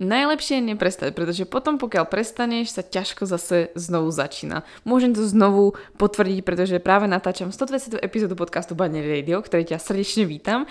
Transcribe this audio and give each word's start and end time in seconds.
Najlepšie 0.00 0.64
je 0.64 0.68
neprestať, 0.72 1.12
pretože 1.12 1.44
potom 1.44 1.76
pokiaľ 1.76 2.08
prestaneš, 2.08 2.72
sa 2.72 2.80
ťažko 2.80 3.28
zase 3.28 3.68
znovu 3.76 4.08
začína. 4.08 4.64
Môžem 4.88 5.12
to 5.12 5.20
znovu 5.28 5.76
potvrdiť, 6.00 6.40
pretože 6.40 6.80
práve 6.80 7.04
natáčam 7.04 7.52
120. 7.52 8.00
epizódu 8.00 8.32
podcastu 8.32 8.72
Banner 8.72 9.04
Radio, 9.04 9.44
ktorý 9.44 9.68
ťa 9.68 9.76
srdečne 9.76 10.24
vítam 10.24 10.64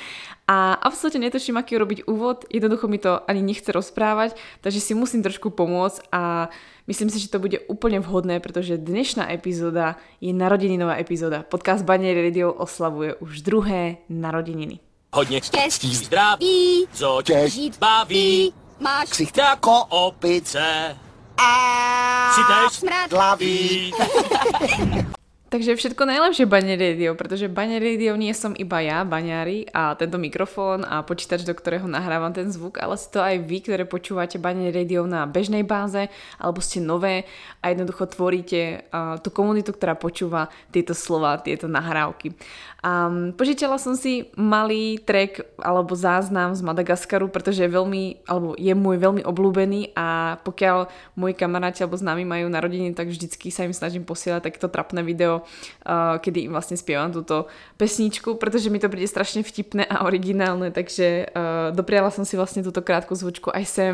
a 0.49 0.73
absolútne 0.81 1.29
netuším, 1.29 1.61
aký 1.61 1.77
urobiť 1.77 2.09
úvod, 2.09 2.49
jednoducho 2.49 2.89
mi 2.89 2.97
to 2.97 3.21
ani 3.29 3.45
nechce 3.45 3.69
rozprávať, 3.69 4.33
takže 4.65 4.81
si 4.81 4.97
musím 4.97 5.21
trošku 5.21 5.53
pomôcť 5.53 6.09
a 6.09 6.49
myslím 6.89 7.13
si, 7.13 7.21
že 7.21 7.29
to 7.29 7.37
bude 7.37 7.61
úplne 7.69 8.01
vhodné, 8.01 8.41
pretože 8.41 8.81
dnešná 8.81 9.29
epizóda 9.29 10.01
je 10.25 10.33
narodeninová 10.33 10.97
epizóda. 10.97 11.45
Podcast 11.45 11.85
Banner 11.85 12.17
Radio 12.17 12.49
oslavuje 12.49 13.13
už 13.21 13.45
druhé 13.45 14.01
narodeniny. 14.09 14.81
Hodně 15.13 15.37
štěstí, 15.41 15.95
zdraví, 15.95 16.89
co 16.93 17.21
tě 17.21 17.45
baví. 17.79 18.53
Máš 18.79 19.09
ksicht 19.09 19.37
jako 19.37 19.83
opice. 19.89 20.97
A 21.37 22.31
si 22.35 22.41
smradlavý. 22.79 23.93
Takže 25.49 25.73
všetko 25.73 26.05
najlepšie 26.05 26.45
Bane 26.45 26.77
Radio, 26.77 27.17
pretože 27.17 27.49
Bane 27.49 27.81
Radio 27.81 28.13
nie 28.13 28.29
som 28.37 28.53
iba 28.53 28.85
ja, 28.85 29.01
baňári 29.01 29.65
a 29.73 29.97
tento 29.97 30.21
mikrofón 30.21 30.85
a 30.85 31.01
počítač, 31.01 31.41
do 31.41 31.57
ktorého 31.57 31.89
nahrávam 31.89 32.29
ten 32.29 32.53
zvuk, 32.53 32.77
ale 32.77 32.93
ste 33.01 33.17
to 33.17 33.17
aj 33.17 33.49
vy, 33.49 33.57
ktoré 33.65 33.89
počúvate 33.89 34.37
Bane 34.37 34.69
Radio 34.69 35.09
na 35.09 35.25
bežnej 35.25 35.65
báze, 35.65 36.05
alebo 36.37 36.61
ste 36.61 36.85
nové 36.85 37.25
a 37.65 37.73
jednoducho 37.73 38.05
tvoríte 38.13 38.85
uh, 38.93 39.17
tú 39.25 39.33
komunitu, 39.33 39.73
ktorá 39.73 39.97
počúva 39.97 40.53
tieto 40.69 40.93
slova, 40.93 41.41
tieto 41.41 41.65
nahrávky. 41.65 42.37
Um, 42.79 43.35
požičala 43.35 43.75
som 43.75 43.97
si 43.97 44.31
malý 44.39 45.03
track 45.03 45.43
alebo 45.59 45.97
záznam 45.99 46.55
z 46.55 46.63
Madagaskaru, 46.63 47.27
pretože 47.27 47.65
je 47.65 47.73
veľmi, 47.73 48.23
alebo 48.23 48.55
je 48.55 48.71
môj 48.71 49.01
veľmi 49.01 49.21
obľúbený 49.25 49.97
a 49.97 50.39
pokiaľ 50.47 50.87
moji 51.19 51.33
kamaráti 51.35 51.83
alebo 51.83 51.99
známi 51.99 52.23
majú 52.23 52.47
narodeniny, 52.47 52.95
tak 52.95 53.11
vždycky 53.11 53.51
sa 53.51 53.67
im 53.67 53.75
snažím 53.75 54.07
posielať 54.07 54.47
takéto 54.47 54.71
trapné 54.71 55.03
video, 55.03 55.38
uh, 55.43 56.17
kedy 56.19 56.47
im 56.47 56.53
vlastne 56.53 56.75
spievam 56.79 57.09
túto 57.09 57.49
pesničku, 57.79 58.37
pretože 58.37 58.69
mi 58.69 58.77
to 58.77 58.91
príde 58.91 59.09
strašne 59.09 59.41
vtipné 59.41 59.87
a 59.87 60.05
originálne, 60.05 60.69
takže 60.69 61.29
uh, 61.29 61.69
dopriala 61.73 62.13
som 62.13 62.23
si 62.23 62.37
vlastne 62.37 62.61
túto 62.61 62.79
krátku 62.85 63.17
zvučku 63.17 63.49
aj 63.51 63.65
sem, 63.67 63.93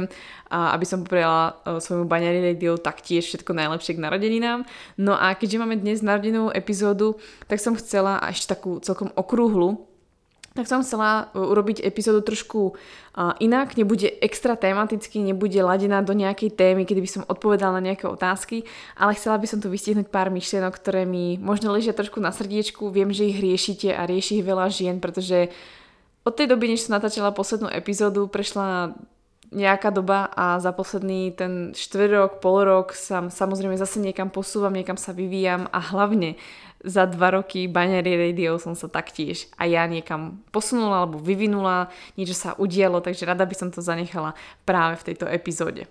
aby 0.49 0.85
som 0.85 1.01
popriala 1.01 1.57
uh, 1.65 1.81
svojmu 1.81 2.05
baňari 2.05 2.53
radio 2.53 2.77
taktiež 2.77 3.25
všetko 3.29 3.51
najlepšie 3.55 3.97
k 3.97 4.03
narodeninám. 4.03 4.67
No 4.99 5.17
a 5.17 5.33
keďže 5.33 5.61
máme 5.61 5.79
dnes 5.79 6.05
narodenovú 6.05 6.53
epizódu, 6.53 7.17
tak 7.49 7.57
som 7.57 7.73
chcela 7.73 8.21
ešte 8.29 8.53
takú 8.53 8.77
celkom 8.83 9.09
okrúhlu, 9.17 9.87
tak 10.55 10.71
som 10.71 10.79
chcela 10.81 11.29
e, 11.35 11.37
urobiť 11.37 11.83
epizódu 11.83 12.23
trošku 12.23 12.79
inak, 13.39 13.79
nebude 13.79 14.11
extra 14.19 14.59
tematicky, 14.59 15.23
nebude 15.23 15.55
ladená 15.63 16.03
do 16.03 16.11
nejakej 16.11 16.51
témy, 16.51 16.83
kedy 16.83 16.99
by 16.99 17.09
som 17.09 17.23
odpovedala 17.31 17.79
na 17.79 17.91
nejaké 17.91 18.11
otázky, 18.11 18.67
ale 18.99 19.15
chcela 19.15 19.39
by 19.39 19.47
som 19.47 19.63
tu 19.63 19.71
vystihnúť 19.71 20.11
pár 20.11 20.27
myšlienok, 20.27 20.75
ktoré 20.75 21.07
mi 21.07 21.39
možno 21.39 21.71
ležia 21.71 21.95
trošku 21.95 22.19
na 22.19 22.35
srdiečku, 22.35 22.91
viem, 22.91 23.15
že 23.15 23.31
ich 23.31 23.39
riešite 23.39 23.95
a 23.95 24.03
rieši 24.03 24.43
ich 24.43 24.47
veľa 24.47 24.67
žien, 24.67 24.99
pretože 24.99 25.47
od 26.27 26.33
tej 26.35 26.51
doby, 26.51 26.75
než 26.75 26.89
som 26.89 26.97
natáčala 26.97 27.31
poslednú 27.31 27.71
epizódu, 27.71 28.27
prešla 28.27 28.97
nejaká 29.55 29.89
doba 29.89 30.27
a 30.35 30.59
za 30.59 30.75
posledný 30.75 31.31
ten 31.31 31.71
štvrtok, 31.71 32.43
pol 32.43 32.67
rok 32.67 32.91
sa 32.91 33.23
samozrejme 33.23 33.79
zase 33.79 34.03
niekam 34.03 34.27
posúvam, 34.27 34.75
niekam 34.75 34.99
sa 34.99 35.15
vyvíjam 35.15 35.71
a 35.71 35.79
hlavne 35.79 36.35
za 36.85 37.09
dva 37.09 37.41
roky 37.41 37.65
Binary 37.65 38.13
Radio 38.13 38.61
som 38.61 38.77
sa 38.77 38.85
taktiež 38.85 39.49
a 39.57 39.65
ja 39.65 39.87
niekam 39.89 40.43
posunula 40.53 41.01
alebo 41.01 41.17
vyvinula, 41.17 41.89
niečo 42.19 42.37
sa 42.37 42.53
udialo, 42.59 43.01
takže 43.01 43.25
rada 43.25 43.47
by 43.47 43.55
som 43.57 43.73
to 43.73 43.81
zanechala 43.81 44.37
práve 44.67 45.01
v 45.01 45.05
tejto 45.11 45.25
epizóde. 45.25 45.89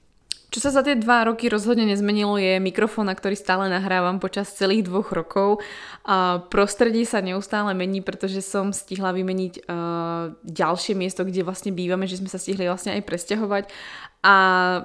Čo 0.54 0.70
sa 0.70 0.70
za 0.70 0.86
tie 0.86 0.94
dva 0.94 1.26
roky 1.26 1.50
rozhodne 1.50 1.82
nezmenilo 1.82 2.38
je 2.38 2.62
mikrofón, 2.62 3.10
na 3.10 3.18
ktorý 3.18 3.34
stále 3.34 3.66
nahrávam 3.66 4.22
počas 4.22 4.54
celých 4.54 4.86
dvoch 4.86 5.10
rokov. 5.10 5.58
A 6.06 6.46
prostredie 6.46 7.02
sa 7.02 7.18
neustále 7.18 7.74
mení, 7.74 8.06
pretože 8.06 8.38
som 8.38 8.70
stihla 8.70 9.10
vymeniť 9.10 9.66
uh, 9.66 10.30
ďalšie 10.46 10.94
miesto, 10.94 11.26
kde 11.26 11.42
vlastne 11.42 11.74
bývame, 11.74 12.06
že 12.06 12.22
sme 12.22 12.30
sa 12.30 12.38
stihli 12.38 12.70
vlastne 12.70 12.94
aj 12.94 13.02
presťahovať. 13.02 13.64
A 14.22 14.34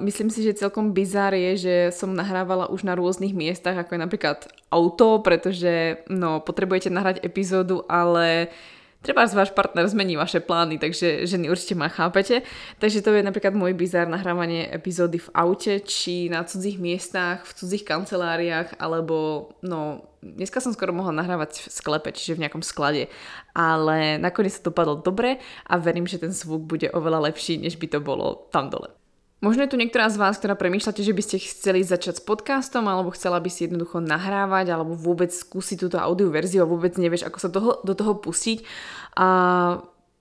myslím 0.02 0.34
si, 0.34 0.42
že 0.42 0.58
celkom 0.58 0.90
bizár 0.90 1.38
je, 1.38 1.52
že 1.62 1.76
som 1.94 2.18
nahrávala 2.18 2.74
už 2.74 2.82
na 2.82 2.98
rôznych 2.98 3.38
miestach, 3.38 3.78
ako 3.78 3.94
je 3.94 4.02
napríklad 4.02 4.50
auto, 4.74 5.22
pretože 5.22 6.02
no, 6.10 6.42
potrebujete 6.42 6.90
nahrať 6.90 7.22
epizódu, 7.22 7.86
ale 7.86 8.50
uh, 8.50 8.79
treba 9.02 9.26
váš 9.26 9.52
partner 9.56 9.88
zmení 9.88 10.20
vaše 10.20 10.40
plány, 10.44 10.78
takže 10.78 11.28
ženy 11.28 11.48
určite 11.50 11.76
ma 11.76 11.88
chápete. 11.88 12.44
Takže 12.80 13.02
to 13.02 13.16
je 13.16 13.24
napríklad 13.24 13.56
môj 13.56 13.74
bizár 13.74 14.12
nahrávanie 14.12 14.68
epizódy 14.68 15.24
v 15.24 15.32
aute, 15.32 15.80
či 15.80 16.28
na 16.28 16.44
cudzích 16.44 16.80
miestach, 16.80 17.48
v 17.48 17.56
cudzích 17.56 17.88
kanceláriách, 17.88 18.76
alebo 18.76 19.50
no, 19.64 20.04
dneska 20.20 20.60
som 20.60 20.76
skoro 20.76 20.92
mohla 20.92 21.16
nahrávať 21.16 21.64
v 21.64 21.72
sklepe, 21.72 22.10
čiže 22.12 22.36
v 22.36 22.44
nejakom 22.44 22.64
sklade. 22.64 23.08
Ale 23.56 24.20
nakoniec 24.20 24.60
sa 24.60 24.64
to 24.64 24.76
dopadlo 24.76 25.00
dobre 25.00 25.40
a 25.64 25.74
verím, 25.80 26.08
že 26.08 26.20
ten 26.20 26.36
zvuk 26.36 26.68
bude 26.68 26.92
oveľa 26.92 27.32
lepší, 27.32 27.56
než 27.56 27.80
by 27.80 27.88
to 27.88 28.00
bolo 28.04 28.52
tam 28.52 28.68
dole. 28.68 28.99
Možno 29.40 29.64
je 29.64 29.72
tu 29.72 29.80
niektorá 29.80 30.12
z 30.12 30.20
vás, 30.20 30.36
ktorá 30.36 30.60
premýšľate, 30.60 31.00
že 31.00 31.16
by 31.16 31.22
ste 31.24 31.40
chceli 31.40 31.80
začať 31.80 32.20
s 32.20 32.24
podcastom, 32.28 32.92
alebo 32.92 33.16
chcela 33.16 33.40
by 33.40 33.48
si 33.48 33.72
jednoducho 33.72 34.04
nahrávať, 34.04 34.76
alebo 34.76 35.00
vôbec 35.00 35.32
skúsiť 35.32 35.80
túto 35.80 35.96
audio 35.96 36.28
verziu 36.28 36.68
a 36.68 36.68
vôbec 36.68 36.92
nevieš, 37.00 37.24
ako 37.24 37.38
sa 37.40 37.48
toho, 37.48 37.80
do 37.88 37.96
toho 37.96 38.20
pustiť. 38.20 38.68
A 39.16 39.28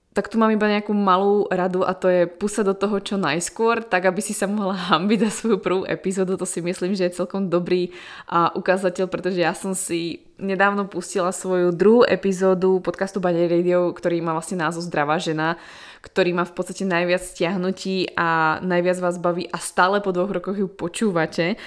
tak 0.09 0.25
tu 0.25 0.41
mám 0.41 0.49
iba 0.49 0.65
nejakú 0.65 0.89
malú 0.89 1.45
radu 1.53 1.85
a 1.85 1.93
to 1.93 2.09
je 2.09 2.25
pusa 2.25 2.65
do 2.65 2.73
toho 2.73 2.97
čo 2.97 3.21
najskôr, 3.21 3.85
tak 3.85 4.09
aby 4.09 4.25
si 4.25 4.33
sa 4.33 4.49
mohla 4.49 4.73
hambiť 4.93 5.29
za 5.29 5.31
svoju 5.31 5.57
prvú 5.61 5.81
epizódu. 5.85 6.33
To 6.33 6.49
si 6.49 6.65
myslím, 6.65 6.97
že 6.97 7.07
je 7.07 7.17
celkom 7.21 7.45
dobrý 7.45 7.93
a, 8.25 8.49
ukázateľ, 8.57 9.05
pretože 9.05 9.45
ja 9.45 9.53
som 9.53 9.77
si 9.77 10.25
nedávno 10.41 10.89
pustila 10.89 11.29
svoju 11.29 11.69
druhú 11.69 12.01
epizódu 12.09 12.81
podcastu 12.81 13.21
Bane 13.21 13.45
Radio, 13.45 13.93
ktorý 13.93 14.17
má 14.25 14.33
vlastne 14.33 14.57
názov 14.65 14.89
Zdravá 14.89 15.21
žena, 15.21 15.61
ktorý 16.01 16.33
má 16.33 16.47
v 16.47 16.55
podstate 16.57 16.89
najviac 16.89 17.21
stiahnutí 17.21 18.17
a 18.17 18.57
najviac 18.65 18.97
vás 18.97 19.21
baví 19.21 19.45
a 19.51 19.61
stále 19.61 20.01
po 20.01 20.09
dvoch 20.09 20.31
rokoch 20.31 20.57
ju 20.57 20.65
počúvate. 20.65 21.59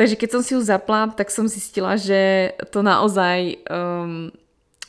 Takže 0.00 0.16
keď 0.16 0.28
som 0.32 0.40
si 0.40 0.56
ju 0.56 0.64
zapla, 0.64 1.12
tak 1.12 1.28
som 1.28 1.44
zistila, 1.44 2.00
že 2.00 2.56
to 2.72 2.80
naozaj 2.80 3.60
um, 3.68 4.32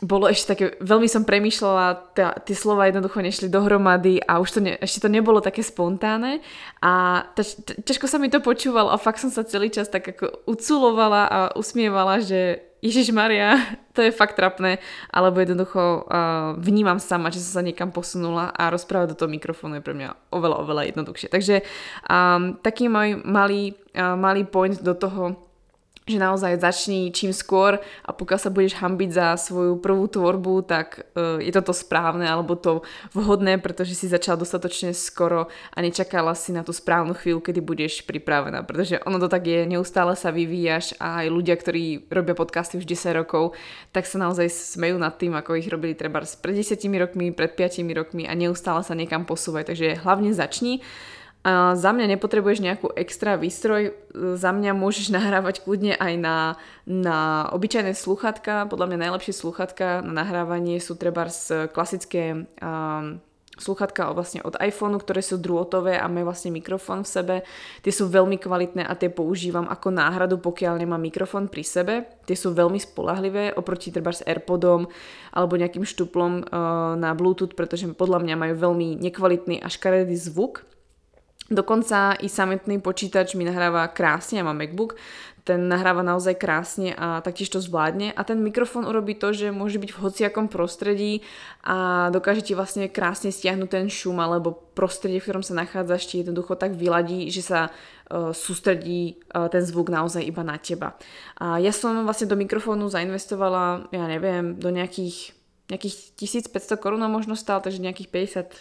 bolo 0.01 0.25
ešte 0.25 0.57
také, 0.57 0.65
veľmi 0.81 1.05
som 1.05 1.21
premýšľala, 1.21 2.17
tie 2.41 2.55
slova 2.57 2.89
jednoducho 2.89 3.21
nešli 3.21 3.53
dohromady 3.53 4.17
a 4.25 4.41
už 4.41 4.49
to 4.57 4.59
ne, 4.59 4.73
ešte 4.81 5.05
to 5.05 5.09
nebolo 5.13 5.45
také 5.45 5.61
spontánne 5.61 6.41
a 6.81 7.23
taž, 7.37 7.61
ťažko 7.85 8.09
sa 8.09 8.17
mi 8.17 8.33
to 8.33 8.41
počúvalo 8.41 8.89
a 8.89 8.97
fakt 8.97 9.21
som 9.21 9.29
sa 9.29 9.45
celý 9.45 9.69
čas 9.69 9.93
tak 9.93 10.09
ako 10.09 10.49
uculovala 10.49 11.21
a 11.29 11.39
usmievala, 11.53 12.17
že 12.17 12.65
Ježiš 12.81 13.13
Maria, 13.13 13.61
to 13.95 14.01
je 14.01 14.09
fakt 14.09 14.33
trapné, 14.33 14.81
alebo 15.13 15.37
jednoducho 15.37 15.79
uh, 15.79 16.57
vnímam 16.57 16.97
sama, 16.97 17.29
že 17.29 17.37
som 17.37 17.61
sa 17.61 17.63
niekam 17.63 17.93
posunula 17.93 18.49
a 18.49 18.73
rozprávať 18.73 19.13
do 19.13 19.17
toho 19.21 19.29
mikrofónu 19.29 19.77
je 19.77 19.85
pre 19.85 19.93
mňa 19.93 20.33
oveľa, 20.33 20.57
oveľa 20.65 20.83
jednoduchšie. 20.89 21.29
Takže 21.29 21.55
um, 22.09 22.57
taký 22.57 22.89
môj 22.89 23.21
malý, 23.21 23.77
uh, 23.93 24.17
malý 24.17 24.49
point 24.49 24.81
do 24.81 24.97
toho, 24.97 25.37
že 26.09 26.17
naozaj 26.17 26.57
začni 26.57 27.13
čím 27.13 27.29
skôr 27.29 27.77
a 27.77 28.09
pokiaľ 28.09 28.39
sa 28.41 28.49
budeš 28.49 28.81
hambiť 28.81 29.09
za 29.13 29.27
svoju 29.37 29.77
prvú 29.77 30.09
tvorbu, 30.09 30.65
tak 30.65 31.05
uh, 31.13 31.37
je 31.37 31.53
toto 31.53 31.77
správne 31.77 32.25
alebo 32.25 32.57
to 32.57 32.81
vhodné, 33.13 33.61
pretože 33.61 33.93
si 33.93 34.09
začal 34.09 34.33
dostatočne 34.33 34.97
skoro 34.97 35.53
a 35.69 35.77
nečakala 35.77 36.33
si 36.33 36.57
na 36.57 36.65
tú 36.65 36.73
správnu 36.73 37.13
chvíľu, 37.13 37.45
kedy 37.45 37.61
budeš 37.61 37.93
pripravená, 38.09 38.65
pretože 38.65 38.97
ono 39.05 39.21
to 39.21 39.29
tak 39.29 39.45
je, 39.45 39.69
neustále 39.69 40.17
sa 40.17 40.33
vyvíjaš 40.33 40.97
a 40.97 41.21
aj 41.21 41.27
ľudia, 41.29 41.53
ktorí 41.53 42.09
robia 42.09 42.33
podcasty 42.33 42.81
už 42.81 42.89
10 42.89 43.21
rokov, 43.21 43.53
tak 43.93 44.09
sa 44.09 44.17
naozaj 44.17 44.49
smejú 44.49 44.97
nad 44.97 45.13
tým, 45.21 45.37
ako 45.37 45.61
ich 45.61 45.69
robili 45.69 45.93
treba 45.93 46.25
pred 46.25 46.55
10 46.57 46.81
rokmi, 46.97 47.29
pred 47.29 47.53
5 47.53 47.85
rokmi 47.93 48.25
a 48.25 48.33
neustále 48.33 48.81
sa 48.81 48.97
niekam 48.97 49.21
posúvajú, 49.29 49.69
takže 49.69 50.01
hlavne 50.01 50.33
začni 50.33 50.81
a 51.41 51.73
za 51.73 51.89
mňa 51.89 52.17
nepotrebuješ 52.17 52.61
nejakú 52.61 52.93
extra 52.93 53.33
výstroj, 53.33 53.97
za 54.13 54.51
mňa 54.53 54.77
môžeš 54.77 55.09
nahrávať 55.17 55.65
kľudne 55.65 55.97
aj 55.97 56.13
na, 56.21 56.37
na 56.85 57.49
obyčajné 57.49 57.97
sluchatka. 57.97 58.69
Podľa 58.69 58.93
mňa 58.93 59.09
najlepšie 59.09 59.33
sluchatka 59.33 60.05
na 60.05 60.21
nahrávanie 60.21 60.77
sú 60.77 60.93
treba 60.93 61.25
klasické 61.73 62.45
um, 62.61 63.17
sluchatka 63.57 64.09
vlastne 64.13 64.41
od 64.41 64.57
iPhoneu, 64.57 64.97
ktoré 64.97 65.21
sú 65.21 65.37
drôtové 65.37 65.97
a 65.97 66.09
majú 66.09 66.29
vlastne 66.29 66.49
mikrofón 66.53 67.05
v 67.05 67.09
sebe. 67.09 67.35
Tie 67.85 67.93
sú 67.93 68.09
veľmi 68.09 68.41
kvalitné 68.41 68.85
a 68.85 68.97
tie 68.97 69.09
používam 69.09 69.69
ako 69.69 69.93
náhradu, 69.93 70.41
pokiaľ 70.41 70.81
nemám 70.81 71.01
mikrofón 71.01 71.49
pri 71.49 71.61
sebe. 71.61 71.93
Tie 72.25 72.33
sú 72.33 72.53
veľmi 72.57 72.81
spolahlivé 72.81 73.53
oproti 73.53 73.93
treba 73.93 74.13
s 74.13 74.25
Airpodom 74.25 74.89
alebo 75.33 75.53
nejakým 75.57 75.85
štuplom 75.85 76.41
uh, 76.41 76.97
na 76.97 77.13
Bluetooth, 77.13 77.53
pretože 77.53 77.85
podľa 77.93 78.25
mňa 78.25 78.35
majú 78.37 78.53
veľmi 78.57 78.97
nekvalitný 78.97 79.61
a 79.61 79.67
škaredý 79.69 80.17
zvuk 80.17 80.65
Dokonca 81.51 82.15
i 82.23 82.31
sametný 82.31 82.79
počítač 82.79 83.35
mi 83.35 83.43
nahráva 83.43 83.83
krásne, 83.91 84.39
ja 84.39 84.47
mám 84.47 84.55
MacBook, 84.55 84.95
ten 85.43 85.67
nahráva 85.67 86.05
naozaj 86.05 86.37
krásne 86.37 86.93
a 86.93 87.19
taktiež 87.19 87.49
to 87.49 87.59
zvládne 87.59 88.13
a 88.13 88.21
ten 88.21 88.39
mikrofón 88.39 88.85
urobí 88.85 89.17
to, 89.17 89.33
že 89.33 89.49
môže 89.51 89.81
byť 89.81 89.89
v 89.91 90.01
hociakom 90.05 90.47
prostredí 90.47 91.25
a 91.65 92.07
dokáže 92.13 92.45
ti 92.45 92.53
vlastne 92.53 92.85
krásne 92.87 93.33
stiahnuť 93.33 93.67
ten 93.67 93.85
šum 93.89 94.21
alebo 94.21 94.53
prostredie, 94.77 95.19
v 95.19 95.27
ktorom 95.27 95.43
sa 95.43 95.57
nachádzaš, 95.57 96.07
ti 96.07 96.15
jednoducho 96.21 96.55
tak 96.55 96.77
vyladí, 96.77 97.27
že 97.33 97.41
sa 97.41 97.59
uh, 97.67 98.31
sústredí 98.31 99.19
uh, 99.33 99.49
ten 99.49 99.65
zvuk 99.65 99.89
naozaj 99.89 100.23
iba 100.23 100.45
na 100.45 100.55
teba. 100.61 100.95
A 101.41 101.57
ja 101.57 101.73
som 101.73 102.05
vlastne 102.05 102.29
do 102.29 102.37
mikrofónu 102.37 102.87
zainvestovala, 102.87 103.91
ja 103.91 104.05
neviem, 104.05 104.55
do 104.55 104.69
nejakých 104.69 105.40
nejakých 105.71 106.11
1500 106.19 106.75
korún 106.75 106.99
možno 107.07 107.39
stál, 107.39 107.63
takže 107.63 107.79
nejakých 107.79 108.11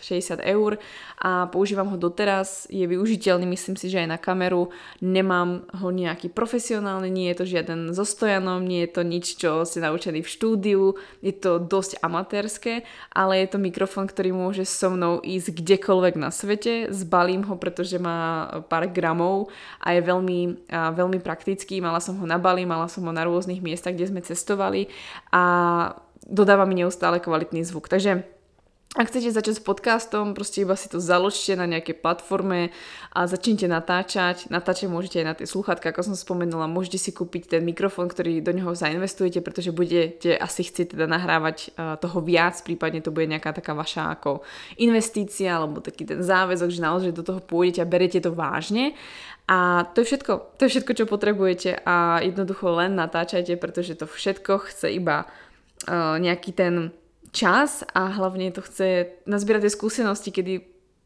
50-60 0.01 0.41
eur 0.47 0.79
a 1.19 1.51
používam 1.51 1.91
ho 1.91 1.99
doteraz, 1.99 2.71
je 2.71 2.87
využiteľný, 2.87 3.45
myslím 3.51 3.75
si, 3.75 3.91
že 3.91 4.07
aj 4.07 4.09
na 4.15 4.19
kameru, 4.19 4.71
nemám 5.03 5.67
ho 5.75 5.89
nejaký 5.91 6.31
profesionálny, 6.31 7.11
nie 7.11 7.29
je 7.35 7.37
to 7.43 7.45
žiaden 7.51 7.81
so 7.91 8.07
stojanom, 8.07 8.62
nie 8.62 8.87
je 8.87 8.91
to 8.95 9.03
nič, 9.03 9.37
čo 9.37 9.67
ste 9.67 9.83
naučení 9.83 10.23
v 10.23 10.31
štúdiu, 10.31 10.83
je 11.21 11.35
to 11.35 11.59
dosť 11.59 11.99
amatérske, 12.01 12.87
ale 13.11 13.43
je 13.43 13.49
to 13.51 13.59
mikrofón, 13.59 14.07
ktorý 14.07 14.31
môže 14.31 14.62
so 14.65 14.95
mnou 14.95 15.19
ísť 15.19 15.59
kdekoľvek 15.59 16.15
na 16.15 16.31
svete, 16.31 16.95
zbalím 16.95 17.43
ho, 17.51 17.59
pretože 17.59 17.99
má 17.99 18.49
pár 18.71 18.87
gramov 18.87 19.51
a 19.83 19.99
je 19.99 20.01
veľmi, 20.07 20.71
a 20.71 20.95
veľmi 20.95 21.19
praktický, 21.19 21.83
mala 21.83 21.99
som 21.99 22.15
ho 22.15 22.25
na 22.25 22.39
Bali, 22.39 22.62
mala 22.62 22.87
som 22.87 23.03
ho 23.03 23.12
na 23.12 23.27
rôznych 23.27 23.59
miestach, 23.59 23.99
kde 23.99 24.09
sme 24.09 24.21
cestovali 24.23 24.87
a 25.35 25.43
dodáva 26.31 26.65
mi 26.65 26.79
neustále 26.79 27.19
kvalitný 27.19 27.67
zvuk. 27.67 27.91
Takže 27.91 28.23
ak 28.91 29.06
chcete 29.06 29.31
začať 29.31 29.55
s 29.55 29.62
podcastom, 29.62 30.35
proste 30.35 30.67
iba 30.67 30.75
si 30.75 30.91
to 30.91 30.99
založte 30.99 31.55
na 31.55 31.62
nejakej 31.62 32.03
platforme 32.03 32.75
a 33.15 33.31
začnite 33.31 33.71
natáčať. 33.71 34.50
Natáčať 34.50 34.91
môžete 34.91 35.23
aj 35.23 35.27
na 35.31 35.35
tie 35.38 35.47
sluchatka, 35.47 35.94
ako 35.94 36.11
som 36.11 36.19
spomenula. 36.19 36.67
Môžete 36.67 36.99
si 36.99 37.15
kúpiť 37.15 37.55
ten 37.55 37.62
mikrofón, 37.62 38.11
ktorý 38.11 38.43
do 38.43 38.50
neho 38.50 38.75
zainvestujete, 38.75 39.47
pretože 39.47 39.71
budete 39.71 40.35
asi 40.35 40.67
chcieť 40.67 40.99
teda 40.99 41.06
nahrávať 41.06 41.71
toho 42.03 42.19
viac, 42.19 42.59
prípadne 42.67 42.99
to 42.99 43.15
bude 43.15 43.31
nejaká 43.31 43.55
taká 43.55 43.79
vaša 43.79 44.11
ako 44.19 44.43
investícia 44.83 45.55
alebo 45.55 45.79
taký 45.79 46.03
ten 46.03 46.26
záväzok, 46.26 46.75
že 46.75 46.83
naozaj 46.83 47.15
do 47.15 47.23
toho 47.23 47.38
pôjdete 47.38 47.87
a 47.87 47.87
berete 47.87 48.19
to 48.19 48.35
vážne. 48.35 48.99
A 49.47 49.87
to 49.94 50.03
je 50.03 50.11
všetko. 50.11 50.59
To 50.59 50.61
je 50.67 50.71
všetko, 50.75 50.93
čo 50.99 51.05
potrebujete 51.06 51.79
a 51.87 52.19
jednoducho 52.26 52.75
len 52.75 52.99
natáčajte, 52.99 53.55
pretože 53.55 53.94
to 53.94 54.11
všetko 54.11 54.67
chce 54.67 54.99
iba 54.99 55.31
nejaký 55.88 56.50
ten 56.53 56.93
čas 57.31 57.87
a 57.94 58.11
hlavne 58.11 58.50
to 58.50 58.61
chce 58.61 59.23
nazbierať 59.25 59.71
tie 59.71 59.77
skúsenosti, 59.77 60.35
kedy 60.35 60.53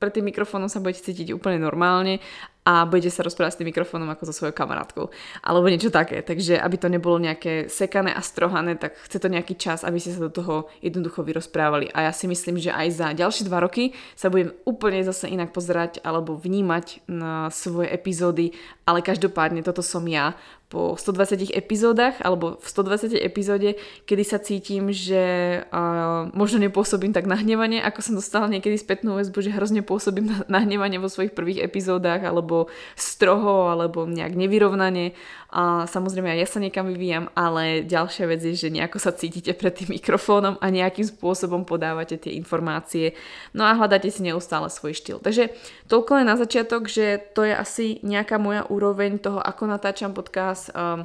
pred 0.01 0.21
tým 0.21 0.29
mikrofónom 0.29 0.69
sa 0.69 0.83
budete 0.83 1.07
cítiť 1.07 1.33
úplne 1.33 1.57
normálne 1.57 2.21
a 2.65 2.89
budete 2.89 3.13
sa 3.13 3.25
rozprávať 3.25 3.53
s 3.57 3.59
tým 3.61 3.69
mikrofónom 3.69 4.09
ako 4.09 4.29
so 4.29 4.35
svojou 4.37 4.57
kamarátkou. 4.57 5.13
Alebo 5.45 5.69
niečo 5.69 5.93
také. 5.93 6.25
Takže 6.25 6.57
aby 6.57 6.77
to 6.81 6.89
nebolo 6.89 7.21
nejaké 7.21 7.69
sekané 7.69 8.13
a 8.13 8.25
strohané, 8.25 8.81
tak 8.81 8.97
chce 9.05 9.21
to 9.21 9.29
nejaký 9.29 9.57
čas, 9.61 9.85
aby 9.85 10.01
ste 10.01 10.17
sa 10.17 10.25
do 10.25 10.33
toho 10.33 10.69
jednoducho 10.81 11.21
vyrozprávali. 11.21 11.93
A 11.93 12.09
ja 12.09 12.13
si 12.17 12.25
myslím, 12.25 12.57
že 12.57 12.73
aj 12.73 12.89
za 12.93 13.09
ďalšie 13.13 13.49
dva 13.49 13.61
roky 13.65 13.93
sa 14.17 14.33
budem 14.33 14.57
úplne 14.65 15.05
zase 15.05 15.29
inak 15.29 15.53
pozerať 15.53 16.01
alebo 16.01 16.41
vnímať 16.41 17.05
na 17.09 17.53
svoje 17.53 17.93
epizódy, 17.93 18.57
ale 18.89 19.05
každopádne 19.05 19.61
toto 19.61 19.85
som 19.85 20.05
ja 20.09 20.33
po 20.75 20.99
120 20.99 21.55
epizódach 21.55 22.19
alebo 22.19 22.59
v 22.59 22.67
120 22.67 23.15
epizóde, 23.23 23.79
kedy 24.11 24.25
sa 24.27 24.43
cítim, 24.43 24.91
že 24.91 25.63
uh, 25.71 26.27
možno 26.35 26.59
nepôsobím 26.59 27.15
tak 27.15 27.31
nahnevanie, 27.31 27.79
ako 27.79 28.03
som 28.03 28.19
dostala 28.19 28.51
niekedy 28.51 28.75
spätnú 28.75 29.15
väzbu, 29.15 29.39
že 29.39 29.55
hrozne 29.55 29.87
pôsobím 29.87 30.35
nahnevanie 30.51 30.99
vo 30.99 31.07
svojich 31.07 31.31
prvých 31.31 31.63
epizódach 31.63 32.27
alebo 32.27 32.67
stroho 32.99 33.71
alebo 33.71 34.03
nejak 34.03 34.35
nevyrovnane 34.35 35.15
a 35.55 35.87
samozrejme 35.87 36.35
aj 36.35 36.41
ja 36.43 36.49
sa 36.51 36.59
niekam 36.59 36.91
vyvíjam, 36.91 37.31
ale 37.39 37.87
ďalšia 37.87 38.27
vec 38.27 38.43
je, 38.43 38.59
že 38.59 38.75
nejako 38.75 38.99
sa 38.99 39.15
cítite 39.15 39.55
pred 39.55 39.71
tým 39.71 39.95
mikrofónom 39.95 40.59
a 40.59 40.67
nejakým 40.67 41.07
spôsobom 41.07 41.63
podávate 41.63 42.19
tie 42.19 42.35
informácie 42.35 43.15
no 43.55 43.63
a 43.63 43.77
hľadáte 43.77 44.11
si 44.11 44.27
neustále 44.27 44.67
svoj 44.67 44.97
štýl. 44.97 45.23
Takže 45.23 45.55
toľko 45.87 46.11
len 46.19 46.27
na 46.27 46.35
začiatok, 46.35 46.91
že 46.91 47.21
to 47.37 47.47
je 47.47 47.55
asi 47.55 48.03
nejaká 48.03 48.41
moja 48.41 48.67
úroveň 48.67 49.21
toho, 49.21 49.39
ako 49.39 49.69
natáčam 49.69 50.11
podcast 50.11 50.64
um, 50.73 51.05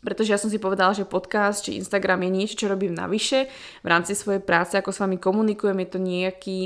pretože 0.00 0.32
ja 0.32 0.40
som 0.40 0.48
si 0.48 0.56
povedala, 0.56 0.96
že 0.96 1.04
podcast 1.04 1.68
či 1.68 1.76
Instagram 1.76 2.24
je 2.24 2.30
niečo, 2.32 2.58
čo 2.64 2.72
robím 2.72 2.96
navyše 2.96 3.52
v 3.84 3.88
rámci 3.88 4.16
svojej 4.16 4.40
práce, 4.40 4.72
ako 4.72 4.90
s 4.90 5.00
vami 5.04 5.20
komunikujem, 5.20 5.76
je 5.84 5.88
to 5.92 5.98
nejaký 6.00 6.58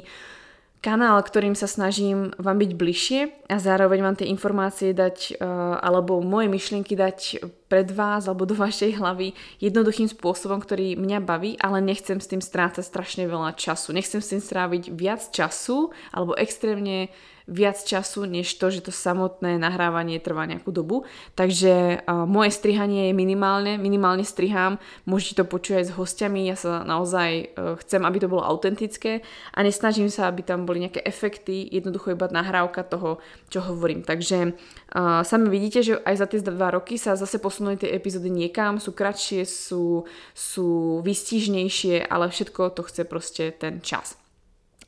kanál, 0.85 1.17
ktorým 1.25 1.57
sa 1.57 1.65
snažím 1.65 2.37
vám 2.37 2.61
byť 2.61 2.71
bližšie 2.77 3.21
a 3.49 3.57
zároveň 3.57 4.05
vám 4.05 4.17
tie 4.21 4.29
informácie 4.29 4.93
dať 4.93 5.41
uh, 5.41 5.81
alebo 5.81 6.21
moje 6.21 6.53
myšlienky 6.53 6.93
dať 6.93 7.41
pred 7.73 7.89
vás 7.89 8.29
alebo 8.29 8.45
do 8.45 8.53
vašej 8.53 9.01
hlavy 9.01 9.33
jednoduchým 9.65 10.13
spôsobom, 10.13 10.61
ktorý 10.61 11.01
mňa 11.01 11.25
baví, 11.25 11.57
ale 11.57 11.81
nechcem 11.81 12.21
s 12.21 12.29
tým 12.29 12.45
strácať 12.45 12.85
strašne 12.85 13.25
veľa 13.25 13.57
času. 13.57 13.97
Nechcem 13.97 14.21
s 14.21 14.37
tým 14.37 14.45
stráviť 14.45 14.93
viac 14.93 15.25
času 15.33 15.89
alebo 16.13 16.37
extrémne 16.37 17.09
viac 17.45 17.77
času, 17.85 18.25
než 18.25 18.57
to, 18.57 18.73
že 18.73 18.89
to 18.89 18.93
samotné 18.93 19.61
nahrávanie 19.61 20.17
trvá 20.17 20.49
nejakú 20.49 20.73
dobu. 20.73 21.05
Takže 21.37 22.01
uh, 22.01 22.25
moje 22.25 22.57
strihanie 22.57 23.13
je 23.13 23.15
minimálne, 23.15 23.77
minimálne 23.77 24.25
strihám, 24.25 24.81
môžete 25.05 25.45
to 25.45 25.45
počuť 25.45 25.85
aj 25.85 25.85
s 25.85 25.97
hostiami, 25.97 26.49
ja 26.49 26.57
sa 26.57 26.81
naozaj 26.89 27.31
uh, 27.53 27.77
chcem, 27.85 28.01
aby 28.01 28.17
to 28.25 28.33
bolo 28.33 28.41
autentické 28.41 29.21
a 29.53 29.61
nesnažím 29.61 30.09
sa, 30.09 30.33
aby 30.33 30.41
tam 30.41 30.65
boli 30.65 30.89
nejaké 30.89 31.05
efekty, 31.05 31.69
jednoducho 31.69 32.17
iba 32.17 32.33
nahrávka 32.33 32.81
toho, 32.81 33.21
čo 33.53 33.61
hovorím. 33.61 34.01
Takže 34.01 34.57
uh, 34.97 35.21
sami 35.21 35.53
vidíte, 35.53 35.85
že 35.85 36.01
aj 36.01 36.17
za 36.17 36.27
tie 36.33 36.41
dva 36.41 36.73
roky 36.73 36.97
sa 36.97 37.13
zase 37.13 37.37
posunuli 37.37 37.77
tie 37.77 37.93
epizódy 37.93 38.33
niekam, 38.33 38.81
sú 38.81 38.97
kratšie, 38.97 39.45
sú, 39.45 40.09
sú 40.33 41.01
výstižnejšie, 41.05 42.09
ale 42.09 42.33
všetko 42.33 42.73
to 42.73 42.89
chce 42.89 43.03
proste 43.05 43.53
ten 43.53 43.85
čas. 43.85 44.17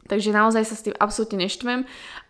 Takže 0.06 0.30
naozaj 0.30 0.62
sa 0.64 0.74
s 0.78 0.84
tým 0.86 0.96
absolútne 0.96 1.42
neštvem 1.42 1.82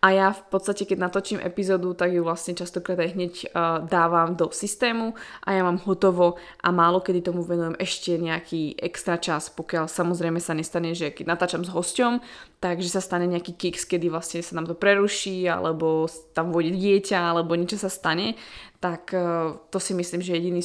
a 0.07 0.15
ja 0.15 0.31
v 0.31 0.39
podstate, 0.55 0.87
keď 0.87 1.03
natočím 1.03 1.43
epizódu, 1.43 1.91
tak 1.99 2.15
ju 2.15 2.23
vlastne 2.23 2.55
častokrát 2.55 3.03
aj 3.03 3.11
hneď 3.19 3.35
uh, 3.51 3.83
dávam 3.91 4.39
do 4.39 4.55
systému 4.55 5.19
a 5.43 5.51
ja 5.51 5.67
mám 5.67 5.83
hotovo 5.83 6.39
a 6.63 6.71
málo 6.71 7.03
kedy 7.03 7.27
tomu 7.27 7.43
venujem 7.43 7.75
ešte 7.83 8.15
nejaký 8.15 8.79
extra 8.79 9.19
čas, 9.19 9.51
pokiaľ 9.51 9.91
samozrejme 9.91 10.39
sa 10.39 10.55
nestane, 10.55 10.95
že 10.95 11.11
keď 11.11 11.27
natáčam 11.27 11.67
s 11.67 11.75
hosťom, 11.75 12.23
takže 12.63 12.87
sa 12.87 13.03
stane 13.03 13.27
nejaký 13.27 13.59
kicks, 13.59 13.83
kedy 13.83 14.07
vlastne 14.07 14.47
sa 14.47 14.55
nám 14.55 14.71
to 14.71 14.79
preruší 14.79 15.51
alebo 15.51 16.07
tam 16.39 16.55
vôjde 16.55 16.79
dieťa 16.79 17.35
alebo 17.35 17.59
niečo 17.59 17.75
sa 17.75 17.91
stane, 17.91 18.39
tak 18.87 19.11
e, 19.17 19.57
to 19.73 19.79
si 19.81 19.97
myslím, 19.97 20.21
že 20.21 20.37
jediný, 20.37 20.63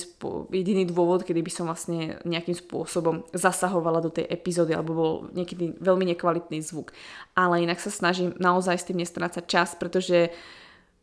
jediný 0.52 0.84
dôvod, 0.86 1.24
kedy 1.24 1.42
by 1.42 1.52
som 1.52 1.66
vlastne 1.66 2.20
nejakým 2.28 2.54
spôsobom 2.54 3.24
zasahovala 3.32 4.04
do 4.04 4.12
tej 4.12 4.28
epizódy, 4.28 4.76
alebo 4.76 4.92
bol 4.94 5.14
niekedy 5.32 5.80
veľmi 5.80 6.06
nekvalitný 6.14 6.60
zvuk. 6.60 6.92
Ale 7.34 7.64
inak 7.64 7.80
sa 7.80 7.90
snažím 7.90 8.36
naozaj 8.36 8.84
s 8.84 8.88
tým 8.88 9.00
nestrácať 9.31 9.45
čas, 9.48 9.80
pretože 9.80 10.36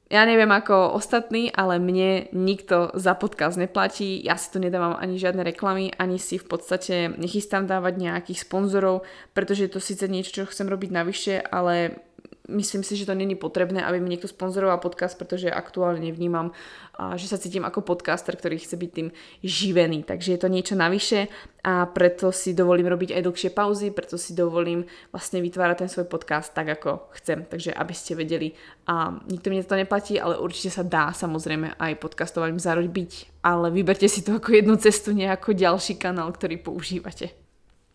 ja 0.08 0.24
neviem 0.24 0.48
ako 0.48 0.96
ostatní, 0.96 1.52
ale 1.52 1.76
mne 1.76 2.32
nikto 2.32 2.96
za 2.96 3.12
podcast 3.12 3.60
neplatí, 3.60 4.24
ja 4.24 4.40
si 4.40 4.48
tu 4.48 4.56
nedávam 4.56 4.96
ani 4.96 5.20
žiadne 5.20 5.44
reklamy, 5.44 5.92
ani 6.00 6.16
si 6.16 6.40
v 6.40 6.48
podstate 6.48 7.12
nechystám 7.20 7.68
dávať 7.68 8.00
nejakých 8.00 8.48
sponzorov, 8.48 9.04
pretože 9.36 9.68
je 9.68 9.72
to 9.76 9.80
síce 9.84 10.04
niečo, 10.08 10.32
čo 10.32 10.48
chcem 10.48 10.64
robiť 10.64 10.90
navyše, 10.92 11.34
ale 11.44 12.00
myslím 12.48 12.82
si, 12.82 12.96
že 12.96 13.06
to 13.06 13.14
není 13.14 13.36
potrebné, 13.36 13.84
aby 13.84 14.00
mi 14.00 14.08
niekto 14.08 14.26
sponzoroval 14.28 14.80
podcast, 14.80 15.20
pretože 15.20 15.52
aktuálne 15.52 16.00
nevnímam, 16.00 16.50
že 17.14 17.28
sa 17.28 17.36
cítim 17.36 17.62
ako 17.62 17.84
podcaster, 17.84 18.34
ktorý 18.34 18.58
chce 18.58 18.74
byť 18.74 18.90
tým 18.90 19.08
živený. 19.44 20.02
Takže 20.02 20.34
je 20.34 20.40
to 20.40 20.48
niečo 20.48 20.74
navyše 20.74 21.28
a 21.62 21.84
preto 21.86 22.32
si 22.32 22.56
dovolím 22.56 22.88
robiť 22.88 23.14
aj 23.14 23.22
dlhšie 23.28 23.50
pauzy, 23.52 23.92
preto 23.92 24.16
si 24.16 24.32
dovolím 24.32 24.88
vlastne 25.12 25.44
vytvárať 25.44 25.84
ten 25.84 25.90
svoj 25.92 26.08
podcast 26.08 26.56
tak, 26.56 26.72
ako 26.80 27.12
chcem. 27.20 27.44
Takže 27.44 27.76
aby 27.76 27.94
ste 27.94 28.16
vedeli, 28.16 28.56
a 28.88 29.12
nikto 29.28 29.52
mi 29.52 29.60
to 29.62 29.76
neplatí, 29.76 30.16
ale 30.16 30.40
určite 30.40 30.72
sa 30.72 30.82
dá 30.82 31.12
samozrejme 31.12 31.76
aj 31.76 31.92
podcastovať 32.00 32.56
zarobiť, 32.56 33.44
ale 33.44 33.70
vyberte 33.70 34.08
si 34.08 34.24
to 34.24 34.40
ako 34.40 34.56
jednu 34.56 34.74
cestu, 34.80 35.12
nejako 35.12 35.52
ďalší 35.52 36.00
kanál, 36.00 36.32
ktorý 36.32 36.58
používate. 36.58 37.47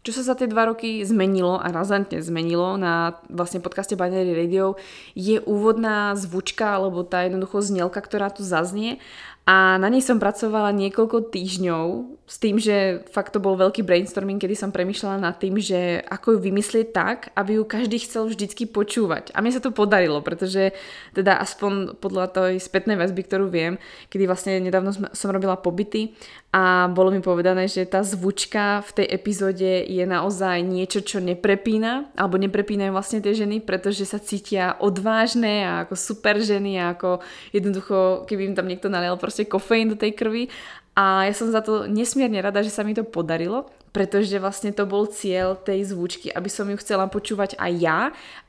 Čo 0.04 0.20
sa 0.20 0.24
za 0.28 0.36
tie 0.36 0.52
dva 0.52 0.68
roky 0.68 1.00
zmenilo 1.08 1.56
a 1.64 1.72
razantne 1.72 2.20
zmenilo 2.20 2.76
na 2.76 3.24
vlastne 3.32 3.64
podcaste 3.64 3.96
Binary 3.96 4.36
Radio 4.36 4.76
je 5.16 5.40
úvodná 5.48 6.12
zvučka 6.20 6.76
alebo 6.76 7.08
tá 7.08 7.24
jednoducho 7.24 7.64
znelka, 7.64 8.04
ktorá 8.04 8.28
tu 8.28 8.44
zaznie 8.44 9.00
a 9.44 9.76
na 9.76 9.92
nej 9.92 10.00
som 10.00 10.24
pracovala 10.24 10.72
niekoľko 10.72 11.28
týždňov 11.28 11.88
s 12.24 12.36
tým, 12.40 12.64
že 12.64 13.04
fakt 13.12 13.36
to 13.36 13.44
bol 13.44 13.60
veľký 13.60 13.84
brainstorming, 13.84 14.40
kedy 14.40 14.56
som 14.56 14.72
premyšľala 14.72 15.20
nad 15.20 15.36
tým, 15.36 15.60
že 15.60 16.00
ako 16.08 16.40
ju 16.40 16.48
vymyslieť 16.48 16.88
tak, 16.96 17.36
aby 17.36 17.60
ju 17.60 17.68
každý 17.68 18.00
chcel 18.00 18.32
vždycky 18.32 18.72
počúvať. 18.72 19.36
A 19.36 19.44
mne 19.44 19.52
sa 19.52 19.60
to 19.60 19.76
podarilo, 19.76 20.24
pretože 20.24 20.72
teda 21.12 21.44
aspoň 21.44 22.00
podľa 22.00 22.32
tej 22.32 22.64
spätnej 22.64 22.96
väzby, 22.96 23.28
ktorú 23.28 23.52
viem, 23.52 23.76
kedy 24.08 24.24
vlastne 24.32 24.64
nedávno 24.64 24.96
som 24.96 25.30
robila 25.36 25.60
pobyty 25.60 26.16
a 26.54 26.86
bolo 26.86 27.10
mi 27.10 27.18
povedané, 27.18 27.66
že 27.66 27.82
tá 27.90 28.06
zvučka 28.06 28.86
v 28.86 29.02
tej 29.02 29.08
epizóde 29.10 29.90
je 29.90 30.06
naozaj 30.06 30.62
niečo, 30.62 31.02
čo 31.02 31.18
neprepína, 31.18 32.14
alebo 32.14 32.38
neprepínajú 32.38 32.94
vlastne 32.94 33.26
tie 33.26 33.34
ženy, 33.34 33.58
pretože 33.66 34.06
sa 34.06 34.22
cítia 34.22 34.78
odvážne 34.78 35.66
a 35.66 35.74
ako 35.82 35.98
super 35.98 36.38
ženy 36.38 36.78
a 36.78 36.94
ako 36.94 37.26
jednoducho, 37.58 38.30
keby 38.30 38.54
im 38.54 38.56
tam 38.56 38.70
niekto 38.70 38.86
nalial 38.86 39.18
proste 39.18 39.50
kofeín 39.50 39.90
do 39.90 39.98
tej 39.98 40.14
krvi. 40.14 40.54
A 40.94 41.26
ja 41.26 41.34
som 41.34 41.50
za 41.50 41.66
to 41.66 41.90
nesmierne 41.90 42.38
rada, 42.38 42.62
že 42.62 42.70
sa 42.70 42.86
mi 42.86 42.94
to 42.94 43.02
podarilo, 43.02 43.66
pretože 43.90 44.38
vlastne 44.38 44.70
to 44.70 44.86
bol 44.86 45.10
cieľ 45.10 45.58
tej 45.58 45.90
zvučky, 45.90 46.30
aby 46.30 46.54
som 46.54 46.70
ju 46.70 46.78
chcela 46.78 47.10
počúvať 47.10 47.58
aj 47.58 47.74
ja, 47.82 48.00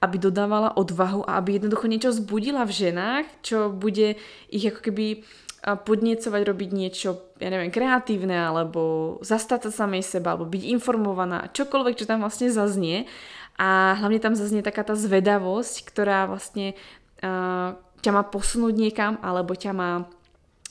aby 0.04 0.20
dodávala 0.20 0.76
odvahu 0.76 1.24
a 1.24 1.40
aby 1.40 1.56
jednoducho 1.56 1.88
niečo 1.88 2.12
zbudila 2.12 2.68
v 2.68 2.76
ženách, 2.84 3.24
čo 3.40 3.72
bude 3.72 4.20
ich 4.52 4.64
ako 4.68 4.92
keby 4.92 5.24
podniecovať 5.64 6.42
robiť 6.44 6.70
niečo, 6.76 7.32
ja 7.40 7.48
neviem, 7.48 7.72
kreatívne, 7.72 8.36
alebo 8.36 9.16
zastať 9.24 9.68
sa 9.68 9.88
samej 9.88 10.04
seba, 10.04 10.36
alebo 10.36 10.44
byť 10.44 10.62
informovaná, 10.76 11.48
čokoľvek, 11.56 11.96
čo 11.96 12.04
tam 12.04 12.20
vlastne 12.20 12.52
zaznie. 12.52 13.08
A 13.56 13.96
hlavne 13.96 14.20
tam 14.20 14.36
zaznie 14.36 14.60
taká 14.60 14.84
tá 14.84 14.92
zvedavosť, 14.92 15.88
ktorá 15.88 16.28
vlastne 16.28 16.76
uh, 17.24 17.78
ťa 18.04 18.10
má 18.12 18.22
posunúť 18.28 18.74
niekam, 18.76 19.16
alebo 19.24 19.56
ťa 19.56 19.72
má 19.72 19.90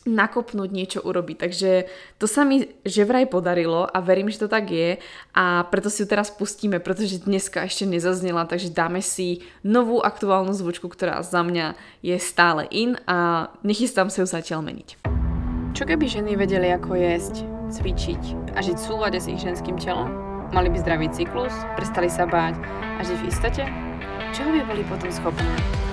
nakopnúť 0.03 0.69
niečo 0.69 0.99
urobiť. 0.99 1.37
Takže 1.39 1.71
to 2.19 2.25
sa 2.27 2.43
mi 2.43 2.67
že 2.83 3.07
vraj 3.07 3.27
podarilo 3.27 3.87
a 3.87 3.97
verím, 4.03 4.27
že 4.27 4.43
to 4.43 4.49
tak 4.51 4.67
je 4.71 4.99
a 5.31 5.63
preto 5.71 5.87
si 5.87 6.03
ju 6.03 6.07
teraz 6.07 6.31
pustíme, 6.31 6.83
pretože 6.83 7.23
dneska 7.23 7.63
ešte 7.63 7.87
nezaznela, 7.87 8.43
takže 8.43 8.71
dáme 8.71 8.99
si 8.99 9.43
novú 9.63 10.03
aktuálnu 10.03 10.51
zvučku, 10.51 10.91
ktorá 10.91 11.23
za 11.23 11.41
mňa 11.41 11.79
je 12.03 12.15
stále 12.19 12.67
in 12.69 12.99
a 13.07 13.49
nechystám 13.63 14.11
sa 14.11 14.23
ju 14.23 14.27
zatiaľ 14.27 14.63
meniť. 14.63 14.99
Čo 15.73 15.89
keby 15.89 16.05
ženy 16.05 16.37
vedeli, 16.37 16.69
ako 16.69 16.93
jesť, 16.93 17.35
cvičiť 17.73 18.53
a 18.53 18.61
žiť 18.61 18.77
v 18.77 18.85
súlade 18.85 19.17
s 19.17 19.25
ich 19.25 19.41
ženským 19.41 19.81
telom? 19.81 20.13
Mali 20.53 20.69
by 20.69 20.77
zdravý 20.85 21.09
cyklus, 21.09 21.53
prestali 21.73 22.13
sa 22.13 22.29
báť 22.29 22.61
a 22.99 23.01
žiť 23.01 23.17
v 23.17 23.25
istote? 23.25 23.63
Čoho 24.37 24.53
by 24.53 24.61
boli 24.69 24.85
potom 24.85 25.09
schopné? 25.09 25.92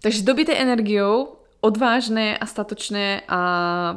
Takže 0.00 0.24
dobité 0.24 0.56
energiou, 0.56 1.40
odvážne 1.60 2.32
a 2.40 2.44
statočné 2.48 3.28
a 3.28 3.40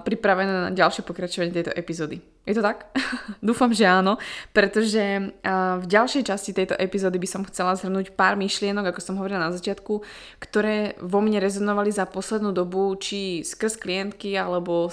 pripravené 0.03 0.51
na 0.51 0.72
ďalšie 0.75 1.07
pokračovanie 1.07 1.55
tejto 1.55 1.72
epizódy. 1.72 2.19
Je 2.43 2.51
to 2.51 2.60
tak? 2.60 2.91
Dúfam, 3.39 3.72
že 3.72 3.88
áno, 3.88 4.19
pretože 4.51 5.31
v 5.79 5.86
ďalšej 5.88 6.27
časti 6.27 6.51
tejto 6.51 6.75
epizódy 6.75 7.15
by 7.15 7.27
som 7.27 7.48
chcela 7.48 7.79
zhrnúť 7.79 8.19
pár 8.19 8.36
myšlienok, 8.36 8.91
ako 8.91 9.00
som 9.00 9.15
hovorila 9.15 9.48
na 9.48 9.55
začiatku, 9.55 10.03
ktoré 10.43 11.00
vo 11.00 11.24
mne 11.24 11.39
rezonovali 11.39 11.88
za 11.88 12.03
poslednú 12.03 12.51
dobu, 12.51 12.91
či 13.00 13.48
skrz 13.48 13.79
klientky 13.79 14.36
alebo 14.36 14.91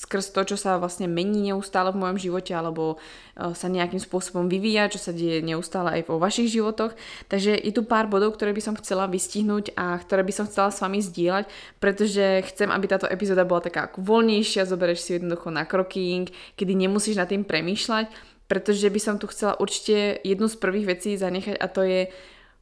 skrz 0.00 0.32
to, 0.32 0.40
čo 0.48 0.56
sa 0.56 0.80
vlastne 0.80 1.04
mení 1.04 1.52
neustále 1.52 1.92
v 1.92 2.00
mojom 2.00 2.16
živote 2.16 2.56
alebo 2.56 2.96
e, 3.36 3.52
sa 3.52 3.68
nejakým 3.68 4.00
spôsobom 4.00 4.48
vyvíja, 4.48 4.88
čo 4.88 4.96
sa 4.96 5.12
deje 5.12 5.44
neustále 5.44 6.00
aj 6.00 6.08
vo 6.08 6.16
vašich 6.16 6.48
životoch. 6.48 6.96
Takže 7.28 7.52
je 7.52 7.72
tu 7.76 7.84
pár 7.84 8.08
bodov, 8.08 8.32
ktoré 8.40 8.56
by 8.56 8.64
som 8.64 8.74
chcela 8.80 9.04
vystihnúť 9.04 9.76
a 9.76 10.00
ktoré 10.00 10.24
by 10.24 10.32
som 10.32 10.48
chcela 10.48 10.72
s 10.72 10.80
vami 10.80 11.04
zdieľať, 11.04 11.44
pretože 11.84 12.24
chcem, 12.48 12.72
aby 12.72 12.86
táto 12.88 13.04
epizóda 13.12 13.44
bola 13.44 13.60
taká 13.60 13.92
ako 13.92 14.00
voľnejšia, 14.00 14.64
zoberieš 14.64 15.04
si 15.04 15.10
jednoducho 15.20 15.52
na 15.52 15.68
kroking, 15.68 16.32
kedy 16.56 16.72
nemusíš 16.72 17.20
nad 17.20 17.28
tým 17.28 17.44
premýšľať, 17.44 18.08
pretože 18.48 18.88
by 18.88 19.00
som 19.04 19.20
tu 19.20 19.28
chcela 19.28 19.60
určite 19.60 20.16
jednu 20.24 20.48
z 20.48 20.56
prvých 20.56 20.96
vecí 20.96 21.12
zanechať 21.20 21.60
a 21.60 21.66
to 21.68 21.84
je 21.84 22.00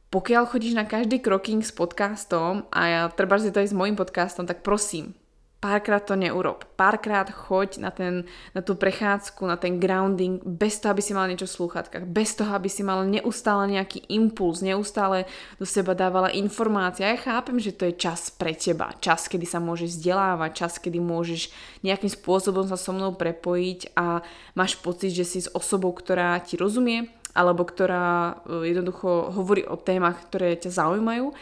pokiaľ 0.09 0.49
chodíš 0.49 0.73
na 0.73 0.89
každý 0.89 1.21
kroking 1.21 1.61
s 1.61 1.69
podcastom 1.69 2.65
a 2.73 2.81
ja 2.89 3.01
treba, 3.13 3.37
že 3.37 3.53
to 3.53 3.61
aj 3.61 3.69
s 3.69 3.77
môjim 3.77 3.93
podcastom, 3.93 4.49
tak 4.49 4.65
prosím, 4.65 5.13
párkrát 5.59 5.99
to 5.99 6.15
neurob. 6.15 6.63
Párkrát 6.79 7.27
choď 7.27 7.83
na, 7.83 7.91
ten, 7.91 8.23
na 8.55 8.63
tú 8.63 8.79
prechádzku, 8.79 9.43
na 9.43 9.59
ten 9.59 9.75
grounding, 9.75 10.39
bez 10.39 10.79
toho, 10.79 10.95
aby 10.95 11.03
si 11.03 11.11
mal 11.11 11.27
niečo 11.27 11.51
v 11.51 11.55
slúchatkách, 11.59 12.07
bez 12.07 12.39
toho, 12.39 12.55
aby 12.55 12.71
si 12.71 12.79
mal 12.79 13.03
neustále 13.03 13.67
nejaký 13.67 14.07
impuls, 14.07 14.63
neustále 14.63 15.27
do 15.59 15.67
seba 15.67 15.91
dávala 15.91 16.31
informácia. 16.31 17.11
Ja 17.11 17.19
chápem, 17.19 17.59
že 17.59 17.75
to 17.75 17.91
je 17.91 17.99
čas 17.99 18.31
pre 18.31 18.55
teba, 18.55 18.95
čas, 19.03 19.27
kedy 19.27 19.43
sa 19.43 19.59
môžeš 19.59 19.99
vzdelávať, 19.99 20.51
čas, 20.55 20.73
kedy 20.79 21.03
môžeš 21.03 21.51
nejakým 21.83 22.09
spôsobom 22.09 22.63
sa 22.63 22.79
so 22.79 22.95
mnou 22.95 23.19
prepojiť 23.19 23.99
a 23.99 24.23
máš 24.55 24.79
pocit, 24.79 25.11
že 25.11 25.27
si 25.27 25.43
s 25.43 25.51
osobou, 25.51 25.91
ktorá 25.91 26.39
ti 26.39 26.55
rozumie, 26.55 27.11
alebo 27.35 27.67
ktorá 27.67 28.39
e, 28.47 28.71
jednoducho 28.71 29.35
hovorí 29.35 29.67
o 29.67 29.75
témach, 29.75 30.23
ktoré 30.31 30.55
ťa 30.55 30.71
zaujímajú, 30.71 31.35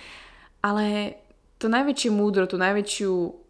ale 0.65 1.15
to 1.61 1.69
najväčšie 1.69 2.09
múdro, 2.13 2.49
tú 2.49 2.57
najväčšiu 2.57 3.45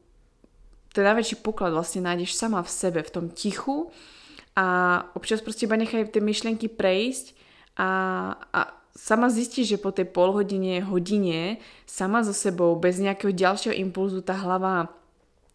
ten 0.94 1.03
najväčší 1.03 1.44
poklad 1.44 1.74
vlastne 1.74 2.03
nájdeš 2.03 2.36
sama 2.36 2.63
v 2.63 2.72
sebe, 2.72 3.00
v 3.03 3.13
tom 3.13 3.25
tichu 3.32 3.91
a 4.58 4.65
občas 5.13 5.44
proste 5.44 5.70
iba 5.70 5.77
nechaj 5.77 6.10
tie 6.10 6.22
myšlienky 6.24 6.67
prejsť 6.72 7.38
a, 7.77 7.89
a 8.50 8.60
sama 8.98 9.29
zistíš, 9.29 9.77
že 9.77 9.84
po 9.84 9.94
tej 9.94 10.10
polhodine, 10.10 10.82
hodine 10.82 11.62
sama 11.86 12.25
so 12.25 12.34
sebou, 12.34 12.74
bez 12.74 12.98
nejakého 12.98 13.29
ďalšieho 13.29 13.77
impulzu 13.77 14.25
tá 14.25 14.34
hlava 14.34 14.89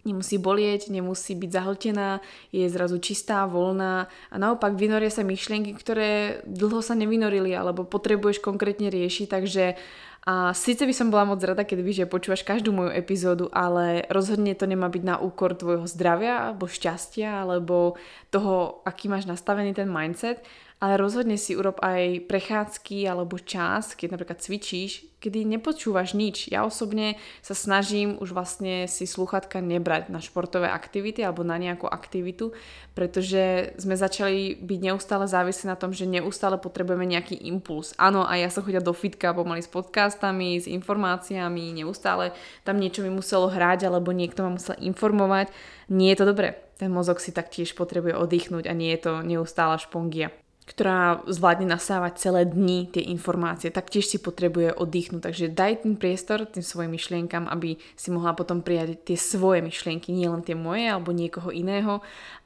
nemusí 0.03 0.39
bolieť, 0.39 0.91
nemusí 0.91 1.35
byť 1.35 1.51
zahltená, 1.51 2.19
je 2.51 2.67
zrazu 2.67 2.99
čistá, 2.99 3.47
voľná 3.47 4.11
a 4.31 4.35
naopak 4.39 4.75
vynoria 4.75 5.11
sa 5.11 5.23
myšlienky, 5.23 5.79
ktoré 5.79 6.43
dlho 6.47 6.83
sa 6.83 6.99
nevynorili 6.99 7.55
alebo 7.55 7.87
potrebuješ 7.87 8.43
konkrétne 8.43 8.91
riešiť, 8.91 9.27
takže 9.31 9.79
a 10.23 10.55
síce 10.55 10.87
by 10.87 10.95
som 10.95 11.11
bola 11.11 11.27
moc 11.27 11.43
rada, 11.43 11.67
keď 11.67 11.83
že 11.91 12.07
počúvaš 12.07 12.47
každú 12.47 12.71
moju 12.71 12.95
epizódu, 12.95 13.51
ale 13.51 14.07
rozhodne 14.07 14.55
to 14.55 14.71
nemá 14.71 14.87
byť 14.87 15.03
na 15.03 15.17
úkor 15.19 15.59
tvojho 15.59 15.83
zdravia 15.91 16.47
alebo 16.47 16.71
šťastia 16.71 17.43
alebo 17.43 17.99
toho, 18.31 18.87
aký 18.87 19.11
máš 19.11 19.27
nastavený 19.27 19.75
ten 19.75 19.91
mindset 19.91 20.47
ale 20.83 20.99
rozhodne 20.99 21.39
si 21.39 21.55
urob 21.55 21.79
aj 21.79 22.27
prechádzky 22.27 23.07
alebo 23.07 23.39
čas, 23.39 23.95
keď 23.95 24.19
napríklad 24.19 24.43
cvičíš, 24.43 25.07
kedy 25.23 25.47
nepočúvaš 25.47 26.19
nič. 26.19 26.51
Ja 26.51 26.67
osobne 26.67 27.23
sa 27.39 27.55
snažím 27.55 28.19
už 28.19 28.35
vlastne 28.35 28.91
si 28.91 29.07
sluchatka 29.07 29.63
nebrať 29.63 30.11
na 30.11 30.19
športové 30.19 30.67
aktivity 30.67 31.23
alebo 31.23 31.47
na 31.47 31.55
nejakú 31.55 31.87
aktivitu, 31.87 32.51
pretože 32.99 33.79
sme 33.79 33.95
začali 33.95 34.59
byť 34.59 34.81
neustále 34.83 35.31
závislí 35.31 35.71
na 35.71 35.79
tom, 35.79 35.95
že 35.95 36.03
neustále 36.03 36.59
potrebujeme 36.59 37.07
nejaký 37.07 37.39
impuls. 37.47 37.95
Áno, 37.95 38.27
a 38.27 38.35
ja 38.35 38.51
som 38.51 38.67
chodila 38.67 38.83
do 38.83 38.91
fitka 38.91 39.31
pomaly 39.31 39.63
s 39.63 39.71
podcastami, 39.71 40.59
s 40.59 40.67
informáciami, 40.67 41.79
neustále 41.79 42.35
tam 42.67 42.83
niečo 42.83 43.07
mi 43.07 43.15
muselo 43.15 43.47
hrať 43.47 43.87
alebo 43.87 44.11
niekto 44.11 44.43
ma 44.43 44.59
musel 44.59 44.75
informovať. 44.83 45.55
Nie 45.95 46.19
je 46.19 46.27
to 46.27 46.35
dobré. 46.35 46.59
Ten 46.75 46.91
mozog 46.91 47.23
si 47.23 47.31
taktiež 47.31 47.79
potrebuje 47.79 48.19
oddychnúť 48.19 48.67
a 48.67 48.75
nie 48.75 48.91
je 48.99 49.07
to 49.07 49.13
neustála 49.23 49.79
špongia 49.79 50.35
ktorá 50.63 51.27
zvládne 51.27 51.67
nasávať 51.67 52.23
celé 52.23 52.47
dni 52.47 52.87
tie 52.87 53.03
informácie, 53.11 53.75
taktiež 53.75 54.07
si 54.07 54.23
potrebuje 54.23 54.79
oddychnúť. 54.79 55.23
Takže 55.27 55.47
daj 55.51 55.83
ten 55.83 55.99
priestor 55.99 56.47
tým 56.47 56.63
svojim 56.63 56.95
myšlienkam, 56.95 57.51
aby 57.51 57.83
si 57.99 58.09
mohla 58.15 58.31
potom 58.39 58.63
prijať 58.63 59.03
tie 59.03 59.19
svoje 59.19 59.59
myšlienky, 59.59 60.15
nielen 60.15 60.47
tie 60.47 60.55
moje 60.55 60.87
alebo 60.87 61.11
niekoho 61.11 61.51
iného, 61.51 61.99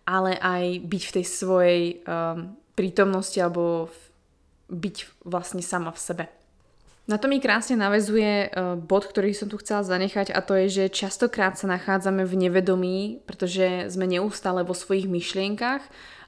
ale 0.09 0.41
aj 0.41 0.81
byť 0.89 1.03
v 1.05 1.15
tej 1.21 1.27
svojej 1.29 1.83
um, 2.09 2.57
prítomnosti 2.73 3.37
alebo 3.37 3.93
v, 3.93 3.99
byť 4.73 4.97
vlastne 5.29 5.61
sama 5.61 5.93
v 5.93 6.01
sebe. 6.01 6.25
Na 7.07 7.23
to 7.23 7.31
mi 7.31 7.39
krásne 7.39 7.79
navezuje 7.79 8.49
uh, 8.49 8.81
bod, 8.81 9.07
ktorý 9.07 9.37
som 9.37 9.53
tu 9.53 9.61
chcela 9.61 9.85
zanechať 9.85 10.33
a 10.33 10.41
to 10.41 10.57
je, 10.65 10.67
že 10.73 10.95
častokrát 11.05 11.55
sa 11.61 11.69
nachádzame 11.69 12.25
v 12.25 12.49
nevedomí, 12.49 13.21
pretože 13.29 13.93
sme 13.93 14.09
neustále 14.09 14.65
vo 14.65 14.73
svojich 14.73 15.05
myšlienkach 15.05 15.85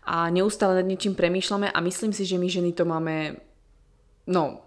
a 0.08 0.32
neustále 0.32 0.80
nad 0.80 0.88
niečím 0.88 1.12
premýšľame 1.12 1.68
a 1.68 1.78
myslím 1.84 2.16
si, 2.16 2.24
že 2.24 2.40
my 2.40 2.48
ženy 2.48 2.72
to 2.72 2.88
máme, 2.88 3.36
no, 4.24 4.64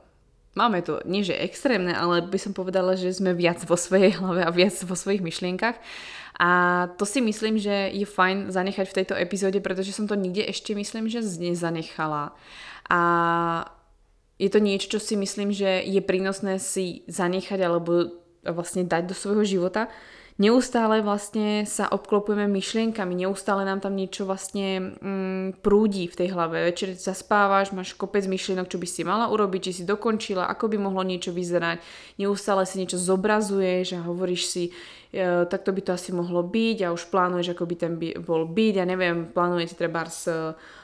máme 0.54 0.86
to, 0.86 1.02
nie 1.10 1.26
že 1.26 1.34
extrémne, 1.34 1.98
ale 1.98 2.22
by 2.22 2.38
som 2.38 2.54
povedala, 2.54 2.94
že 2.94 3.10
sme 3.10 3.34
viac 3.34 3.58
vo 3.66 3.74
svojej 3.74 4.14
hlave 4.22 4.46
a 4.46 4.54
viac 4.54 4.78
vo 4.86 4.94
svojich 4.94 5.26
myšlienkach. 5.26 5.82
A 6.38 6.50
to 6.98 7.10
si 7.10 7.26
myslím, 7.26 7.58
že 7.58 7.90
je 7.90 8.06
fajn 8.06 8.54
zanechať 8.54 8.86
v 8.86 8.98
tejto 9.02 9.14
epizóde, 9.18 9.58
pretože 9.66 9.94
som 9.94 10.06
to 10.06 10.14
nikde 10.14 10.46
ešte 10.46 10.78
myslím, 10.78 11.10
že 11.10 11.26
nezanechala. 11.26 12.38
A 12.90 13.00
je 14.42 14.50
to 14.50 14.58
niečo, 14.62 14.98
čo 14.98 15.00
si 15.02 15.18
myslím, 15.18 15.54
že 15.54 15.86
je 15.86 16.02
prínosné 16.02 16.58
si 16.58 17.06
zanechať 17.10 17.60
alebo 17.62 18.10
vlastne 18.42 18.86
dať 18.86 19.10
do 19.10 19.16
svojho 19.18 19.46
života. 19.46 19.90
Neustále 20.38 21.04
vlastne 21.04 21.68
sa 21.68 21.90
obklopujeme 21.92 22.48
myšlienkami, 22.48 23.16
neustále 23.16 23.68
nám 23.68 23.84
tam 23.84 23.98
niečo 23.98 24.24
vlastne 24.24 24.96
mm, 25.00 25.64
prúdi 25.66 26.08
v 26.08 26.18
tej 26.18 26.28
hlave. 26.32 26.64
Večer 26.68 26.96
zaspávaš, 26.96 27.76
máš 27.76 27.98
kopec 27.98 28.24
myšlienok, 28.28 28.70
čo 28.70 28.80
by 28.80 28.88
si 28.88 29.02
mala 29.04 29.28
urobiť, 29.34 29.72
či 29.72 29.72
si 29.82 29.84
dokončila, 29.84 30.48
ako 30.48 30.72
by 30.72 30.78
mohlo 30.80 31.04
niečo 31.04 31.36
vyzerať. 31.36 31.82
Neustále 32.22 32.64
si 32.64 32.80
niečo 32.80 33.02
zobrazuješ 33.02 34.00
a 34.00 34.06
hovoríš 34.08 34.42
si, 34.48 34.64
e, 35.12 35.48
takto 35.50 35.76
by 35.76 35.82
to 35.84 35.92
asi 35.98 36.16
mohlo 36.16 36.46
byť 36.46 36.78
a 36.86 36.94
už 36.96 37.10
plánuješ, 37.12 37.58
ako 37.58 37.64
by 37.68 37.76
ten 37.76 37.94
by, 37.98 38.22
bol 38.22 38.48
byť. 38.48 38.74
Ja 38.80 38.86
neviem, 38.88 39.28
plánujete 39.28 39.76
treba 39.76 40.08
s 40.08 40.30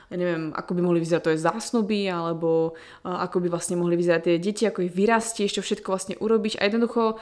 ja 0.08 0.16
neviem, 0.16 0.56
ako 0.56 0.72
by 0.72 0.82
mohli 0.88 1.04
vyzerať 1.04 1.24
to 1.24 1.32
zásnuby, 1.36 2.08
alebo 2.08 2.72
uh, 3.04 3.27
ako 3.27 3.44
by 3.44 3.48
vlastne 3.51 3.75
mohli 3.75 4.00
vyzerať 4.00 4.22
tie 4.24 4.36
deti, 4.39 4.63
ako 4.63 4.88
ich 4.88 4.96
vyrastieš, 4.96 5.60
čo 5.60 5.62
všetko 5.63 5.88
vlastne 5.92 6.16
urobíš 6.24 6.56
a 6.60 6.68
jednoducho 6.68 7.20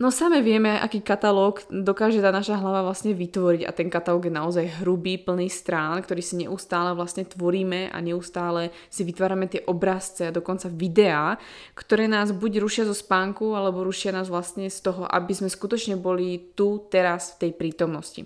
No 0.00 0.08
same 0.08 0.40
vieme, 0.40 0.80
aký 0.80 1.04
katalóg 1.04 1.60
dokáže 1.68 2.24
tá 2.24 2.32
naša 2.32 2.56
hlava 2.56 2.88
vlastne 2.88 3.12
vytvoriť 3.12 3.68
a 3.68 3.70
ten 3.76 3.92
katalóg 3.92 4.24
je 4.24 4.32
naozaj 4.32 4.80
hrubý, 4.80 5.20
plný 5.20 5.52
strán, 5.52 6.00
ktorý 6.00 6.24
si 6.24 6.40
neustále 6.40 6.96
vlastne 6.96 7.28
tvoríme 7.28 7.92
a 7.92 8.00
neustále 8.00 8.72
si 8.88 9.04
vytvárame 9.04 9.52
tie 9.52 9.60
obrazce 9.68 10.32
a 10.32 10.32
dokonca 10.32 10.72
videá, 10.72 11.36
ktoré 11.76 12.08
nás 12.08 12.32
buď 12.32 12.64
rušia 12.64 12.88
zo 12.88 12.96
spánku, 12.96 13.52
alebo 13.52 13.84
rušia 13.84 14.08
nás 14.08 14.32
vlastne 14.32 14.72
z 14.72 14.80
toho, 14.80 15.04
aby 15.04 15.36
sme 15.36 15.52
skutočne 15.52 16.00
boli 16.00 16.48
tu, 16.56 16.80
teraz, 16.88 17.36
v 17.36 17.44
tej 17.44 17.50
prítomnosti. 17.60 18.24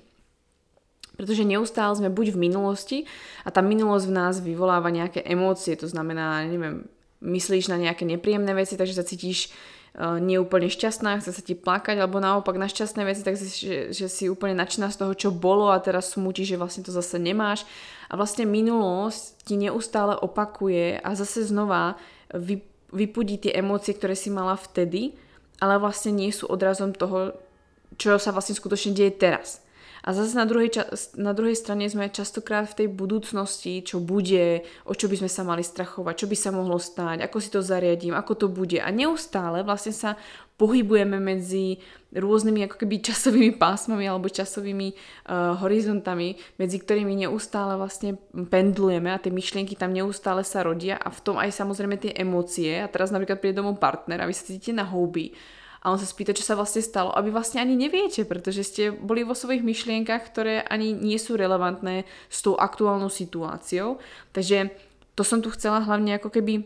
Pretože 1.19 1.43
neustále 1.43 1.90
sme 1.99 2.07
buď 2.07 2.38
v 2.38 2.43
minulosti 2.54 2.99
a 3.43 3.50
tá 3.50 3.66
minulosť 3.66 4.07
v 4.07 4.14
nás 4.14 4.38
vyvoláva 4.38 4.95
nejaké 4.95 5.26
emócie, 5.26 5.75
to 5.75 5.90
znamená, 5.90 6.47
neviem, 6.47 6.87
myslíš 7.19 7.66
na 7.66 7.83
nejaké 7.83 8.07
nepríjemné 8.07 8.54
veci, 8.54 8.78
takže 8.78 8.95
sa 8.95 9.02
cítiš 9.02 9.50
neúplne 9.95 10.67
šťastná, 10.67 11.23
chce 11.23 11.31
sa 11.31 11.43
ti 11.43 11.55
plakať, 11.55 12.03
alebo 12.03 12.19
naopak 12.19 12.59
na 12.59 12.67
šťastné 12.67 13.03
veci, 13.07 13.23
tak 13.23 13.39
si, 13.39 13.47
že, 13.47 13.95
že 13.95 14.07
si 14.11 14.27
úplne 14.27 14.59
načína 14.59 14.91
z 14.91 14.99
toho, 14.99 15.15
čo 15.15 15.31
bolo 15.31 15.71
a 15.71 15.79
teraz 15.79 16.19
smutí, 16.19 16.43
že 16.43 16.59
vlastne 16.59 16.83
to 16.83 16.91
zase 16.91 17.15
nemáš. 17.23 17.63
A 18.11 18.19
vlastne 18.19 18.43
minulosť 18.43 19.47
ti 19.47 19.55
neustále 19.55 20.19
opakuje 20.19 20.99
a 20.99 21.15
zase 21.15 21.47
znova 21.47 21.95
vy, 22.35 22.59
vypudí 22.91 23.39
tie 23.39 23.55
emócie, 23.55 23.95
ktoré 23.95 24.19
si 24.19 24.35
mala 24.35 24.59
vtedy, 24.59 25.15
ale 25.63 25.79
vlastne 25.79 26.11
nie 26.11 26.35
sú 26.35 26.51
odrazom 26.51 26.91
toho, 26.91 27.35
čo 27.95 28.19
sa 28.19 28.35
vlastne 28.35 28.59
skutočne 28.59 28.99
deje 28.99 29.15
teraz. 29.15 29.63
A 30.04 30.12
zase 30.12 30.37
na 30.37 30.44
druhej, 30.44 30.68
ča- 30.68 30.90
na 31.16 31.32
druhej 31.32 31.56
strane 31.56 31.88
sme 31.88 32.12
častokrát 32.12 32.68
v 32.68 32.84
tej 32.84 32.88
budúcnosti, 32.92 33.80
čo 33.80 34.04
bude, 34.04 34.61
o 34.84 34.92
čo 34.92 35.08
by 35.08 35.25
sme 35.25 35.30
sa 35.32 35.49
mali 35.49 35.64
strachovať, 35.64 36.14
čo 36.20 36.26
by 36.28 36.37
sa 36.37 36.50
mohlo 36.52 36.76
stať, 36.76 37.25
ako 37.25 37.37
si 37.40 37.49
to 37.49 37.64
zariadím, 37.64 38.12
ako 38.12 38.32
to 38.37 38.46
bude. 38.52 38.76
A 38.76 38.92
neustále 38.92 39.64
vlastne 39.64 39.96
sa 39.96 40.20
pohybujeme 40.61 41.16
medzi 41.16 41.80
rôznymi 42.12 42.68
ako 42.68 42.84
keby 42.84 43.00
časovými 43.00 43.56
pásmami 43.64 44.04
alebo 44.04 44.28
časovými 44.28 44.92
uh, 44.92 45.56
horizontami, 45.64 46.37
medzi 46.61 46.76
ktorými 46.84 47.25
neustále 47.25 47.80
vlastne 47.80 48.20
pendlujeme 48.30 49.08
a 49.08 49.16
tie 49.16 49.32
myšlienky 49.32 49.73
tam 49.73 49.96
neustále 49.96 50.44
sa 50.44 50.61
rodia 50.61 51.00
a 51.00 51.08
v 51.08 51.20
tom 51.25 51.40
aj 51.40 51.49
samozrejme 51.49 51.96
tie 51.96 52.12
emócie. 52.12 52.76
A 52.76 52.92
teraz 52.92 53.08
napríklad 53.08 53.40
príde 53.40 53.56
domov 53.64 53.80
partner 53.80 54.20
a 54.20 54.28
vy 54.28 54.37
sa 54.37 54.44
cítite 54.44 54.76
na 54.76 54.84
houby 54.84 55.32
a 55.85 55.93
on 55.93 56.00
sa 56.00 56.09
spýta, 56.09 56.33
čo 56.33 56.41
sa 56.41 56.57
vlastne 56.57 56.81
stalo 56.81 57.12
a 57.12 57.21
vy 57.21 57.29
vlastne 57.29 57.61
ani 57.61 57.76
neviete, 57.76 58.25
pretože 58.25 58.64
ste 58.64 58.88
boli 58.88 59.21
vo 59.21 59.37
svojich 59.37 59.61
myšlienkach, 59.61 60.25
ktoré 60.33 60.64
ani 60.64 60.97
nie 60.97 61.21
sú 61.21 61.37
relevantné 61.37 62.09
s 62.33 62.41
tou 62.41 62.57
aktuálnou 62.57 63.12
situáciou. 63.12 64.00
Takže 64.33 64.73
to 65.12 65.23
som 65.23 65.45
tu 65.45 65.53
chcela 65.53 65.85
hlavne 65.85 66.17
ako 66.17 66.33
keby 66.33 66.64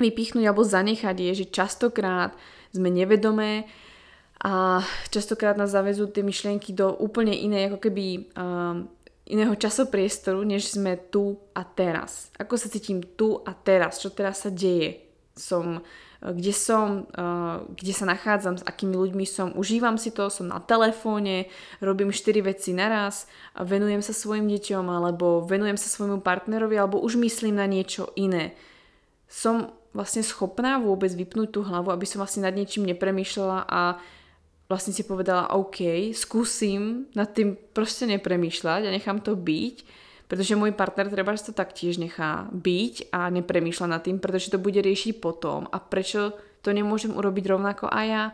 vypichnúť 0.00 0.48
alebo 0.48 0.64
zanechať 0.64 1.16
je, 1.20 1.32
že 1.44 1.52
častokrát 1.52 2.32
sme 2.72 2.88
nevedomé 2.88 3.68
a 4.40 4.80
častokrát 5.12 5.60
nás 5.60 5.76
zavezú 5.76 6.08
tie 6.08 6.24
myšlienky 6.24 6.72
do 6.72 6.96
úplne 6.96 7.36
inej 7.36 7.68
ako 7.68 7.78
keby 7.84 8.32
um, 8.40 8.88
iného 9.28 9.52
časopriestoru, 9.52 10.40
než 10.48 10.72
sme 10.74 10.96
tu 10.96 11.36
a 11.52 11.60
teraz. 11.62 12.32
Ako 12.40 12.56
sa 12.56 12.72
cítim 12.72 13.04
tu 13.04 13.44
a 13.44 13.52
teraz, 13.52 14.00
čo 14.00 14.08
teraz 14.08 14.48
sa 14.48 14.50
deje. 14.50 15.04
Som 15.36 15.84
kde 16.20 16.52
som, 16.52 17.08
eh, 17.08 17.56
kde 17.80 17.92
sa 17.96 18.04
nachádzam, 18.04 18.60
s 18.60 18.66
akými 18.68 18.92
ľuďmi 18.92 19.24
som, 19.24 19.56
užívam 19.56 19.96
si 19.96 20.12
to, 20.12 20.28
som 20.28 20.52
na 20.52 20.60
telefóne, 20.60 21.48
robím 21.80 22.12
4 22.12 22.44
veci 22.44 22.76
naraz, 22.76 23.24
venujem 23.56 24.04
sa 24.04 24.12
svojim 24.12 24.44
deťom 24.44 24.84
alebo 24.84 25.40
venujem 25.48 25.80
sa 25.80 25.88
svojmu 25.88 26.20
partnerovi 26.20 26.76
alebo 26.76 27.00
už 27.00 27.16
myslím 27.16 27.56
na 27.56 27.64
niečo 27.64 28.12
iné. 28.20 28.52
Som 29.32 29.72
vlastne 29.96 30.20
schopná 30.20 30.76
vôbec 30.76 31.10
vypnúť 31.10 31.48
tú 31.56 31.60
hlavu, 31.64 31.88
aby 31.90 32.04
som 32.04 32.20
vlastne 32.20 32.44
nad 32.44 32.54
niečím 32.54 32.84
nepremýšľala 32.84 33.66
a 33.66 33.98
vlastne 34.70 34.94
si 34.94 35.02
povedala, 35.02 35.56
OK, 35.56 36.12
skúsim 36.14 37.10
nad 37.16 37.32
tým 37.32 37.58
proste 37.74 38.06
nepremýšľať 38.06 38.86
a 38.86 38.94
nechám 38.94 39.18
to 39.18 39.34
byť 39.34 39.76
pretože 40.30 40.54
môj 40.54 40.70
partner 40.70 41.10
treba 41.10 41.34
to 41.34 41.50
taktiež 41.50 41.98
nechá 41.98 42.46
byť 42.54 43.10
a 43.10 43.26
nepremýšľa 43.34 43.86
nad 43.90 44.00
tým, 44.06 44.22
pretože 44.22 44.54
to 44.54 44.62
bude 44.62 44.78
riešiť 44.78 45.18
potom 45.18 45.66
a 45.66 45.82
prečo 45.82 46.38
to 46.62 46.70
nemôžem 46.70 47.10
urobiť 47.10 47.50
rovnako 47.50 47.90
aj 47.90 48.06
ja. 48.06 48.24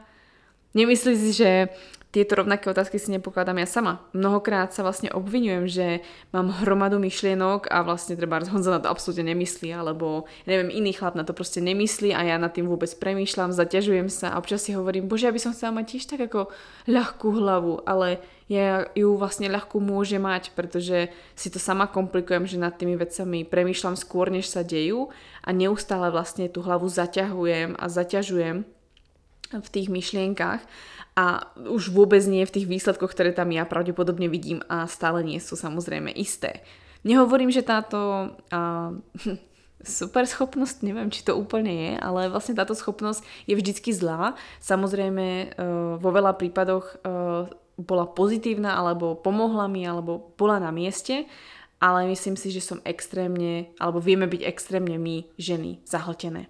Nemyslí 0.76 1.12
si, 1.16 1.30
že 1.32 1.72
tieto 2.16 2.40
rovnaké 2.40 2.72
otázky 2.72 2.96
si 2.96 3.12
nepokladám 3.12 3.61
ja 3.61 3.68
sama. 3.68 4.00
Mnohokrát 4.16 4.72
sa 4.72 4.81
vlastne 4.81 5.12
obvinujem, 5.12 5.68
že 5.68 5.87
mám 6.33 6.48
hromadu 6.48 6.96
myšlienok 6.96 7.68
a 7.68 7.85
vlastne 7.85 8.16
treba 8.16 8.40
Honza 8.40 8.72
na 8.72 8.81
to 8.81 8.88
absolútne 8.88 9.37
nemyslí, 9.37 9.68
alebo 9.76 10.24
neviem, 10.48 10.72
iný 10.72 10.96
chlap 10.96 11.12
na 11.12 11.29
to 11.29 11.37
proste 11.37 11.61
nemyslí 11.61 12.16
a 12.16 12.24
ja 12.24 12.40
nad 12.40 12.57
tým 12.57 12.72
vôbec 12.72 12.88
premýšľam, 12.96 13.52
zaťažujem 13.52 14.09
sa 14.09 14.33
a 14.33 14.40
občas 14.40 14.64
si 14.64 14.72
hovorím, 14.72 15.12
bože, 15.12 15.29
by 15.29 15.37
som 15.37 15.52
chcela 15.52 15.76
mať 15.76 15.85
tiež 15.92 16.05
tak 16.09 16.24
ako 16.33 16.48
ľahkú 16.88 17.29
hlavu, 17.37 17.85
ale 17.85 18.24
ja 18.48 18.88
ju 18.96 19.12
vlastne 19.20 19.52
ľahkú 19.52 19.76
môže 19.76 20.16
mať, 20.16 20.57
pretože 20.57 21.12
si 21.37 21.52
to 21.52 21.61
sama 21.61 21.85
komplikujem, 21.85 22.48
že 22.48 22.57
nad 22.57 22.72
tými 22.81 22.96
vecami 22.96 23.44
premýšľam 23.44 23.92
skôr, 23.92 24.33
než 24.33 24.48
sa 24.48 24.64
dejú 24.64 25.12
a 25.44 25.52
neustále 25.52 26.09
vlastne 26.09 26.48
tú 26.48 26.64
hlavu 26.64 26.88
zaťahujem 26.88 27.76
a 27.76 27.85
zaťažujem 27.92 28.75
v 29.52 29.68
tých 29.70 29.88
myšlienkach 29.92 30.62
a 31.16 31.48
už 31.56 31.94
vôbec 31.94 32.20
nie 32.28 32.44
v 32.44 32.54
tých 32.61 32.66
výsledkoch, 32.68 33.12
ktoré 33.12 33.32
tam 33.32 33.48
ja 33.54 33.64
pravdepodobne 33.64 34.28
vidím 34.28 34.61
a 34.68 34.85
stále 34.90 35.24
nie 35.24 35.40
sú 35.40 35.56
samozrejme 35.56 36.12
isté. 36.12 36.66
Nehovorím, 37.06 37.54
že 37.54 37.62
táto 37.62 38.32
uh, 38.35 38.90
super 39.98 40.26
schopnosť, 40.26 40.82
neviem, 40.82 41.09
či 41.09 41.22
to 41.22 41.38
úplne 41.38 41.70
je, 41.70 41.92
ale 42.02 42.28
vlastne 42.28 42.59
táto 42.59 42.74
schopnosť 42.74 43.22
je 43.46 43.54
vždycky 43.54 43.94
zlá. 43.94 44.35
Samozrejme 44.59 45.26
uh, 45.26 45.44
vo 46.02 46.11
veľa 46.11 46.35
prípadoch 46.35 46.98
uh, 47.00 47.46
bola 47.76 48.09
pozitívna, 48.09 48.74
alebo 48.74 49.14
pomohla 49.14 49.68
mi, 49.68 49.85
alebo 49.85 50.32
bola 50.35 50.59
na 50.59 50.72
mieste, 50.72 51.28
ale 51.76 52.09
myslím 52.09 52.35
si, 52.40 52.48
že 52.48 52.64
som 52.64 52.80
extrémne, 52.88 53.70
alebo 53.76 54.00
vieme 54.00 54.24
byť 54.24 54.42
extrémne 54.48 54.96
my, 54.96 55.28
ženy, 55.37 55.85
zahltené. 55.85 56.48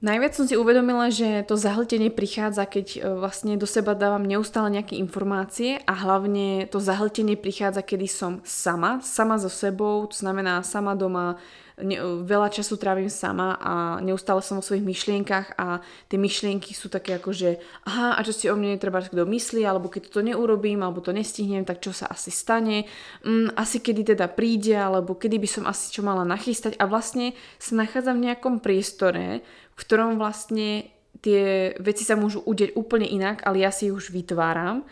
Najviac 0.00 0.32
som 0.32 0.48
si 0.48 0.56
uvedomila, 0.56 1.12
že 1.12 1.44
to 1.44 1.60
zahltenie 1.60 2.08
prichádza, 2.08 2.64
keď 2.64 2.86
e, 2.96 2.98
vlastne 3.20 3.60
do 3.60 3.68
seba 3.68 3.92
dávam 3.92 4.24
neustále 4.24 4.72
nejaké 4.72 4.96
informácie 4.96 5.76
a 5.84 5.92
hlavne 5.92 6.64
to 6.72 6.80
zahltenie 6.80 7.36
prichádza, 7.36 7.84
kedy 7.84 8.08
som 8.08 8.40
sama, 8.40 9.04
sama 9.04 9.36
so 9.36 9.52
sebou, 9.52 10.08
to 10.08 10.16
znamená 10.16 10.64
sama 10.64 10.96
doma, 10.96 11.36
ne, 11.76 12.00
veľa 12.24 12.48
času 12.48 12.80
trávim 12.80 13.12
sama 13.12 13.60
a 13.60 13.72
neustále 14.00 14.40
som 14.40 14.56
vo 14.56 14.64
svojich 14.64 14.84
myšlienkach 14.84 15.60
a 15.60 15.84
tie 16.08 16.16
myšlienky 16.16 16.72
sú 16.72 16.88
také 16.88 17.20
ako, 17.20 17.36
že 17.36 17.60
aha, 17.84 18.16
a 18.16 18.20
čo 18.24 18.32
si 18.32 18.48
o 18.48 18.56
mne 18.56 18.80
treba 18.80 19.04
kto 19.04 19.28
myslí, 19.28 19.68
alebo 19.68 19.92
keď 19.92 20.08
to 20.08 20.24
neurobím, 20.24 20.80
alebo 20.80 21.04
to 21.04 21.12
nestihnem, 21.12 21.68
tak 21.68 21.84
čo 21.84 21.92
sa 21.92 22.08
asi 22.08 22.32
stane, 22.32 22.88
mm, 23.20 23.52
asi 23.52 23.84
kedy 23.84 24.16
teda 24.16 24.32
príde, 24.32 24.80
alebo 24.80 25.12
kedy 25.12 25.36
by 25.36 25.48
som 25.60 25.64
asi 25.68 25.92
čo 25.92 26.00
mala 26.00 26.24
nachystať? 26.24 26.80
A 26.80 26.88
vlastne 26.88 27.36
sa 27.60 27.76
nachádzam 27.76 28.16
v 28.16 28.32
nejakom 28.32 28.64
priestore, 28.64 29.44
v 29.80 29.84
ktorom 29.88 30.20
vlastne 30.20 30.92
tie 31.24 31.72
veci 31.80 32.04
sa 32.04 32.20
môžu 32.20 32.44
udeť 32.44 32.76
úplne 32.76 33.08
inak, 33.08 33.40
ale 33.48 33.64
ja 33.64 33.72
si 33.72 33.88
ich 33.88 33.96
už 33.96 34.12
vytváram 34.12 34.84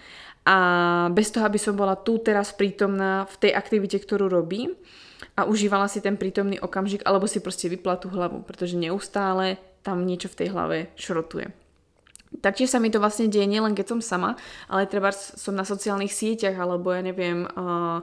a 0.48 0.57
bez 1.12 1.29
toho, 1.29 1.44
aby 1.44 1.61
som 1.61 1.77
bola 1.77 1.92
tu 1.92 2.16
teraz 2.24 2.57
prítomná 2.57 3.29
v 3.29 3.37
tej 3.37 3.53
aktivite, 3.53 4.01
ktorú 4.01 4.33
robím, 4.33 4.72
a 5.38 5.46
užívala 5.46 5.87
si 5.87 6.03
ten 6.03 6.18
prítomný 6.18 6.59
okamžik 6.59 7.07
alebo 7.07 7.31
si 7.31 7.38
proste 7.38 7.70
vypla 7.70 7.98
tú 7.98 8.11
hlavu, 8.11 8.42
pretože 8.42 8.79
neustále 8.79 9.59
tam 9.87 10.03
niečo 10.03 10.31
v 10.31 10.38
tej 10.38 10.48
hlave 10.51 10.77
šrotuje. 10.98 11.51
Taktiež 12.42 12.70
sa 12.70 12.83
mi 12.83 12.92
to 12.92 13.01
vlastne 13.01 13.31
deje 13.31 13.46
nielen 13.46 13.72
keď 13.72 13.96
som 13.96 14.01
sama, 14.03 14.35
ale 14.68 14.90
treba 14.90 15.14
som 15.14 15.55
na 15.55 15.64
sociálnych 15.64 16.12
sieťach 16.12 16.55
alebo 16.59 16.92
ja 16.92 17.03
neviem, 17.03 17.46
uh, 17.55 18.03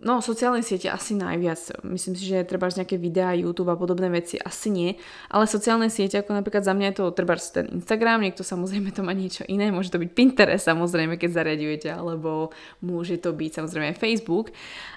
no 0.00 0.24
sociálne 0.24 0.64
siete 0.64 0.88
asi 0.88 1.12
najviac. 1.12 1.84
Myslím 1.84 2.16
si, 2.16 2.24
že 2.24 2.48
treba 2.48 2.72
nejaké 2.72 2.96
videá, 2.96 3.36
YouTube 3.36 3.68
a 3.68 3.76
podobné 3.76 4.08
veci 4.08 4.40
asi 4.40 4.72
nie, 4.72 4.90
ale 5.28 5.44
sociálne 5.44 5.92
siete 5.92 6.24
ako 6.24 6.32
napríklad 6.32 6.64
za 6.64 6.72
mňa 6.72 6.86
je 6.92 6.96
to 6.96 7.04
treba 7.12 7.36
ten 7.36 7.68
Instagram, 7.68 8.24
niekto 8.24 8.40
samozrejme 8.40 8.88
to 8.96 9.04
má 9.04 9.12
niečo 9.12 9.44
iné, 9.52 9.68
môže 9.68 9.92
to 9.92 10.00
byť 10.00 10.10
Pinterest 10.16 10.64
samozrejme, 10.64 11.20
keď 11.20 11.30
zariadujete, 11.44 11.88
alebo 11.92 12.56
môže 12.80 13.20
to 13.20 13.36
byť 13.36 13.50
samozrejme 13.60 14.00
Facebook, 14.00 14.48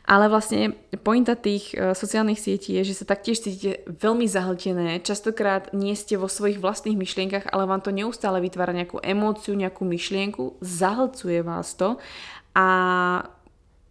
ale 0.08 0.32
vlastne 0.32 0.80
pointa 1.04 1.36
tých 1.36 1.76
uh, 1.76 1.92
sociálnych 1.92 2.40
sietí 2.40 2.80
je, 2.80 2.88
že 2.88 3.04
sa 3.04 3.06
taktiež 3.10 3.44
cítite 3.44 3.84
veľmi 3.88 4.28
zahltené, 4.32 5.04
častokrát 5.04 5.76
nie 5.76 5.92
ste 6.00 6.16
vo 6.16 6.32
svojich 6.32 6.64
vlastných 6.64 6.96
myšlienkach, 6.96 7.52
ale 7.52 7.68
vám 7.68 7.84
to 7.84 7.92
neustále 7.92 8.40
vytvára 8.40 8.72
nejakú 8.72 9.04
emóciu, 9.04 9.60
nejakú 9.60 9.84
myšlienku, 9.84 10.56
zahlcuje 10.64 11.44
vás 11.44 11.76
to. 11.76 12.00
A 12.54 12.68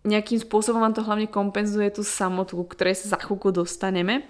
nejakým 0.03 0.43
spôsobom 0.43 0.83
vám 0.83 0.95
to 0.95 1.07
hlavne 1.07 1.31
kompenzuje 1.31 1.95
tú 1.95 2.03
samotu, 2.03 2.59
ktorej 2.67 2.99
sa 2.99 3.15
za 3.15 3.19
chvíľku 3.23 3.55
dostaneme. 3.55 4.27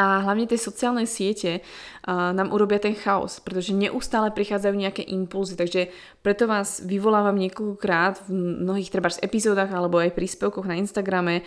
A 0.00 0.24
hlavne 0.24 0.48
tie 0.48 0.56
sociálne 0.56 1.04
siete 1.04 1.60
uh, 1.60 2.32
nám 2.32 2.56
urobia 2.56 2.80
ten 2.80 2.96
chaos, 2.96 3.36
pretože 3.42 3.76
neustále 3.76 4.32
prichádzajú 4.32 4.74
nejaké 4.74 5.02
impulzy, 5.04 5.60
takže 5.60 5.92
preto 6.24 6.48
vás 6.48 6.80
vyvolávam 6.80 7.36
niekoľkokrát 7.36 8.24
v 8.24 8.64
mnohých 8.64 8.88
treba 8.88 9.12
epizódach 9.20 9.68
alebo 9.68 10.00
aj 10.00 10.16
príspevkoch 10.16 10.64
na 10.64 10.80
Instagrame. 10.80 11.44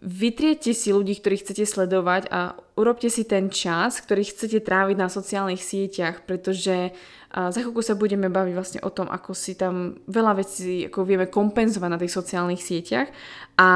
Vytriete 0.00 0.72
si 0.72 0.88
ľudí, 0.88 1.20
ktorých 1.20 1.44
chcete 1.44 1.68
sledovať 1.68 2.32
a 2.32 2.56
urobte 2.80 3.12
si 3.12 3.28
ten 3.28 3.52
čas, 3.52 4.00
ktorý 4.00 4.24
chcete 4.24 4.64
tráviť 4.64 4.96
na 4.96 5.12
sociálnych 5.12 5.60
sieťach, 5.60 6.24
pretože 6.24 6.96
za 7.32 7.58
chvíľku 7.60 7.84
sa 7.84 7.96
budeme 7.96 8.32
baviť 8.32 8.54
vlastne 8.56 8.80
o 8.84 8.90
tom, 8.92 9.08
ako 9.08 9.36
si 9.36 9.52
tam 9.56 10.00
veľa 10.08 10.32
vecí 10.40 10.88
ako 10.88 11.04
vieme 11.04 11.28
kompenzovať 11.28 11.90
na 11.92 12.00
tých 12.00 12.12
sociálnych 12.12 12.60
sieťach. 12.60 13.08
A 13.56 13.68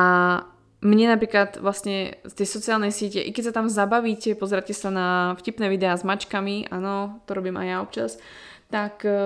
mne 0.84 1.16
napríklad 1.16 1.56
vlastne 1.60 2.20
z 2.28 2.32
tej 2.36 2.48
sociálnej 2.48 2.92
siete, 2.92 3.20
i 3.20 3.32
keď 3.32 3.50
sa 3.50 3.56
tam 3.56 3.72
zabavíte, 3.72 4.36
pozrite 4.36 4.76
sa 4.76 4.92
na 4.92 5.08
vtipné 5.40 5.72
videá 5.72 5.96
s 5.96 6.04
mačkami, 6.04 6.68
áno, 6.68 7.24
to 7.24 7.32
robím 7.32 7.56
aj 7.56 7.66
ja 7.66 7.76
občas, 7.80 8.12
tak 8.68 9.00
e, 9.08 9.16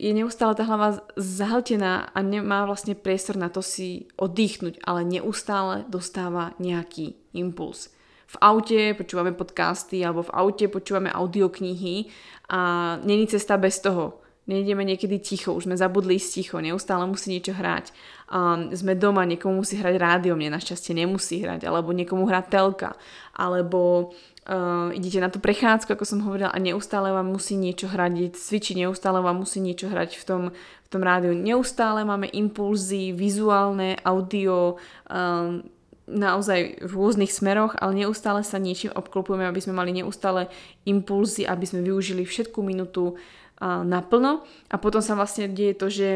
je 0.00 0.16
neustále 0.16 0.56
tá 0.56 0.64
hlava 0.64 1.04
zahltená 1.20 2.08
a 2.16 2.18
nemá 2.24 2.64
vlastne 2.64 2.96
priestor 2.96 3.36
na 3.36 3.52
to 3.52 3.60
si 3.60 4.08
oddychnúť, 4.16 4.80
ale 4.80 5.04
neustále 5.04 5.84
dostáva 5.92 6.56
nejaký 6.56 7.20
impuls 7.36 7.92
v 8.30 8.36
aute 8.38 8.80
počúvame 8.94 9.34
podcasty 9.34 10.06
alebo 10.06 10.22
v 10.22 10.30
aute 10.30 10.70
počúvame 10.70 11.10
audioknihy 11.10 12.06
a 12.54 12.60
není 13.02 13.26
cesta 13.26 13.58
bez 13.58 13.82
toho. 13.82 14.22
Nejdeme 14.50 14.82
niekedy 14.82 15.22
ticho, 15.22 15.54
už 15.54 15.70
sme 15.70 15.78
zabudli 15.78 16.18
ísť 16.18 16.30
ticho, 16.34 16.56
neustále 16.58 17.06
musí 17.06 17.30
niečo 17.30 17.54
hrať. 17.54 17.94
Um, 18.26 18.74
sme 18.74 18.98
doma, 18.98 19.22
niekomu 19.22 19.62
musí 19.62 19.78
hrať 19.78 19.94
rádio, 19.94 20.34
mne 20.34 20.58
našťastie 20.58 20.90
nemusí 20.90 21.38
hrať, 21.38 21.70
alebo 21.70 21.94
niekomu 21.94 22.26
hrať 22.26 22.50
telka, 22.50 22.90
alebo 23.30 24.10
uh, 24.46 24.94
idete 24.94 25.18
na 25.20 25.28
tú 25.28 25.42
prechádzku, 25.42 25.92
ako 25.92 26.04
som 26.08 26.24
hovorila, 26.24 26.54
a 26.54 26.58
neustále 26.62 27.12
vám 27.12 27.28
musí 27.28 27.58
niečo 27.58 27.90
hrať, 27.90 28.36
cvičiť, 28.38 28.86
neustále 28.86 29.20
vám 29.20 29.42
musí 29.42 29.60
niečo 29.60 29.90
hrať 29.90 30.16
v 30.20 30.24
tom, 30.24 30.42
v 30.56 30.88
tom 30.88 31.02
rádiu. 31.04 31.36
Neustále 31.36 32.06
máme 32.06 32.30
impulzy, 32.30 33.12
vizuálne, 33.12 34.00
audio, 34.06 34.80
um, 35.10 35.64
naozaj 36.10 36.82
v 36.82 36.90
rôznych 36.90 37.30
smeroch, 37.30 37.78
ale 37.78 38.02
neustále 38.02 38.42
sa 38.42 38.58
niečím 38.58 38.90
obklopujeme, 38.90 39.46
aby 39.46 39.62
sme 39.62 39.78
mali 39.78 39.94
neustále 39.94 40.50
impulzy, 40.82 41.46
aby 41.46 41.62
sme 41.62 41.86
využili 41.86 42.26
všetku 42.26 42.58
minútu 42.66 43.14
naplno 43.60 44.42
a 44.72 44.76
potom 44.80 45.04
sa 45.04 45.12
vlastne 45.12 45.46
deje 45.46 45.76
to, 45.76 45.86
že 45.92 46.08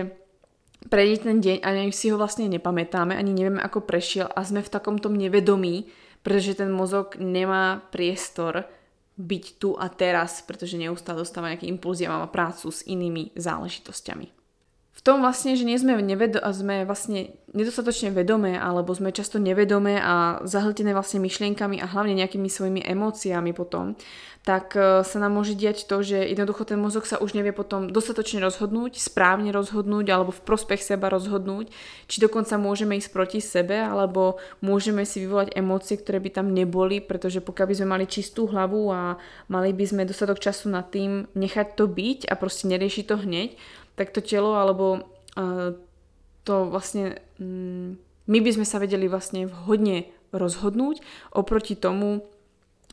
prejde 0.88 1.28
ten 1.28 1.38
deň 1.44 1.56
a 1.60 1.76
ani 1.76 1.92
si 1.92 2.08
ho 2.08 2.16
vlastne 2.16 2.48
nepamätáme, 2.48 3.12
ani 3.12 3.37
nevieme 3.37 3.60
ako 3.60 3.84
prešiel 3.84 4.32
a 4.32 4.40
sme 4.48 4.64
v 4.64 4.72
takomto 4.72 5.12
nevedomí, 5.12 5.88
pretože 6.24 6.56
ten 6.56 6.72
mozog 6.72 7.20
nemá 7.20 7.84
priestor 7.92 8.64
byť 9.14 9.44
tu 9.60 9.76
a 9.76 9.87
teraz, 9.92 10.42
pretože 10.42 10.80
neustále 10.80 11.22
dostáva 11.22 11.52
nejaké 11.52 11.68
impulzy 11.68 12.08
a 12.08 12.18
má 12.18 12.26
prácu 12.26 12.72
s 12.72 12.82
inými 12.88 13.37
záležitosťami 13.37 14.43
tom 15.04 15.20
vlastne, 15.20 15.52
že 15.52 15.68
nie 15.68 15.76
sme, 15.76 16.00
nevedo- 16.00 16.40
a 16.40 16.48
sme 16.56 16.88
vlastne 16.88 17.36
nedostatočne 17.52 18.08
vedomé, 18.10 18.56
alebo 18.56 18.96
sme 18.96 19.12
často 19.12 19.36
nevedomé 19.36 20.00
a 20.00 20.40
zahltené 20.48 20.96
vlastne 20.96 21.20
myšlienkami 21.20 21.76
a 21.78 21.86
hlavne 21.86 22.16
nejakými 22.16 22.48
svojimi 22.48 22.80
emóciami 22.80 23.52
potom, 23.52 24.00
tak 24.48 24.72
e, 24.76 25.04
sa 25.04 25.16
nám 25.20 25.36
môže 25.36 25.56
diať 25.56 25.84
to, 25.84 26.00
že 26.00 26.20
jednoducho 26.24 26.64
ten 26.64 26.80
mozog 26.80 27.04
sa 27.04 27.20
už 27.20 27.36
nevie 27.36 27.52
potom 27.52 27.92
dostatočne 27.92 28.40
rozhodnúť, 28.40 28.96
správne 28.96 29.52
rozhodnúť 29.52 30.08
alebo 30.08 30.32
v 30.32 30.44
prospech 30.44 30.80
seba 30.80 31.12
rozhodnúť, 31.12 31.68
či 32.08 32.16
dokonca 32.24 32.56
môžeme 32.56 32.96
ísť 32.96 33.12
proti 33.12 33.40
sebe, 33.44 33.76
alebo 33.76 34.40
môžeme 34.64 35.04
si 35.04 35.20
vyvolať 35.20 35.52
emócie, 35.52 36.00
ktoré 36.00 36.24
by 36.24 36.30
tam 36.40 36.56
neboli, 36.56 37.04
pretože 37.04 37.44
pokiaľ 37.44 37.66
by 37.68 37.74
sme 37.76 37.88
mali 37.92 38.04
čistú 38.08 38.48
hlavu 38.48 38.88
a 38.88 39.20
mali 39.52 39.76
by 39.76 39.84
sme 39.84 40.08
dostatok 40.08 40.40
času 40.40 40.72
nad 40.72 40.88
tým 40.88 41.28
nechať 41.36 41.76
to 41.76 41.84
byť 41.92 42.28
a 42.28 42.34
proste 42.40 42.72
neriešiť 42.72 43.04
to 43.04 43.16
hneď, 43.20 43.50
tak 43.94 44.11
to 44.11 44.20
telo 44.20 44.59
alebo 44.59 45.07
uh, 45.38 45.74
to 46.44 46.54
vlastne 46.68 47.18
um, 47.40 47.96
my 48.24 48.38
by 48.40 48.50
sme 48.57 48.66
sa 48.68 48.80
vedeli 48.80 49.09
vlastne 49.09 49.44
vhodne 49.48 50.09
rozhodnúť 50.33 51.04
oproti 51.30 51.76
tomu, 51.76 52.24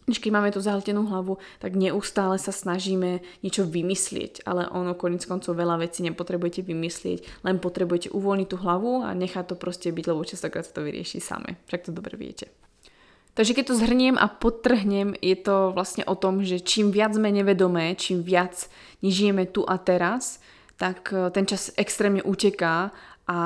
že 0.09 0.19
keď 0.19 0.31
máme 0.33 0.49
tú 0.51 0.59
zahltenú 0.59 1.07
hlavu, 1.07 1.37
tak 1.61 1.77
neustále 1.77 2.35
sa 2.41 2.51
snažíme 2.51 3.21
niečo 3.45 3.63
vymyslieť, 3.63 4.43
ale 4.43 4.67
ono 4.67 4.97
konec 4.97 5.23
koncov 5.23 5.55
veľa 5.55 5.79
vecí 5.81 6.03
nepotrebujete 6.03 6.65
vymyslieť, 6.65 7.45
len 7.45 7.61
potrebujete 7.61 8.11
uvoľniť 8.11 8.47
tú 8.49 8.57
hlavu 8.59 9.05
a 9.05 9.13
nechať 9.13 9.53
to 9.53 9.55
proste 9.55 9.93
byť, 9.93 10.05
lebo 10.09 10.25
častokrát 10.25 10.65
sa 10.65 10.73
to 10.75 10.85
vyrieši 10.85 11.21
same. 11.21 11.55
Však 11.69 11.89
to 11.89 11.91
dobre 11.95 12.17
viete. 12.17 12.49
Takže 13.31 13.55
keď 13.55 13.65
to 13.71 13.79
zhrniem 13.79 14.19
a 14.19 14.27
potrhnem, 14.27 15.15
je 15.23 15.37
to 15.39 15.71
vlastne 15.71 16.03
o 16.03 16.19
tom, 16.19 16.43
že 16.43 16.59
čím 16.59 16.91
viac 16.91 17.15
sme 17.15 17.31
nevedomé, 17.31 17.95
čím 17.95 18.27
viac 18.27 18.67
nežijeme 18.99 19.47
tu 19.47 19.63
a 19.63 19.79
teraz, 19.79 20.43
tak 20.81 21.13
e, 21.13 21.29
ten 21.29 21.45
čas 21.45 21.69
extrémne 21.77 22.25
uteká 22.25 22.89
a 23.29 23.37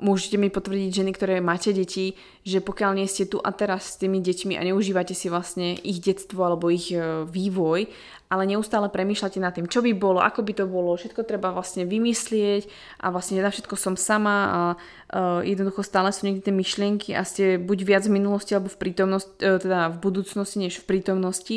môžete 0.00 0.40
mi 0.40 0.48
potvrdiť 0.48 0.88
ženy, 0.88 1.10
ktoré 1.12 1.44
máte 1.44 1.70
deti, 1.76 2.16
že 2.48 2.64
pokiaľ 2.64 2.96
nie 2.96 3.04
ste 3.04 3.28
tu 3.28 3.38
a 3.44 3.52
teraz 3.52 3.94
s 3.94 4.00
tými 4.00 4.24
deťmi 4.24 4.56
a 4.56 4.64
neužívate 4.64 5.12
si 5.12 5.28
vlastne 5.28 5.76
ich 5.76 6.00
detstvo 6.00 6.40
alebo 6.48 6.72
ich 6.72 6.88
e, 6.88 7.28
vývoj, 7.28 7.92
ale 8.32 8.48
neustále 8.48 8.88
premýšľate 8.88 9.38
nad 9.44 9.52
tým, 9.52 9.68
čo 9.68 9.84
by 9.84 9.92
bolo, 9.92 10.24
ako 10.24 10.40
by 10.40 10.52
to 10.56 10.64
bolo, 10.64 10.96
všetko 10.96 11.28
treba 11.28 11.52
vlastne 11.52 11.84
vymyslieť 11.84 12.64
a 13.04 13.12
vlastne 13.12 13.44
na 13.44 13.52
všetko 13.52 13.76
som 13.76 13.92
sama 13.92 14.36
a 14.48 14.60
uh, 14.72 15.44
jednoducho 15.44 15.84
stále 15.84 16.08
sú 16.16 16.24
niekde 16.24 16.48
tie 16.48 16.56
myšlienky 16.56 17.12
a 17.12 17.28
ste 17.28 17.60
buď 17.60 17.78
viac 17.84 18.08
v 18.08 18.16
minulosti 18.16 18.56
alebo 18.56 18.72
v 18.72 18.80
prítomnosti, 18.80 19.36
teda 19.36 19.92
v 19.92 20.00
budúcnosti 20.00 20.64
než 20.64 20.80
v 20.80 20.88
prítomnosti, 20.88 21.56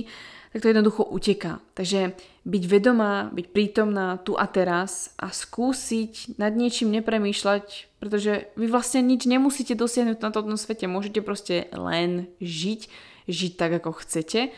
tak 0.56 0.64
to 0.64 0.72
jednoducho 0.72 1.04
uteká. 1.04 1.60
Takže 1.76 2.16
byť 2.48 2.64
vedomá, 2.64 3.28
byť 3.28 3.52
prítomná 3.52 4.16
tu 4.24 4.40
a 4.40 4.48
teraz 4.48 5.12
a 5.20 5.28
skúsiť 5.28 6.40
nad 6.40 6.56
niečím 6.56 6.96
nepremýšľať, 6.96 7.92
pretože 8.00 8.48
vy 8.56 8.72
vlastne 8.72 9.04
nič 9.04 9.28
nemusíte 9.28 9.76
dosiahnuť 9.76 10.24
na 10.24 10.32
tomto 10.32 10.56
svete, 10.56 10.88
môžete 10.88 11.20
proste 11.20 11.68
len 11.76 12.32
žiť, 12.40 12.88
žiť 13.28 13.52
tak, 13.60 13.84
ako 13.84 14.00
chcete, 14.00 14.56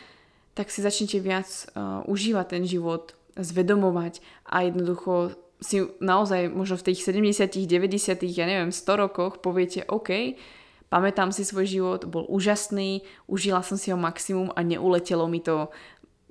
tak 0.54 0.70
si 0.70 0.86
začnite 0.86 1.18
viac 1.18 1.50
uh, 1.74 2.06
užívať 2.06 2.46
ten 2.46 2.62
život, 2.62 3.18
zvedomovať 3.34 4.22
a 4.46 4.70
jednoducho 4.70 5.34
si 5.58 5.82
naozaj 5.98 6.46
možno 6.54 6.78
v 6.78 6.94
tých 6.94 7.02
70 7.02 7.66
90 7.66 8.22
ja 8.22 8.46
neviem, 8.46 8.70
100 8.70 9.02
rokoch 9.02 9.42
poviete, 9.42 9.82
OK, 9.90 10.38
Pamätám 10.88 11.32
si 11.36 11.44
svoj 11.44 11.68
život, 11.68 12.08
bol 12.08 12.24
úžasný, 12.32 13.04
užila 13.28 13.60
som 13.60 13.76
si 13.76 13.92
ho 13.92 13.98
maximum 14.00 14.48
a 14.56 14.64
neuletelo 14.64 15.28
mi 15.28 15.44
to 15.44 15.68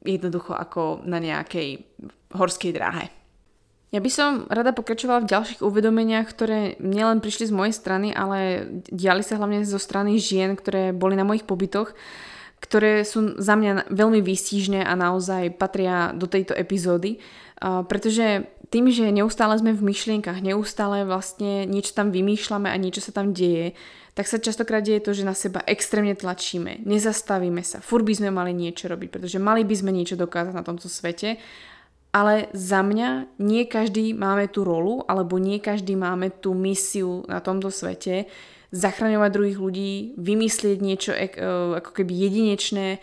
jednoducho 0.01 0.57
ako 0.57 1.05
na 1.05 1.21
nejakej 1.21 1.85
horskej 2.33 2.73
dráhe. 2.73 3.13
Ja 3.87 4.03
by 4.03 4.11
som 4.11 4.31
rada 4.51 4.75
pokračovala 4.75 5.23
v 5.23 5.31
ďalších 5.31 5.63
uvedomeniach, 5.63 6.27
ktoré 6.27 6.75
nielen 6.83 7.23
prišli 7.23 7.47
z 7.47 7.55
mojej 7.55 7.71
strany, 7.71 8.11
ale 8.11 8.67
diali 8.91 9.23
sa 9.23 9.39
hlavne 9.39 9.63
zo 9.63 9.79
strany 9.79 10.19
žien, 10.19 10.59
ktoré 10.59 10.91
boli 10.91 11.15
na 11.15 11.23
mojich 11.23 11.47
pobytoch, 11.47 11.95
ktoré 12.59 13.07
sú 13.07 13.39
za 13.39 13.55
mňa 13.55 13.87
veľmi 13.93 14.19
výstižné 14.25 14.83
a 14.83 14.91
naozaj 14.97 15.55
patria 15.55 16.11
do 16.11 16.27
tejto 16.27 16.51
epizódy, 16.57 17.21
pretože 17.61 18.49
tým, 18.67 18.91
že 18.91 19.07
neustále 19.15 19.55
sme 19.55 19.71
v 19.71 19.85
myšlienkach, 19.93 20.43
neustále 20.43 21.07
vlastne 21.07 21.63
niečo 21.63 21.95
tam 21.95 22.11
vymýšľame 22.11 22.67
a 22.67 22.75
niečo 22.75 22.99
sa 22.99 23.15
tam 23.15 23.31
deje, 23.31 23.71
tak 24.11 24.27
sa 24.27 24.41
častokrát 24.41 24.83
deje 24.83 24.99
to, 24.99 25.13
že 25.13 25.23
na 25.23 25.37
seba 25.37 25.63
extrémne 25.63 26.17
tlačíme, 26.17 26.83
nezastavíme 26.83 27.63
sa, 27.63 27.79
fur 27.79 28.03
by 28.03 28.13
sme 28.17 28.29
mali 28.33 28.51
niečo 28.51 28.91
robiť, 28.91 29.09
pretože 29.13 29.39
mali 29.39 29.63
by 29.63 29.75
sme 29.77 29.95
niečo 29.95 30.19
dokázať 30.19 30.53
na 30.57 30.65
tomto 30.65 30.91
svete, 30.91 31.39
ale 32.11 32.49
za 32.51 32.81
mňa 32.81 33.39
nie 33.39 33.69
každý 33.69 34.17
máme 34.17 34.49
tú 34.49 34.65
rolu, 34.65 35.05
alebo 35.05 35.37
nie 35.37 35.61
každý 35.61 35.93
máme 35.93 36.33
tú 36.41 36.57
misiu 36.57 37.23
na 37.29 37.39
tomto 37.39 37.69
svete 37.69 38.25
zachraňovať 38.67 39.29
druhých 39.31 39.59
ľudí, 39.63 39.93
vymyslieť 40.19 40.77
niečo 40.83 41.11
e, 41.15 41.31
ako 41.79 41.91
keby 41.95 42.11
jedinečné, 42.11 42.87
e, 42.95 42.99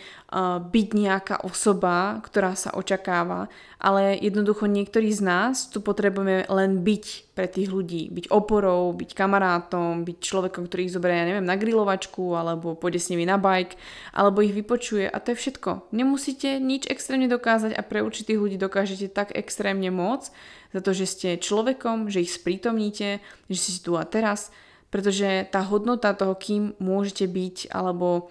byť 0.61 0.89
nejaká 0.93 1.37
osoba, 1.41 2.21
ktorá 2.21 2.53
sa 2.53 2.77
očakáva, 2.77 3.49
ale 3.81 4.21
jednoducho 4.21 4.69
niektorí 4.69 5.09
z 5.09 5.25
nás 5.25 5.73
tu 5.73 5.81
potrebujeme 5.81 6.45
len 6.53 6.85
byť 6.85 7.05
pre 7.33 7.49
tých 7.49 7.73
ľudí, 7.73 8.13
byť 8.13 8.29
oporou, 8.29 8.93
byť 8.93 9.11
kamarátom, 9.17 10.05
byť 10.05 10.17
človekom, 10.21 10.69
ktorý 10.69 10.81
ich 10.85 10.93
zoberie, 10.93 11.17
ja 11.17 11.29
neviem, 11.33 11.49
na 11.49 11.57
grilovačku, 11.57 12.37
alebo 12.37 12.77
pôjde 12.77 13.01
s 13.01 13.09
nimi 13.09 13.25
na 13.25 13.41
bike, 13.41 13.81
alebo 14.13 14.45
ich 14.45 14.53
vypočuje 14.53 15.09
a 15.09 15.17
to 15.17 15.33
je 15.33 15.41
všetko. 15.49 15.97
Nemusíte 15.97 16.61
nič 16.61 16.85
extrémne 16.93 17.27
dokázať 17.27 17.73
a 17.73 17.81
pre 17.81 18.05
určitých 18.05 18.37
ľudí 18.37 18.61
dokážete 18.61 19.09
tak 19.09 19.33
extrémne 19.33 19.89
moc, 19.89 20.29
za 20.75 20.83
to, 20.83 20.91
že 20.91 21.07
ste 21.07 21.29
človekom, 21.39 22.11
že 22.11 22.27
ich 22.27 22.35
sprítomníte, 22.35 23.23
že 23.47 23.59
si 23.59 23.79
tu 23.79 23.95
a 23.95 24.03
teraz, 24.03 24.51
pretože 24.95 25.51
tá 25.51 25.59
hodnota 25.67 26.15
toho, 26.15 26.39
kým 26.39 26.79
môžete 26.79 27.27
byť, 27.27 27.75
alebo 27.75 28.31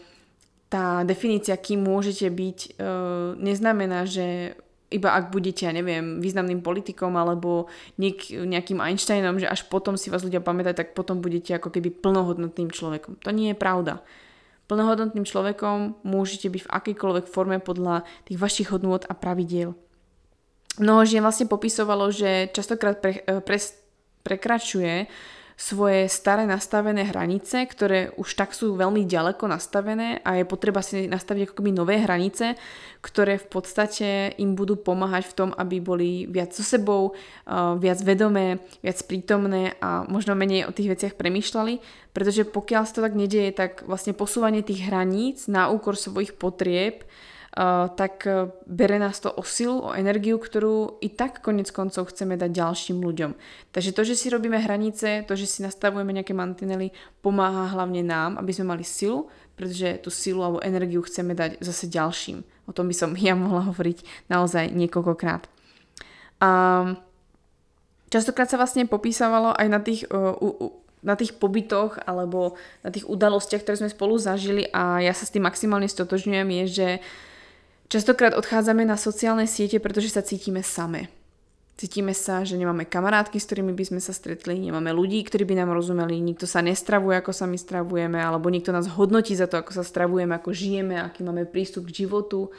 tá 0.71 1.03
definícia, 1.03 1.59
kým 1.59 1.83
môžete 1.83 2.31
byť, 2.31 2.79
e, 2.79 2.89
neznamená, 3.35 4.07
že 4.07 4.55
iba 4.87 5.11
ak 5.11 5.35
budete, 5.35 5.67
ja 5.67 5.75
neviem, 5.75 6.23
významným 6.23 6.63
politikom 6.63 7.19
alebo 7.19 7.67
niek- 7.99 8.31
nejakým 8.31 8.79
Einsteinom, 8.79 9.43
že 9.43 9.51
až 9.51 9.67
potom 9.67 9.99
si 9.99 10.07
vás 10.07 10.23
ľudia 10.23 10.39
pamätajú, 10.39 10.79
tak 10.79 10.95
potom 10.95 11.19
budete 11.19 11.51
ako 11.59 11.67
keby 11.67 11.91
plnohodnotným 11.99 12.71
človekom. 12.71 13.19
To 13.27 13.29
nie 13.35 13.51
je 13.51 13.57
pravda. 13.59 13.99
Plnohodnotným 14.71 15.27
človekom 15.27 15.99
môžete 16.07 16.47
byť 16.47 16.61
v 16.63 16.71
akejkoľvek 16.71 17.25
forme 17.27 17.59
podľa 17.59 18.07
tých 18.23 18.39
vašich 18.39 18.71
hodnôt 18.71 19.03
a 19.03 19.13
pravidiel 19.17 19.75
mnoho 20.79 21.05
žien 21.05 21.21
vlastne 21.21 21.45
popisovalo, 21.45 22.09
že 22.09 22.49
častokrát 22.49 22.97
pre, 22.97 23.21
e, 23.21 23.41
pre, 23.43 23.57
prekračuje 24.25 25.05
svoje 25.53 26.09
staré 26.09 26.49
nastavené 26.49 27.05
hranice, 27.05 27.65
ktoré 27.69 28.09
už 28.17 28.29
tak 28.33 28.57
sú 28.57 28.73
veľmi 28.73 29.05
ďaleko 29.05 29.45
nastavené 29.45 30.19
a 30.25 30.41
je 30.41 30.49
potreba 30.49 30.81
si 30.81 31.05
nastaviť 31.05 31.53
ako 31.53 31.69
nové 31.69 32.01
hranice, 32.01 32.57
ktoré 33.05 33.37
v 33.37 33.47
podstate 33.47 34.33
im 34.41 34.57
budú 34.57 34.79
pomáhať 34.79 35.29
v 35.29 35.35
tom, 35.37 35.49
aby 35.53 35.77
boli 35.77 36.25
viac 36.25 36.55
so 36.55 36.65
sebou, 36.65 37.13
e, 37.13 37.53
viac 37.77 37.99
vedomé, 38.01 38.63
viac 38.81 38.97
prítomné 39.05 39.77
a 39.77 40.07
možno 40.09 40.33
menej 40.33 40.65
o 40.65 40.75
tých 40.75 40.89
veciach 40.89 41.13
premýšľali, 41.19 41.79
pretože 42.11 42.49
pokiaľ 42.49 42.81
sa 42.89 42.93
to 42.97 43.05
tak 43.05 43.13
nedieje, 43.13 43.51
tak 43.53 43.85
vlastne 43.85 44.17
posúvanie 44.17 44.65
tých 44.65 44.89
hraníc 44.89 45.45
na 45.45 45.69
úkor 45.69 45.93
svojich 45.93 46.33
potrieb 46.33 47.05
Eh, 47.05 47.09
tak 47.93 48.25
eh, 48.25 48.49
bere 48.65 48.97
nás 48.97 49.21
to 49.21 49.29
o 49.29 49.45
silu, 49.45 49.85
o 49.85 49.93
energiu, 49.93 50.41
ktorú 50.41 50.97
i 51.05 51.09
tak 51.13 51.45
konec 51.45 51.69
koncov 51.69 52.09
chceme 52.09 52.33
dať 52.33 52.49
ďalším 52.49 52.97
ľuďom. 52.97 53.31
Takže 53.69 53.93
to, 53.93 54.01
že 54.01 54.17
si 54.17 54.33
robíme 54.33 54.57
hranice, 54.57 55.21
to, 55.29 55.37
že 55.37 55.45
si 55.45 55.59
nastavujeme 55.61 56.09
nejaké 56.17 56.33
mantinely, 56.33 56.89
pomáha 57.21 57.69
hlavne 57.77 58.01
nám, 58.01 58.41
aby 58.41 58.49
sme 58.49 58.73
mali 58.73 58.81
silu, 58.81 59.29
pretože 59.53 60.01
tú 60.01 60.09
silu 60.09 60.41
alebo 60.41 60.65
energiu 60.65 61.05
chceme 61.05 61.37
dať 61.37 61.61
zase 61.61 61.85
ďalším. 61.93 62.41
O 62.65 62.73
tom 62.73 62.89
by 62.89 62.95
som 62.97 63.13
ja 63.21 63.37
mohla 63.37 63.69
hovoriť 63.69 64.29
naozaj 64.33 64.73
niekoľkokrát. 64.73 65.45
A 66.41 66.49
častokrát 68.09 68.49
sa 68.49 68.57
vlastne 68.57 68.89
popísavalo 68.89 69.53
aj 69.53 69.67
na 69.69 69.79
tých, 69.79 70.09
uh, 70.09 70.35
uh, 70.35 70.73
na 71.05 71.13
tých 71.13 71.37
pobytoch 71.37 72.01
alebo 72.01 72.57
na 72.81 72.89
tých 72.89 73.05
udalostiach, 73.05 73.61
ktoré 73.61 73.77
sme 73.77 73.93
spolu 73.93 74.17
zažili 74.17 74.67
a 74.73 74.99
ja 75.05 75.13
sa 75.13 75.23
s 75.23 75.31
tým 75.31 75.45
maximálne 75.45 75.87
stotožňujem, 75.87 76.49
je, 76.49 76.65
že 76.67 76.87
Častokrát 77.93 78.33
odchádzame 78.33 78.89
na 78.89 78.97
sociálne 78.97 79.45
siete, 79.45 79.77
pretože 79.77 80.09
sa 80.09 80.25
cítime 80.25 80.65
same. 80.65 81.13
Cítime 81.77 82.17
sa, 82.17 82.41
že 82.41 82.57
nemáme 82.57 82.89
kamarátky, 82.89 83.37
s 83.37 83.45
ktorými 83.45 83.69
by 83.69 83.85
sme 83.85 84.01
sa 84.01 84.17
stretli, 84.17 84.57
nemáme 84.57 84.89
ľudí, 84.89 85.21
ktorí 85.21 85.45
by 85.45 85.61
nám 85.61 85.77
rozumeli, 85.77 86.17
nikto 86.17 86.49
sa 86.49 86.65
nestravuje, 86.65 87.21
ako 87.21 87.29
sa 87.29 87.45
my 87.45 87.53
stravujeme, 87.53 88.17
alebo 88.17 88.49
niekto 88.49 88.73
nás 88.73 88.89
hodnotí 88.89 89.37
za 89.37 89.45
to, 89.45 89.61
ako 89.61 89.77
sa 89.77 89.85
stravujeme, 89.85 90.33
ako 90.33 90.49
žijeme, 90.49 90.97
aký 90.97 91.21
máme 91.21 91.45
prístup 91.45 91.85
k 91.85 92.01
životu. 92.01 92.49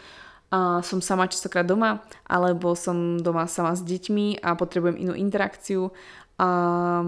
A 0.55 0.87
som 0.87 1.03
sama 1.03 1.27
častokrát 1.27 1.67
doma, 1.67 2.07
alebo 2.31 2.79
som 2.79 3.19
doma 3.19 3.51
sama 3.51 3.75
s 3.75 3.83
deťmi 3.83 4.39
a 4.39 4.55
potrebujem 4.55 5.03
inú 5.03 5.19
interakciu. 5.19 5.91
A 6.39 7.03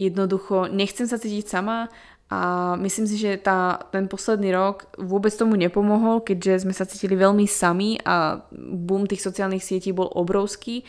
jednoducho 0.00 0.72
nechcem 0.72 1.04
sa 1.04 1.20
cítiť 1.20 1.44
sama 1.44 1.92
a 2.26 2.74
myslím 2.82 3.06
si, 3.06 3.22
že 3.22 3.38
tá, 3.38 3.86
ten 3.94 4.10
posledný 4.10 4.50
rok 4.50 4.90
vôbec 4.98 5.30
tomu 5.30 5.54
nepomohol, 5.54 6.26
keďže 6.26 6.66
sme 6.66 6.74
sa 6.74 6.82
cítili 6.82 7.14
veľmi 7.14 7.46
sami 7.46 8.02
a 8.02 8.42
boom 8.50 9.06
tých 9.06 9.22
sociálnych 9.22 9.62
sietí 9.62 9.94
bol 9.94 10.10
obrovský. 10.10 10.82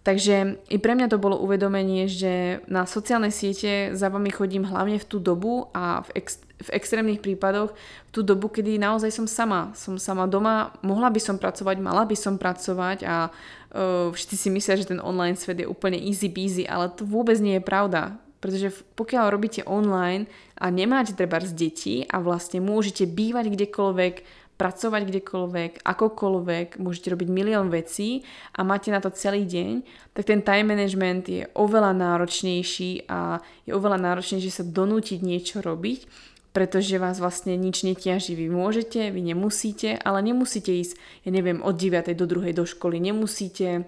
Takže 0.00 0.64
i 0.72 0.80
pre 0.80 0.96
mňa 0.96 1.12
to 1.12 1.20
bolo 1.20 1.36
uvedomenie, 1.44 2.08
že 2.08 2.64
na 2.72 2.88
sociálne 2.88 3.28
siete 3.28 3.92
za 3.92 4.08
vami 4.08 4.32
chodím 4.32 4.64
hlavne 4.64 4.96
v 4.96 5.04
tú 5.04 5.20
dobu 5.20 5.68
a 5.76 6.00
v, 6.08 6.24
ex, 6.24 6.40
v 6.56 6.68
extrémnych 6.72 7.20
prípadoch 7.20 7.76
v 8.08 8.10
tú 8.14 8.24
dobu, 8.24 8.48
kedy 8.48 8.80
naozaj 8.80 9.12
som 9.12 9.28
sama. 9.28 9.76
Som 9.76 10.00
sama 10.00 10.24
doma, 10.24 10.72
mohla 10.80 11.12
by 11.12 11.20
som 11.20 11.36
pracovať, 11.36 11.76
mala 11.84 12.08
by 12.08 12.16
som 12.16 12.40
pracovať 12.40 13.04
a 13.04 13.28
uh, 13.28 14.08
všetci 14.08 14.36
si 14.40 14.48
myslia, 14.48 14.80
že 14.80 14.96
ten 14.96 15.04
online 15.04 15.36
svet 15.36 15.60
je 15.60 15.68
úplne 15.68 16.00
easy 16.00 16.32
peasy, 16.32 16.64
ale 16.64 16.88
to 16.88 17.04
vôbec 17.04 17.36
nie 17.44 17.60
je 17.60 17.68
pravda 17.68 18.16
pretože 18.38 18.70
pokiaľ 18.94 19.24
robíte 19.34 19.66
online 19.66 20.30
a 20.58 20.70
nemáte 20.70 21.14
treba 21.14 21.42
z 21.42 21.54
detí 21.54 21.96
a 22.06 22.22
vlastne 22.22 22.62
môžete 22.62 23.06
bývať 23.06 23.50
kdekoľvek, 23.54 24.14
pracovať 24.58 25.02
kdekoľvek, 25.06 25.72
akokoľvek, 25.86 26.82
môžete 26.82 27.14
robiť 27.14 27.28
milión 27.30 27.70
vecí 27.70 28.26
a 28.58 28.66
máte 28.66 28.90
na 28.90 28.98
to 28.98 29.14
celý 29.14 29.46
deň, 29.46 29.86
tak 30.18 30.26
ten 30.26 30.42
time 30.42 30.74
management 30.74 31.30
je 31.30 31.46
oveľa 31.54 31.94
náročnejší 31.94 33.06
a 33.06 33.38
je 33.64 33.70
oveľa 33.70 34.02
náročnejšie 34.02 34.50
sa 34.50 34.66
donútiť 34.66 35.22
niečo 35.22 35.62
robiť, 35.62 36.10
pretože 36.50 36.98
vás 36.98 37.22
vlastne 37.22 37.54
nič 37.54 37.86
netiaží. 37.86 38.34
Vy 38.34 38.50
môžete, 38.50 39.14
vy 39.14 39.22
nemusíte, 39.22 39.94
ale 40.02 40.26
nemusíte 40.26 40.74
ísť, 40.74 40.98
ja 41.22 41.30
neviem, 41.30 41.62
od 41.62 41.78
9. 41.78 42.10
do 42.18 42.26
2. 42.26 42.50
do 42.50 42.66
školy, 42.66 42.98
nemusíte 42.98 43.86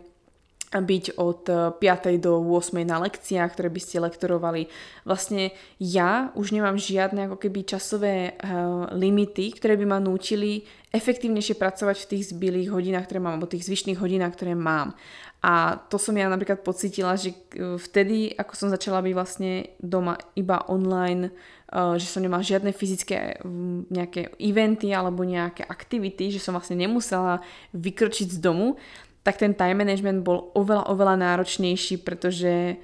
byť 0.70 1.18
od 1.18 1.42
5. 1.83 2.14
Eh, 2.14 2.22
do 2.22 2.38
8. 2.38 2.87
na 2.87 3.02
lekciách, 3.02 3.50
ktoré 3.59 3.68
by 3.74 3.80
ste 3.83 3.98
lektorovali. 3.98 4.70
Vlastne 5.02 5.50
ja 5.83 6.30
už 6.38 6.54
nemám 6.54 6.78
žiadne 6.78 7.26
ako 7.26 7.42
keby 7.42 7.66
časové 7.66 8.38
uh, 8.38 8.87
limity, 8.94 9.50
ktoré 9.50 9.74
by 9.74 9.87
ma 9.90 9.98
nútili 9.98 10.62
efektívnejšie 10.94 11.59
pracovať 11.59 12.06
v 12.06 12.11
tých 12.14 12.24
zbylých 12.30 12.70
hodinách, 12.70 13.11
ktoré 13.11 13.18
mám, 13.18 13.35
alebo 13.35 13.50
tých 13.50 13.66
zvyšných 13.66 13.98
hodinách, 13.98 14.38
ktoré 14.38 14.54
mám. 14.54 14.94
A 15.42 15.80
to 15.90 15.96
som 15.98 16.14
ja 16.14 16.30
napríklad 16.30 16.62
pocitila, 16.62 17.18
že 17.18 17.35
eh, 17.35 17.74
vtedy, 17.74 18.30
ako 18.38 18.52
som 18.54 18.68
začala 18.70 19.02
byť 19.02 19.14
vlastne 19.18 19.74
doma 19.83 20.14
iba 20.38 20.62
online, 20.70 21.35
že 21.70 22.11
som 22.11 22.18
nemala 22.18 22.42
žiadne 22.42 22.74
fyzické 22.74 23.38
um, 23.46 23.87
nejaké 23.94 24.35
eventy 24.42 24.90
alebo 24.90 25.22
nejaké 25.22 25.62
aktivity, 25.62 26.35
že 26.35 26.42
som 26.42 26.50
vlastne 26.50 26.74
nemusela 26.74 27.38
vykročiť 27.78 28.26
z 28.26 28.38
domu, 28.42 28.74
tak 29.20 29.37
ten 29.37 29.52
time 29.52 29.85
management 29.85 30.24
bol 30.24 30.48
oveľa, 30.56 30.88
oveľa 30.88 31.16
náročnejší, 31.20 32.00
pretože 32.00 32.80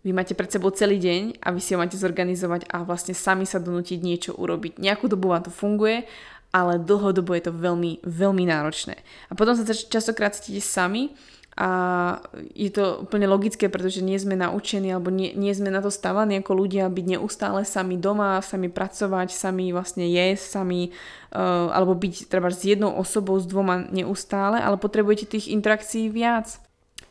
vy 0.00 0.10
máte 0.16 0.32
pred 0.32 0.48
sebou 0.48 0.72
celý 0.72 0.96
deň 0.96 1.42
a 1.44 1.52
vy 1.52 1.60
si 1.60 1.76
ho 1.76 1.78
máte 1.82 1.98
zorganizovať 1.98 2.70
a 2.72 2.86
vlastne 2.86 3.12
sami 3.12 3.44
sa 3.44 3.60
donútiť 3.60 3.98
niečo 4.00 4.32
urobiť. 4.32 4.80
Nejakú 4.80 5.10
dobu 5.10 5.34
vám 5.34 5.44
to 5.44 5.52
funguje, 5.52 6.08
ale 6.50 6.80
dlhodobo 6.80 7.36
je 7.36 7.44
to 7.46 7.52
veľmi, 7.52 8.02
veľmi 8.02 8.44
náročné. 8.48 8.96
A 9.28 9.32
potom 9.36 9.54
sa 9.54 9.62
častokrát 9.66 10.34
cítite 10.34 10.64
sami 10.64 11.14
a 11.60 11.70
je 12.56 12.72
to 12.72 13.04
úplne 13.04 13.28
logické, 13.28 13.68
pretože 13.68 14.00
nie 14.00 14.16
sme 14.16 14.32
naučení 14.32 14.88
alebo 14.96 15.12
nie, 15.12 15.36
nie 15.36 15.52
sme 15.52 15.68
na 15.68 15.84
to 15.84 15.92
stávaní 15.92 16.40
ako 16.40 16.56
ľudia 16.56 16.88
byť 16.88 17.20
neustále 17.20 17.68
sami 17.68 18.00
doma, 18.00 18.40
sami 18.40 18.72
pracovať, 18.72 19.28
sami 19.28 19.68
vlastne 19.68 20.08
jesť, 20.08 20.64
sami 20.64 20.88
uh, 21.36 21.68
alebo 21.68 21.92
byť 21.92 22.32
treba 22.32 22.48
s 22.48 22.64
jednou 22.64 22.96
osobou, 22.96 23.36
s 23.36 23.44
dvoma 23.44 23.84
neustále, 23.92 24.56
ale 24.56 24.80
potrebujete 24.80 25.36
tých 25.36 25.52
interakcií 25.52 26.08
viac. 26.08 26.69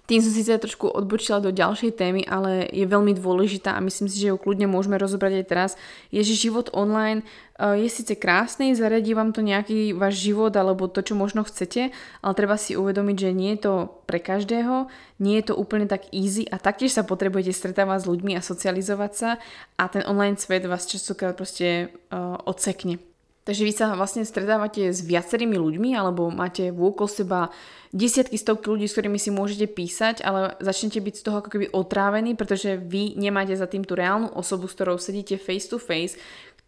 Tým 0.10 0.26
som 0.26 0.34
sa 0.34 0.58
trošku 0.58 0.90
odbočila 0.90 1.38
do 1.38 1.54
ďalšej 1.54 1.94
témy, 1.94 2.26
ale 2.26 2.66
je 2.74 2.82
veľmi 2.90 3.14
dôležitá 3.14 3.78
a 3.78 3.86
myslím 3.86 4.10
si, 4.10 4.18
že 4.18 4.34
ju 4.34 4.42
kľudne 4.42 4.66
môžeme 4.66 4.98
rozobrať 4.98 5.38
aj 5.38 5.46
teraz. 5.46 5.72
Je, 6.10 6.26
že 6.26 6.50
život 6.50 6.74
online 6.74 7.22
eh, 7.62 7.86
je 7.86 7.94
síce 7.94 8.18
krásny, 8.18 8.74
zariadí 8.74 9.14
vám 9.14 9.38
to 9.38 9.46
nejaký 9.46 9.94
váš 9.94 10.18
život 10.18 10.50
alebo 10.58 10.90
to, 10.90 11.06
čo 11.06 11.14
možno 11.14 11.46
chcete, 11.46 11.94
ale 12.26 12.34
treba 12.34 12.58
si 12.58 12.74
uvedomiť, 12.74 13.18
že 13.22 13.38
nie 13.38 13.54
je 13.54 13.70
to 13.70 13.74
pre 14.10 14.18
každého, 14.18 14.90
nie 15.22 15.38
je 15.38 15.54
to 15.54 15.54
úplne 15.54 15.86
tak 15.86 16.10
easy 16.10 16.50
a 16.50 16.58
taktiež 16.58 16.98
sa 16.98 17.06
potrebujete 17.06 17.54
stretávať 17.54 18.02
s 18.02 18.10
ľuďmi 18.10 18.34
a 18.34 18.42
socializovať 18.42 19.12
sa 19.14 19.30
a 19.78 19.84
ten 19.94 20.02
online 20.10 20.42
svet 20.42 20.66
vás 20.66 20.90
častokrát 20.90 21.38
proste 21.38 21.94
uh, 22.10 22.42
odsekne. 22.50 23.09
Takže 23.50 23.66
vy 23.66 23.74
sa 23.74 23.98
vlastne 23.98 24.22
stretávate 24.22 24.94
s 24.94 25.02
viacerými 25.02 25.58
ľuďmi 25.58 25.98
alebo 25.98 26.30
máte 26.30 26.70
vôkol 26.70 27.10
seba 27.10 27.50
desiatky, 27.90 28.38
stovky 28.38 28.70
ľudí, 28.70 28.86
s 28.86 28.94
ktorými 28.94 29.18
si 29.18 29.34
môžete 29.34 29.66
písať, 29.74 30.22
ale 30.22 30.54
začnete 30.62 31.02
byť 31.02 31.16
z 31.18 31.24
toho 31.26 31.42
ako 31.42 31.58
keby 31.58 31.74
otrávení, 31.74 32.38
pretože 32.38 32.78
vy 32.78 33.18
nemáte 33.18 33.58
za 33.58 33.66
tým 33.66 33.82
tú 33.82 33.98
reálnu 33.98 34.30
osobu, 34.38 34.70
s 34.70 34.78
ktorou 34.78 35.02
sedíte 35.02 35.42
face 35.42 35.66
to 35.66 35.82
face, 35.82 36.14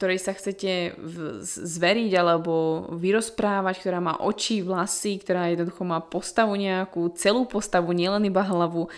ktorej 0.02 0.17
sa 0.26 0.34
chcete 0.34 0.98
zveriť 1.46 2.12
alebo 2.17 2.89
vyrozprávať, 2.98 3.78
ktorá 3.78 4.02
má 4.02 4.17
oči, 4.17 4.65
vlasy, 4.65 5.22
ktorá 5.22 5.54
jednoducho 5.54 5.86
má 5.86 6.02
postavu 6.02 6.58
nejakú, 6.58 7.13
celú 7.13 7.46
postavu, 7.46 7.94
nielen 7.94 8.26
iba 8.26 8.41
hlavu. 8.41 8.89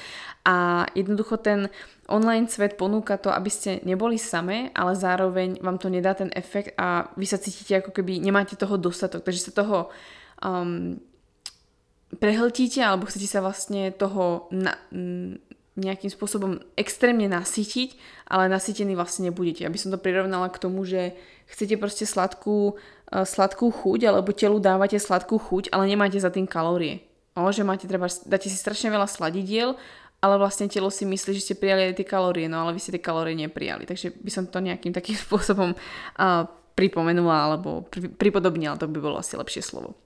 A 0.47 0.87
jednoducho 0.95 1.35
ten 1.35 1.67
online 2.13 2.45
svet 2.45 2.77
ponúka 2.77 3.17
to, 3.17 3.33
aby 3.33 3.49
ste 3.49 3.81
neboli 3.81 4.21
samé, 4.21 4.69
ale 4.77 4.93
zároveň 4.93 5.57
vám 5.65 5.81
to 5.81 5.89
nedá 5.89 6.13
ten 6.13 6.29
efekt 6.37 6.77
a 6.77 7.09
vy 7.17 7.25
sa 7.25 7.41
cítite 7.41 7.81
ako 7.81 7.89
keby 7.89 8.21
nemáte 8.21 8.53
toho 8.53 8.77
dostatok, 8.77 9.25
takže 9.25 9.49
sa 9.49 9.57
toho 9.57 9.89
um, 10.45 11.01
prehltíte 12.21 12.85
alebo 12.85 13.09
chcete 13.09 13.25
sa 13.25 13.41
vlastne 13.41 13.89
toho 13.89 14.45
na, 14.53 14.77
nejakým 15.73 16.13
spôsobom 16.13 16.61
extrémne 16.77 17.25
nasytiť, 17.25 17.97
ale 18.29 18.45
nasytení 18.45 18.93
vlastne 18.93 19.33
nebudete. 19.33 19.65
Aby 19.65 19.81
som 19.81 19.89
to 19.89 19.97
prirovnala 19.97 20.53
k 20.53 20.61
tomu, 20.61 20.85
že 20.85 21.17
chcete 21.49 21.81
proste 21.81 22.05
sladkú, 22.05 22.77
uh, 22.77 23.25
sladkú 23.25 23.73
chuť 23.73 24.05
alebo 24.05 24.37
telu 24.37 24.61
dávate 24.61 25.01
sladkú 25.01 25.41
chuť, 25.41 25.73
ale 25.73 25.89
nemáte 25.89 26.21
za 26.21 26.29
tým 26.29 26.45
kalórie. 26.45 27.01
O, 27.33 27.49
že 27.49 27.65
máte 27.65 27.89
treba, 27.89 28.05
dáte 28.29 28.45
si 28.45 28.53
strašne 28.53 28.93
veľa 28.93 29.09
sladidiel 29.09 29.73
ale 30.23 30.39
vlastne 30.39 30.71
telo 30.71 30.87
si 30.87 31.03
myslí, 31.03 31.35
že 31.35 31.43
ste 31.51 31.59
prijali 31.59 31.91
aj 31.91 31.99
tie 31.99 32.07
kalórie, 32.07 32.47
no 32.47 32.63
ale 32.63 32.71
vy 32.71 32.79
ste 32.79 32.95
tie 32.95 33.03
kalórie 33.03 33.35
neprijali. 33.35 33.83
Takže 33.83 34.15
by 34.15 34.31
som 34.31 34.47
to 34.47 34.63
nejakým 34.63 34.95
takým 34.95 35.19
spôsobom 35.27 35.75
uh, 35.75 36.47
pripomenula 36.79 37.51
alebo 37.51 37.83
pri, 37.91 38.07
pripodobnila, 38.07 38.79
to 38.79 38.87
by 38.87 39.03
bolo 39.03 39.19
asi 39.19 39.35
lepšie 39.35 39.59
slovo. 39.59 39.99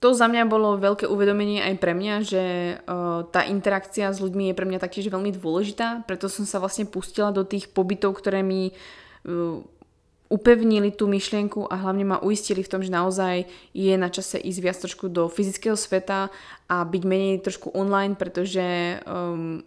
To 0.00 0.16
za 0.16 0.32
mňa 0.32 0.48
bolo 0.48 0.80
veľké 0.80 1.04
uvedomenie 1.04 1.60
aj 1.60 1.74
pre 1.76 1.92
mňa, 1.92 2.14
že 2.24 2.42
uh, 2.80 3.26
tá 3.28 3.44
interakcia 3.44 4.08
s 4.08 4.22
ľuďmi 4.22 4.48
je 4.48 4.56
pre 4.56 4.64
mňa 4.64 4.80
taktiež 4.80 5.12
veľmi 5.12 5.34
dôležitá, 5.36 6.08
preto 6.08 6.30
som 6.30 6.48
sa 6.48 6.56
vlastne 6.56 6.88
pustila 6.88 7.34
do 7.34 7.44
tých 7.44 7.68
pobytov, 7.68 8.16
ktoré 8.16 8.40
mi 8.40 8.72
uh, 8.72 9.60
upevnili 10.30 10.94
tú 10.94 11.10
myšlienku 11.10 11.66
a 11.66 11.74
hlavne 11.74 12.06
ma 12.06 12.22
uistili 12.22 12.62
v 12.62 12.70
tom, 12.70 12.80
že 12.86 12.94
naozaj 12.94 13.50
je 13.74 13.94
na 13.98 14.06
čase 14.06 14.38
ísť 14.38 14.60
viac 14.62 14.78
trošku 14.78 15.10
do 15.10 15.26
fyzického 15.26 15.74
sveta 15.74 16.30
a 16.70 16.76
byť 16.86 17.02
menej 17.02 17.42
trošku 17.42 17.74
online, 17.74 18.14
pretože 18.14 19.02
um, 19.02 19.66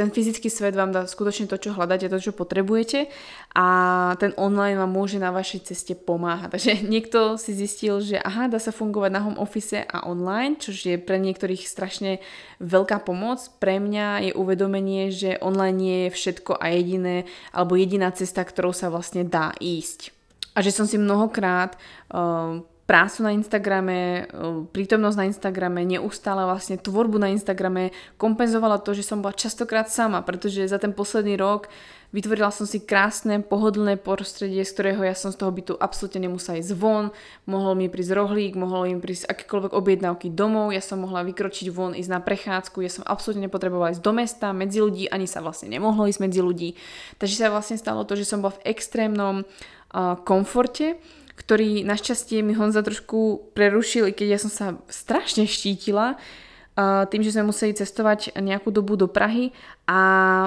ten 0.00 0.08
fyzický 0.08 0.48
svet 0.48 0.72
vám 0.72 0.96
dá 0.96 1.04
skutočne 1.04 1.44
to, 1.44 1.60
čo 1.60 1.76
hľadáte, 1.76 2.08
to, 2.08 2.16
čo 2.16 2.32
potrebujete 2.32 3.12
a 3.52 3.66
ten 4.16 4.32
online 4.40 4.80
vám 4.80 4.88
môže 4.88 5.20
na 5.20 5.28
vašej 5.28 5.68
ceste 5.68 5.92
pomáhať. 5.92 6.56
Takže 6.56 6.72
niekto 6.88 7.36
si 7.36 7.52
zistil, 7.52 8.00
že 8.00 8.16
aha, 8.16 8.48
dá 8.48 8.56
sa 8.56 8.72
fungovať 8.72 9.10
na 9.12 9.20
home 9.20 9.36
office 9.36 9.84
a 9.84 10.08
online, 10.08 10.56
čo 10.56 10.72
je 10.72 10.96
pre 10.96 11.20
niektorých 11.20 11.68
strašne 11.68 12.24
veľká 12.64 13.04
pomoc. 13.04 13.44
Pre 13.60 13.76
mňa 13.76 14.30
je 14.30 14.32
uvedomenie, 14.32 15.12
že 15.12 15.36
online 15.44 15.76
nie 15.76 15.98
je 16.08 16.16
všetko 16.16 16.56
a 16.56 16.72
jediné, 16.72 17.28
alebo 17.52 17.76
jediná 17.76 18.08
cesta, 18.16 18.40
ktorou 18.40 18.72
sa 18.72 18.88
vlastne 18.88 19.28
dá 19.28 19.52
ísť. 19.60 20.16
A 20.56 20.64
že 20.64 20.72
som 20.72 20.88
si 20.88 20.96
mnohokrát 20.96 21.76
uh, 22.10 22.64
prácu 22.90 23.22
na 23.22 23.30
Instagrame, 23.30 24.26
prítomnosť 24.74 25.14
na 25.14 25.28
Instagrame, 25.30 25.86
neustále 25.86 26.42
vlastne 26.42 26.74
tvorbu 26.74 27.22
na 27.22 27.30
Instagrame 27.30 27.94
kompenzovala 28.18 28.82
to, 28.82 28.98
že 28.98 29.06
som 29.06 29.22
bola 29.22 29.30
častokrát 29.30 29.86
sama, 29.86 30.26
pretože 30.26 30.66
za 30.66 30.74
ten 30.82 30.90
posledný 30.90 31.38
rok 31.38 31.70
vytvorila 32.10 32.50
som 32.50 32.66
si 32.66 32.82
krásne, 32.82 33.46
pohodlné 33.46 33.94
prostredie, 33.94 34.66
z 34.66 34.74
ktorého 34.74 35.06
ja 35.06 35.14
som 35.14 35.30
z 35.30 35.38
toho 35.38 35.54
bytu 35.54 35.78
absolútne 35.78 36.26
nemusela 36.26 36.58
ísť 36.58 36.74
von, 36.74 37.14
mohol 37.46 37.78
mi 37.78 37.86
prísť 37.86 38.10
rohlík, 38.18 38.58
mohol 38.58 38.90
mi 38.90 38.98
prísť 38.98 39.30
akékoľvek 39.30 39.70
objednávky 39.70 40.34
domov, 40.34 40.74
ja 40.74 40.82
som 40.82 40.98
mohla 40.98 41.22
vykročiť 41.22 41.70
von, 41.70 41.94
ísť 41.94 42.10
na 42.10 42.18
prechádzku, 42.18 42.82
ja 42.82 42.90
som 42.90 43.06
absolútne 43.06 43.46
nepotrebovala 43.46 43.94
ísť 43.94 44.02
do 44.02 44.10
mesta, 44.10 44.50
medzi 44.50 44.82
ľudí, 44.82 45.06
ani 45.06 45.30
sa 45.30 45.38
vlastne 45.38 45.70
nemohlo 45.70 46.10
ísť 46.10 46.26
medzi 46.26 46.42
ľudí. 46.42 46.74
Takže 47.22 47.38
sa 47.38 47.54
vlastne 47.54 47.78
stalo 47.78 48.02
to, 48.02 48.18
že 48.18 48.26
som 48.26 48.42
bola 48.42 48.58
v 48.58 48.74
extrémnom 48.74 49.46
uh, 49.46 50.18
komforte, 50.26 50.98
ktorý 51.40 51.88
našťastie 51.88 52.44
mi 52.44 52.52
Honza 52.52 52.84
trošku 52.84 53.50
prerušil, 53.56 54.12
i 54.12 54.16
keď 54.16 54.36
ja 54.36 54.38
som 54.38 54.52
sa 54.52 54.66
strašne 54.92 55.48
štítila 55.48 56.20
tým, 57.08 57.22
že 57.24 57.34
sme 57.34 57.50
museli 57.50 57.74
cestovať 57.74 58.38
nejakú 58.38 58.70
dobu 58.70 58.94
do 58.94 59.10
Prahy 59.10 59.50
a 59.90 59.98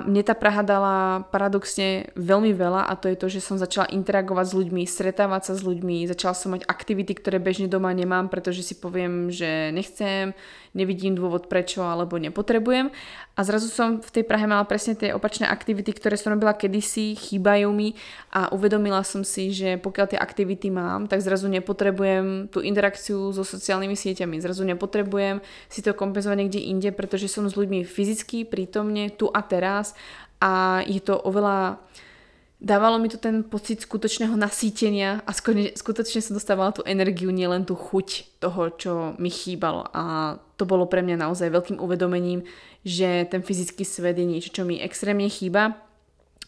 mne 0.07 0.23
tá 0.23 0.31
Praha 0.39 0.63
dala 0.63 1.27
paradoxne 1.27 2.07
veľmi 2.15 2.55
veľa 2.55 2.87
a 2.87 2.95
to 2.95 3.11
je 3.11 3.19
to, 3.19 3.27
že 3.27 3.43
som 3.43 3.59
začala 3.59 3.91
interagovať 3.91 4.45
s 4.47 4.53
ľuďmi, 4.55 4.81
stretávať 4.87 5.51
sa 5.51 5.53
s 5.59 5.67
ľuďmi, 5.67 6.07
začala 6.07 6.31
som 6.31 6.55
mať 6.55 6.63
aktivity, 6.63 7.11
ktoré 7.11 7.43
bežne 7.43 7.67
doma 7.67 7.91
nemám, 7.91 8.31
pretože 8.31 8.63
si 8.63 8.79
poviem, 8.79 9.27
že 9.27 9.75
nechcem, 9.75 10.31
nevidím 10.71 11.19
dôvod 11.19 11.51
prečo 11.51 11.83
alebo 11.83 12.15
nepotrebujem. 12.15 12.87
A 13.35 13.39
zrazu 13.43 13.67
som 13.67 13.99
v 13.99 14.09
tej 14.15 14.23
Prahe 14.23 14.47
mala 14.47 14.63
presne 14.63 14.95
tie 14.95 15.11
opačné 15.11 15.43
aktivity, 15.43 15.91
ktoré 15.91 16.15
som 16.15 16.31
robila 16.31 16.55
kedysi, 16.55 17.11
chýbajú 17.19 17.67
mi 17.75 17.99
a 18.31 18.47
uvedomila 18.55 19.03
som 19.03 19.27
si, 19.27 19.51
že 19.51 19.75
pokiaľ 19.75 20.15
tie 20.15 20.19
aktivity 20.23 20.71
mám, 20.71 21.11
tak 21.11 21.19
zrazu 21.19 21.51
nepotrebujem 21.51 22.47
tú 22.47 22.63
interakciu 22.63 23.35
so 23.35 23.43
sociálnymi 23.43 23.99
sieťami, 23.99 24.39
zrazu 24.39 24.63
nepotrebujem 24.63 25.43
si 25.67 25.83
to 25.83 25.91
kompenzovať 25.91 26.22
niekde 26.31 26.63
inde, 26.63 26.95
pretože 26.95 27.27
som 27.27 27.43
s 27.43 27.59
ľuďmi 27.59 27.83
fyzicky 27.83 28.47
prítomne 28.47 29.11
tu 29.11 29.27
a 29.27 29.43
teraz 29.43 29.91
a 30.39 30.79
je 30.87 31.03
to 31.03 31.19
oveľa 31.19 31.83
dávalo 32.63 32.95
mi 32.95 33.11
to 33.11 33.19
ten 33.19 33.43
pocit 33.43 33.83
skutočného 33.83 34.39
nasýtenia 34.39 35.19
a 35.27 35.31
skutočne 35.75 36.23
som 36.23 36.39
dostávala 36.39 36.71
tú 36.71 36.79
energiu, 36.87 37.27
nielen 37.27 37.67
tú 37.67 37.75
chuť 37.75 38.39
toho, 38.39 38.61
čo 38.79 38.91
mi 39.19 39.27
chýbalo. 39.27 39.83
A 39.91 40.35
to 40.55 40.63
bolo 40.63 40.87
pre 40.87 41.03
mňa 41.03 41.27
naozaj 41.27 41.51
veľkým 41.51 41.77
uvedomením, 41.83 42.47
že 42.87 43.27
ten 43.27 43.43
fyzický 43.43 43.83
svet 43.83 44.15
je 44.15 44.23
niečo, 44.23 44.55
čo 44.55 44.63
mi 44.63 44.79
extrémne 44.79 45.27
chýba 45.27 45.75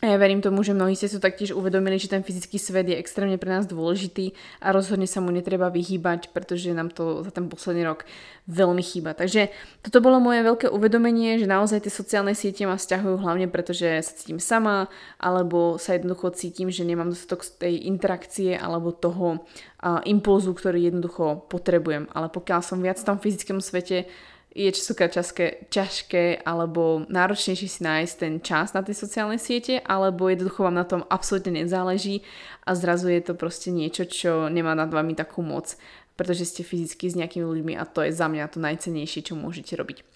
a 0.03 0.11
ja 0.11 0.19
verím 0.19 0.43
tomu, 0.43 0.59
že 0.59 0.75
mnohí 0.75 0.91
ste 0.91 1.07
sú 1.07 1.23
taktiež 1.23 1.55
uvedomili, 1.55 1.95
že 1.95 2.11
ten 2.11 2.19
fyzický 2.19 2.59
svet 2.59 2.91
je 2.91 2.99
extrémne 2.99 3.39
pre 3.39 3.47
nás 3.47 3.63
dôležitý 3.63 4.35
a 4.59 4.75
rozhodne 4.75 5.07
sa 5.07 5.23
mu 5.23 5.31
netreba 5.31 5.71
vyhýbať, 5.71 6.35
pretože 6.35 6.75
nám 6.75 6.91
to 6.91 7.23
za 7.23 7.31
ten 7.31 7.47
posledný 7.47 7.87
rok 7.87 8.03
veľmi 8.51 8.83
chýba. 8.83 9.15
Takže 9.15 9.55
toto 9.87 10.03
bolo 10.03 10.19
moje 10.19 10.43
veľké 10.43 10.67
uvedomenie, 10.67 11.39
že 11.39 11.47
naozaj 11.47 11.87
tie 11.87 11.93
sociálne 11.95 12.35
siete 12.35 12.67
ma 12.67 12.75
vzťahujú 12.75 13.23
hlavne 13.23 13.47
pretože 13.47 13.87
sa 14.03 14.11
cítim 14.11 14.37
sama, 14.43 14.91
alebo 15.15 15.79
sa 15.79 15.95
jednoducho 15.95 16.35
cítim, 16.35 16.67
že 16.67 16.83
nemám 16.83 17.15
dostatok 17.15 17.47
tej 17.55 17.87
interakcie 17.87 18.51
alebo 18.51 18.91
toho 18.91 19.47
uh, 19.79 20.03
impulzu, 20.03 20.51
ktorý 20.51 20.91
jednoducho 20.91 21.47
potrebujem. 21.47 22.11
Ale 22.11 22.27
pokiaľ 22.27 22.59
som 22.67 22.83
viac 22.83 22.99
v 22.99 23.07
tom 23.07 23.17
fyzickom 23.17 23.63
svete, 23.63 24.11
je 24.55 24.71
častokrát 24.71 25.11
ťažké, 25.11 25.67
ťažké 25.67 26.47
alebo 26.47 27.03
náročnejšie 27.11 27.67
si 27.67 27.81
nájsť 27.83 28.13
ten 28.15 28.33
čas 28.39 28.71
na 28.71 28.79
tej 28.81 28.95
sociálnej 28.95 29.35
siete, 29.35 29.83
alebo 29.83 30.31
jednoducho 30.31 30.63
vám 30.63 30.79
na 30.79 30.87
tom 30.87 31.03
absolútne 31.11 31.59
nezáleží 31.59 32.23
a 32.63 32.71
zrazu 32.71 33.11
je 33.11 33.19
to 33.19 33.33
proste 33.35 33.75
niečo, 33.75 34.07
čo 34.07 34.47
nemá 34.47 34.71
nad 34.71 34.87
vami 34.87 35.11
takú 35.11 35.43
moc 35.43 35.75
pretože 36.15 36.47
ste 36.47 36.63
fyzicky 36.63 37.11
s 37.11 37.19
nejakými 37.19 37.43
ľuďmi 37.43 37.73
a 37.75 37.83
to 37.83 37.99
je 38.07 38.15
za 38.15 38.31
mňa 38.31 38.47
to 38.47 38.63
najcenejšie, 38.63 39.31
čo 39.31 39.35
môžete 39.35 39.75
robiť. 39.75 40.07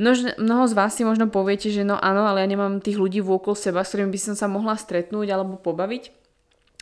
Množ, 0.00 0.40
mnoho 0.40 0.64
z 0.64 0.72
vás 0.72 0.96
si 0.96 1.04
možno 1.04 1.28
poviete, 1.28 1.68
že 1.68 1.84
no 1.84 2.00
áno, 2.00 2.24
ale 2.24 2.40
ja 2.40 2.48
nemám 2.48 2.80
tých 2.80 2.96
ľudí 2.96 3.20
vôkol 3.20 3.52
seba, 3.52 3.84
s 3.84 3.92
ktorými 3.92 4.16
by 4.16 4.20
som 4.32 4.34
sa 4.34 4.48
mohla 4.48 4.80
stretnúť 4.80 5.28
alebo 5.28 5.60
pobaviť. 5.60 6.21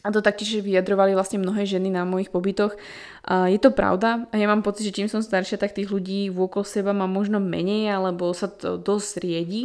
A 0.01 0.09
to 0.09 0.25
taktiež 0.25 0.65
vyjadrovali 0.65 1.13
vlastne 1.13 1.37
mnohé 1.37 1.69
ženy 1.69 1.93
na 1.93 2.09
mojich 2.09 2.33
pobytoch. 2.33 2.73
A 3.29 3.53
je 3.53 3.61
to 3.61 3.69
pravda 3.69 4.25
a 4.33 4.35
ja 4.41 4.49
mám 4.49 4.65
pocit, 4.65 4.89
že 4.89 4.97
čím 4.97 5.13
som 5.13 5.21
staršia, 5.21 5.61
tak 5.61 5.77
tých 5.77 5.93
ľudí 5.93 6.33
vôkol 6.33 6.65
seba 6.65 6.97
mám 6.97 7.13
možno 7.13 7.37
menej 7.37 7.93
alebo 7.93 8.33
sa 8.33 8.49
to 8.49 8.81
dosť 8.81 9.21
riedi. 9.21 9.63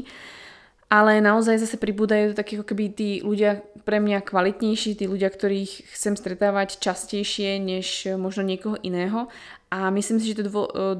Ale 0.85 1.17
naozaj 1.17 1.65
zase 1.65 1.81
pribúdajú 1.81 2.37
takí 2.37 2.61
ako 2.61 2.67
keby 2.69 2.83
tí 2.93 3.09
ľudia 3.25 3.65
pre 3.87 3.97
mňa 3.97 4.21
kvalitnejší, 4.21 5.01
tí 5.01 5.05
ľudia, 5.09 5.33
ktorých 5.33 5.89
chcem 5.89 6.13
stretávať 6.13 6.77
častejšie 6.77 7.57
než 7.57 8.13
možno 8.21 8.45
niekoho 8.45 8.77
iného. 8.85 9.31
A 9.75 9.91
myslím 9.91 10.23
si, 10.23 10.31
že 10.31 10.39
to 10.39 10.47
je 10.47 10.51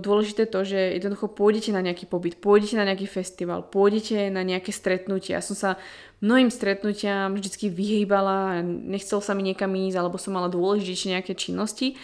dôležité 0.03 0.51
to, 0.51 0.67
že 0.67 0.99
jednoducho 0.99 1.31
pôjdete 1.31 1.71
na 1.71 1.79
nejaký 1.79 2.11
pobyt, 2.11 2.43
pôjdete 2.43 2.75
na 2.75 2.83
nejaký 2.83 3.07
festival, 3.07 3.63
pôjdete 3.71 4.27
na 4.27 4.43
nejaké 4.43 4.75
stretnutie. 4.75 5.31
Ja 5.31 5.39
som 5.39 5.55
sa 5.55 5.79
mnohým 6.19 6.51
stretnutiam 6.51 7.31
vždycky 7.39 7.71
vyhýbala, 7.71 8.59
nechcel 8.67 9.23
sa 9.23 9.31
mi 9.31 9.47
niekam 9.47 9.71
ísť, 9.71 9.95
alebo 9.95 10.19
som 10.19 10.35
mala 10.35 10.51
dôležitejšie 10.51 11.15
nejaké 11.15 11.39
činnosti 11.39 11.95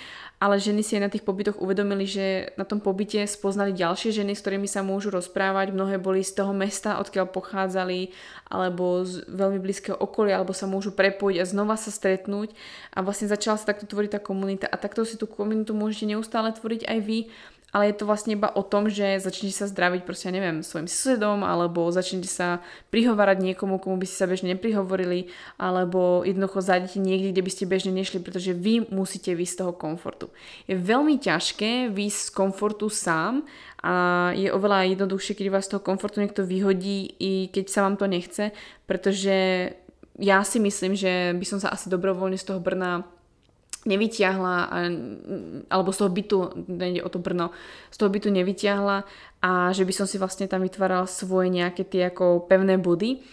ale 0.42 0.58
ženy 0.58 0.82
si 0.82 0.98
aj 0.98 1.06
na 1.06 1.14
tých 1.14 1.22
pobytoch 1.22 1.62
uvedomili, 1.62 2.10
že 2.10 2.50
na 2.58 2.66
tom 2.66 2.82
pobyte 2.82 3.30
spoznali 3.30 3.78
ďalšie 3.78 4.10
ženy, 4.10 4.34
s 4.34 4.42
ktorými 4.42 4.66
sa 4.66 4.82
môžu 4.82 5.14
rozprávať. 5.14 5.70
Mnohé 5.70 6.02
boli 6.02 6.26
z 6.26 6.34
toho 6.34 6.50
mesta, 6.50 6.98
odkiaľ 6.98 7.30
pochádzali, 7.30 8.10
alebo 8.50 9.06
z 9.06 9.22
veľmi 9.30 9.62
blízkeho 9.62 9.94
okolia, 9.94 10.42
alebo 10.42 10.58
sa 10.58 10.66
môžu 10.66 10.98
prepojiť 10.98 11.38
a 11.38 11.46
znova 11.46 11.78
sa 11.78 11.94
stretnúť. 11.94 12.58
A 12.90 13.06
vlastne 13.06 13.30
začala 13.30 13.62
sa 13.62 13.70
takto 13.70 13.86
tvoriť 13.86 14.18
tá 14.18 14.20
komunita. 14.20 14.66
A 14.66 14.82
takto 14.82 15.06
si 15.06 15.14
tú 15.14 15.30
komunitu 15.30 15.78
môžete 15.78 16.10
neustále 16.10 16.50
tvoriť 16.58 16.90
aj 16.90 17.00
vy 17.06 17.30
ale 17.72 17.92
je 17.92 18.04
to 18.04 18.08
vlastne 18.08 18.36
iba 18.36 18.52
o 18.52 18.64
tom, 18.64 18.92
že 18.92 19.24
začnete 19.24 19.56
sa 19.56 19.66
zdraviť 19.68 20.04
proste, 20.04 20.28
ja 20.28 20.36
neviem, 20.36 20.60
svojim 20.60 20.92
susedom, 20.92 21.48
alebo 21.48 21.88
začnete 21.88 22.28
sa 22.28 22.60
prihovárať 22.92 23.40
niekomu, 23.40 23.80
komu 23.80 23.96
by 23.96 24.06
ste 24.06 24.20
sa 24.20 24.28
bežne 24.28 24.54
neprihovorili, 24.56 25.32
alebo 25.56 26.28
jednoducho 26.28 26.60
zájdete 26.60 27.00
niekde, 27.00 27.32
kde 27.32 27.44
by 27.48 27.52
ste 27.52 27.72
bežne 27.72 27.92
nešli, 27.96 28.20
pretože 28.20 28.52
vy 28.52 28.92
musíte 28.92 29.32
výjsť 29.32 29.56
z 29.56 29.60
toho 29.64 29.74
komfortu. 29.74 30.28
Je 30.68 30.76
veľmi 30.76 31.16
ťažké 31.16 31.88
výjsť 31.96 32.20
z 32.28 32.32
komfortu 32.36 32.92
sám 32.92 33.48
a 33.82 34.30
je 34.36 34.52
oveľa 34.52 34.92
jednoduchšie, 34.92 35.40
keď 35.40 35.48
vás 35.50 35.66
z 35.66 35.72
toho 35.74 35.82
komfortu 35.82 36.20
niekto 36.20 36.44
vyhodí, 36.44 37.16
i 37.18 37.48
keď 37.50 37.66
sa 37.72 37.88
vám 37.88 37.96
to 37.96 38.06
nechce, 38.06 38.52
pretože 38.84 39.36
ja 40.20 40.44
si 40.44 40.60
myslím, 40.60 40.94
že 40.94 41.34
by 41.34 41.46
som 41.48 41.58
sa 41.64 41.72
asi 41.72 41.88
dobrovoľne 41.88 42.36
z 42.36 42.46
toho 42.52 42.60
Brna 42.60 43.08
nevyťahla, 43.82 44.56
alebo 45.74 45.90
z 45.90 45.98
toho 45.98 46.12
bytu, 46.14 46.38
nejde 46.70 47.02
o 47.02 47.10
to 47.10 47.18
Brno, 47.18 47.50
z 47.90 47.98
toho 47.98 48.14
bytu 48.14 48.30
nevyťahla 48.30 48.98
a 49.42 49.74
že 49.74 49.84
by 49.86 49.94
som 49.94 50.06
si 50.06 50.22
vlastne 50.22 50.46
tam 50.46 50.62
vytvárala 50.62 51.10
svoje 51.10 51.50
nejaké 51.50 51.90
tie 51.90 52.14
ako 52.14 52.46
pevné 52.46 52.78
body, 52.78 53.26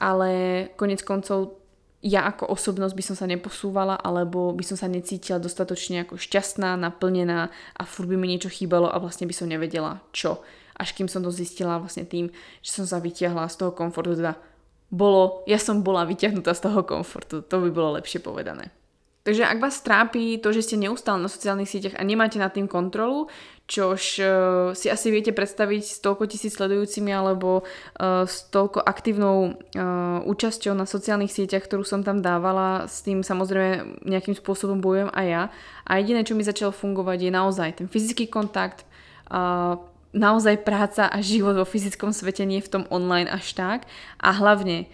ale 0.00 0.30
konec 0.80 1.04
koncov 1.04 1.60
ja 2.00 2.24
ako 2.24 2.48
osobnosť 2.48 2.96
by 2.96 3.04
som 3.04 3.16
sa 3.16 3.28
neposúvala 3.28 3.92
alebo 3.92 4.56
by 4.56 4.64
som 4.64 4.80
sa 4.80 4.88
necítila 4.88 5.36
dostatočne 5.36 6.08
ako 6.08 6.16
šťastná, 6.16 6.80
naplnená 6.80 7.52
a 7.76 7.82
furt 7.84 8.08
by 8.08 8.16
mi 8.16 8.32
niečo 8.32 8.48
chýbalo 8.48 8.88
a 8.88 8.96
vlastne 8.96 9.28
by 9.28 9.36
som 9.36 9.52
nevedela 9.52 10.00
čo. 10.16 10.40
Až 10.80 10.96
kým 10.96 11.12
som 11.12 11.20
to 11.20 11.28
zistila 11.28 11.76
vlastne 11.76 12.08
tým, 12.08 12.32
že 12.64 12.70
som 12.72 12.88
sa 12.88 13.04
vyťahla 13.04 13.52
z 13.52 13.56
toho 13.60 13.76
komfortu, 13.76 14.16
teda 14.16 14.32
bolo, 14.88 15.44
ja 15.44 15.60
som 15.60 15.84
bola 15.84 16.08
vyťahnutá 16.08 16.56
z 16.56 16.72
toho 16.72 16.80
komfortu, 16.88 17.44
to 17.44 17.56
by 17.60 17.68
bolo 17.68 18.00
lepšie 18.00 18.24
povedané. 18.24 18.72
Takže 19.20 19.44
ak 19.44 19.60
vás 19.60 19.76
trápi 19.84 20.40
to, 20.40 20.48
že 20.48 20.64
ste 20.64 20.76
neustále 20.80 21.20
na 21.20 21.28
sociálnych 21.28 21.68
sieťach 21.68 22.00
a 22.00 22.08
nemáte 22.08 22.40
nad 22.40 22.56
tým 22.56 22.64
kontrolu, 22.64 23.28
čož 23.68 24.16
uh, 24.18 24.26
si 24.72 24.88
asi 24.88 25.12
viete 25.12 25.36
predstaviť 25.36 25.82
s 25.84 26.00
toľko 26.00 26.24
tisíc 26.24 26.56
sledujúcimi 26.56 27.12
alebo 27.12 27.62
uh, 27.62 28.24
s 28.24 28.48
toľko 28.48 28.80
aktívnou 28.80 29.36
uh, 29.52 30.24
účasťou 30.24 30.72
na 30.72 30.88
sociálnych 30.88 31.30
sieťach, 31.30 31.68
ktorú 31.68 31.84
som 31.84 32.00
tam 32.00 32.24
dávala, 32.24 32.88
s 32.88 33.04
tým 33.04 33.20
samozrejme 33.20 34.02
nejakým 34.08 34.34
spôsobom 34.40 34.80
bojujem 34.80 35.12
aj 35.12 35.26
ja. 35.28 35.42
A 35.84 36.00
jediné, 36.00 36.24
čo 36.24 36.32
mi 36.32 36.42
začalo 36.42 36.72
fungovať, 36.72 37.28
je 37.28 37.30
naozaj 37.30 37.68
ten 37.76 37.86
fyzický 37.92 38.24
kontakt, 38.26 38.88
naozaj 40.10 40.66
práca 40.66 41.06
a 41.06 41.18
život 41.22 41.54
vo 41.54 41.66
fyzickom 41.66 42.10
svete, 42.10 42.42
nie 42.42 42.58
v 42.58 42.72
tom 42.72 42.84
online 42.90 43.30
až 43.30 43.54
tak. 43.54 43.86
A 44.18 44.34
hlavne 44.34 44.90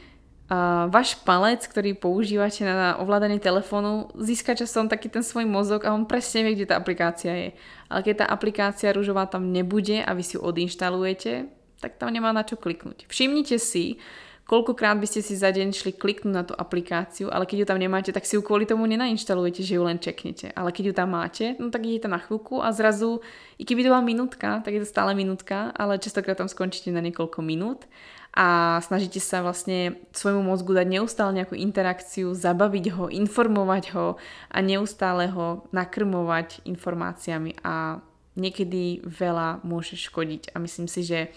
uh, 0.51 0.87
váš 0.91 1.19
palec, 1.23 1.63
ktorý 1.67 1.99
používate 1.99 2.63
na 2.63 2.99
ovládanie 2.99 3.43
telefónu, 3.43 4.11
získa 4.19 4.55
časom 4.55 4.87
taký 4.87 5.11
ten 5.11 5.23
svoj 5.23 5.47
mozog 5.47 5.85
a 5.87 5.95
on 5.95 6.07
presne 6.07 6.47
vie, 6.47 6.59
kde 6.59 6.71
tá 6.71 6.77
aplikácia 6.79 7.33
je. 7.35 7.49
Ale 7.91 8.01
keď 8.03 8.25
tá 8.25 8.27
aplikácia 8.31 8.95
rúžová 8.95 9.27
tam 9.27 9.51
nebude 9.51 10.03
a 10.03 10.11
vy 10.15 10.23
si 10.23 10.35
ju 10.39 10.41
odinštalujete, 10.43 11.47
tak 11.83 12.01
tam 12.01 12.11
nemá 12.15 12.33
na 12.33 12.47
čo 12.47 12.57
kliknúť. 12.57 13.05
Všimnite 13.07 13.61
si, 13.61 14.01
koľkokrát 14.47 14.97
by 14.97 15.07
ste 15.11 15.21
si 15.21 15.35
za 15.35 15.51
deň 15.51 15.75
šli 15.75 15.93
kliknúť 15.99 16.35
na 16.35 16.47
tú 16.47 16.55
aplikáciu, 16.55 17.29
ale 17.29 17.45
keď 17.45 17.57
ju 17.63 17.67
tam 17.67 17.83
nemáte, 17.83 18.11
tak 18.15 18.25
si 18.25 18.39
ju 18.39 18.43
kvôli 18.47 18.65
tomu 18.65 18.87
nenainštalujete, 18.87 19.61
že 19.67 19.77
ju 19.77 19.83
len 19.83 19.99
čeknete. 19.99 20.55
Ale 20.55 20.71
keď 20.71 20.85
ju 20.91 20.95
tam 20.95 21.13
máte, 21.13 21.59
no 21.59 21.69
tak 21.69 21.85
idete 21.85 22.07
na 22.07 22.23
chvíľku 22.23 22.63
a 22.63 22.71
zrazu, 22.71 23.21
i 23.59 23.67
keby 23.67 23.83
to 23.83 23.93
bola 23.93 24.07
minútka, 24.07 24.63
tak 24.63 24.73
je 24.73 24.87
to 24.87 24.89
stále 24.89 25.13
minútka, 25.13 25.75
ale 25.75 25.99
častokrát 25.99 26.39
tam 26.39 26.49
skončíte 26.49 26.95
na 26.95 27.03
niekoľko 27.03 27.43
minút 27.43 27.91
a 28.37 28.79
snažíte 28.85 29.17
sa 29.17 29.41
vlastne 29.41 29.97
svojmu 30.13 30.45
mozgu 30.45 30.77
dať 30.77 30.87
neustále 30.87 31.33
nejakú 31.33 31.57
interakciu, 31.57 32.37
zabaviť 32.37 32.87
ho, 32.93 33.05
informovať 33.09 33.85
ho 33.97 34.21
a 34.53 34.59
neustále 34.61 35.33
ho 35.33 35.65
nakrmovať 35.73 36.61
informáciami 36.69 37.57
a 37.65 38.05
niekedy 38.37 39.01
veľa 39.09 39.65
môže 39.65 39.97
škodiť 39.97 40.53
a 40.53 40.61
myslím 40.61 40.85
si, 40.85 41.01
že 41.01 41.33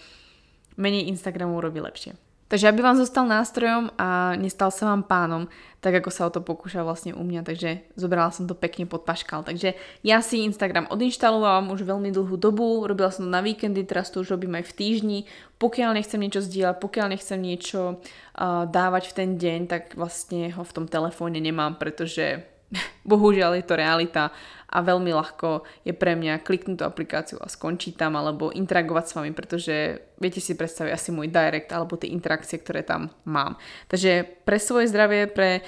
menej 0.76 1.08
Instagramu 1.08 1.56
robí 1.64 1.80
lepšie. 1.80 2.29
Takže 2.50 2.66
aby 2.66 2.82
vám 2.82 2.98
zostal 2.98 3.30
nástrojom 3.30 3.94
a 3.94 4.34
nestal 4.34 4.74
sa 4.74 4.90
vám 4.90 5.06
pánom, 5.06 5.46
tak 5.78 6.02
ako 6.02 6.10
sa 6.10 6.26
o 6.26 6.34
to 6.34 6.42
pokúšal 6.42 6.82
vlastne 6.82 7.14
u 7.14 7.22
mňa, 7.22 7.46
takže 7.46 7.86
zobrala 7.94 8.34
som 8.34 8.50
to 8.50 8.58
pekne 8.58 8.90
pod 8.90 9.06
paškal. 9.06 9.46
Takže 9.46 9.78
ja 10.02 10.18
si 10.18 10.42
Instagram 10.42 10.90
odinštalovala 10.90 11.70
už 11.70 11.86
veľmi 11.86 12.10
dlhú 12.10 12.34
dobu, 12.34 12.90
robila 12.90 13.14
som 13.14 13.30
to 13.30 13.30
na 13.30 13.38
víkendy, 13.38 13.86
teraz 13.86 14.10
to 14.10 14.26
už 14.26 14.34
robím 14.34 14.58
aj 14.58 14.66
v 14.66 14.76
týždni. 14.76 15.18
Pokiaľ 15.62 15.94
nechcem 15.94 16.18
niečo 16.18 16.42
zdieľať, 16.42 16.76
pokiaľ 16.82 17.06
nechcem 17.14 17.38
niečo 17.38 18.02
uh, 18.02 18.66
dávať 18.66 19.14
v 19.14 19.16
ten 19.16 19.30
deň, 19.38 19.60
tak 19.70 19.82
vlastne 19.94 20.50
ho 20.50 20.66
v 20.66 20.74
tom 20.74 20.90
telefóne 20.90 21.38
nemám, 21.38 21.78
pretože 21.78 22.42
bohužiaľ 23.10 23.62
je 23.62 23.64
to 23.64 23.78
realita 23.78 24.34
a 24.70 24.78
veľmi 24.86 25.10
ľahko 25.10 25.66
je 25.82 25.90
pre 25.90 26.14
mňa 26.14 26.46
kliknúť 26.46 26.78
tú 26.78 26.84
aplikáciu 26.86 27.42
a 27.42 27.50
skončiť 27.50 27.98
tam 27.98 28.14
alebo 28.14 28.54
interagovať 28.54 29.04
s 29.10 29.14
vami, 29.18 29.30
pretože 29.34 29.74
viete 30.22 30.38
si 30.38 30.54
predstaviť 30.54 30.94
asi 30.94 31.10
môj 31.10 31.26
direct 31.26 31.74
alebo 31.74 31.98
tie 31.98 32.14
interakcie, 32.14 32.62
ktoré 32.62 32.86
tam 32.86 33.10
mám. 33.26 33.58
Takže 33.90 34.46
pre 34.46 34.62
svoje 34.62 34.86
zdravie, 34.86 35.26
pre 35.26 35.60
e, 35.60 35.62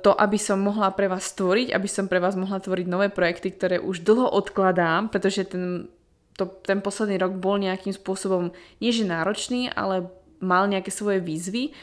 to, 0.00 0.16
aby 0.16 0.40
som 0.40 0.64
mohla 0.64 0.88
pre 0.96 1.12
vás 1.12 1.28
stvoriť, 1.28 1.76
aby 1.76 1.88
som 1.88 2.08
pre 2.08 2.16
vás 2.16 2.32
mohla 2.32 2.56
tvoriť 2.64 2.86
nové 2.88 3.12
projekty, 3.12 3.52
ktoré 3.52 3.76
už 3.76 4.00
dlho 4.08 4.32
odkladám, 4.32 5.12
pretože 5.12 5.44
ten, 5.44 5.92
to, 6.40 6.48
ten 6.64 6.80
posledný 6.80 7.20
rok 7.20 7.36
bol 7.36 7.60
nejakým 7.60 7.92
spôsobom 7.92 8.56
nie 8.80 8.92
náročný, 9.04 9.68
ale 9.76 10.08
mal 10.40 10.64
nejaké 10.64 10.88
svoje 10.88 11.20
výzvy, 11.20 11.76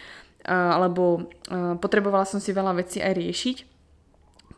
alebo 0.47 1.29
potrebovala 1.83 2.23
som 2.25 2.41
si 2.41 2.55
veľa 2.55 2.79
vecí 2.79 2.97
aj 3.03 3.13
riešiť 3.13 3.76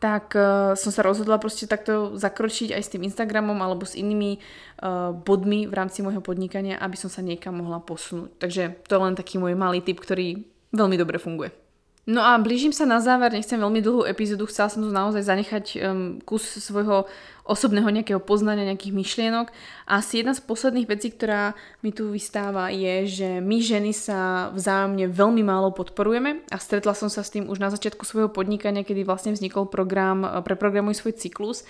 tak 0.00 0.32
uh, 0.32 0.72
som 0.80 0.88
sa 0.88 1.04
rozhodla 1.04 1.36
proste 1.36 1.68
takto 1.68 2.16
zakročiť 2.16 2.72
aj 2.72 2.82
s 2.82 2.92
tým 2.96 3.04
Instagramom 3.04 3.60
alebo 3.60 3.84
s 3.84 3.92
inými 3.92 4.40
uh, 4.40 5.12
bodmi 5.12 5.68
v 5.68 5.76
rámci 5.76 6.00
môjho 6.00 6.24
podnikania, 6.24 6.80
aby 6.80 6.96
som 6.96 7.12
sa 7.12 7.20
niekam 7.20 7.60
mohla 7.60 7.84
posunúť. 7.84 8.32
Takže 8.40 8.62
to 8.88 8.96
je 8.96 9.04
len 9.04 9.14
taký 9.14 9.36
môj 9.36 9.52
malý 9.52 9.84
tip, 9.84 10.00
ktorý 10.00 10.40
veľmi 10.72 10.96
dobre 10.96 11.20
funguje. 11.20 11.59
No 12.08 12.24
a 12.24 12.40
blížim 12.40 12.72
sa 12.72 12.88
na 12.88 12.96
záver, 12.96 13.28
nechcem 13.28 13.60
veľmi 13.60 13.84
dlhú 13.84 14.08
epizódu, 14.08 14.48
chcela 14.48 14.72
som 14.72 14.80
tu 14.80 14.88
naozaj 14.88 15.20
zanechať 15.20 15.64
um, 15.76 16.16
kus 16.24 16.42
svojho 16.42 17.04
osobného 17.44 17.92
nejakého 17.92 18.22
poznania, 18.22 18.72
nejakých 18.72 18.96
myšlienok. 18.96 19.52
A 19.84 20.00
asi 20.00 20.24
jedna 20.24 20.32
z 20.32 20.40
posledných 20.40 20.88
vecí, 20.88 21.12
ktorá 21.12 21.52
mi 21.84 21.92
tu 21.92 22.08
vystáva, 22.08 22.72
je, 22.72 23.20
že 23.20 23.28
my 23.44 23.58
ženy 23.60 23.92
sa 23.92 24.48
vzájomne 24.56 25.12
veľmi 25.12 25.44
málo 25.44 25.76
podporujeme 25.76 26.46
a 26.48 26.56
stretla 26.56 26.96
som 26.96 27.12
sa 27.12 27.20
s 27.20 27.36
tým 27.36 27.52
už 27.52 27.60
na 27.60 27.68
začiatku 27.68 28.06
svojho 28.08 28.32
podnikania, 28.32 28.80
kedy 28.80 29.04
vlastne 29.04 29.36
vznikol 29.36 29.68
program 29.68 30.24
uh, 30.24 30.40
Preprogramuj 30.40 31.04
svoj 31.04 31.20
cyklus 31.20 31.68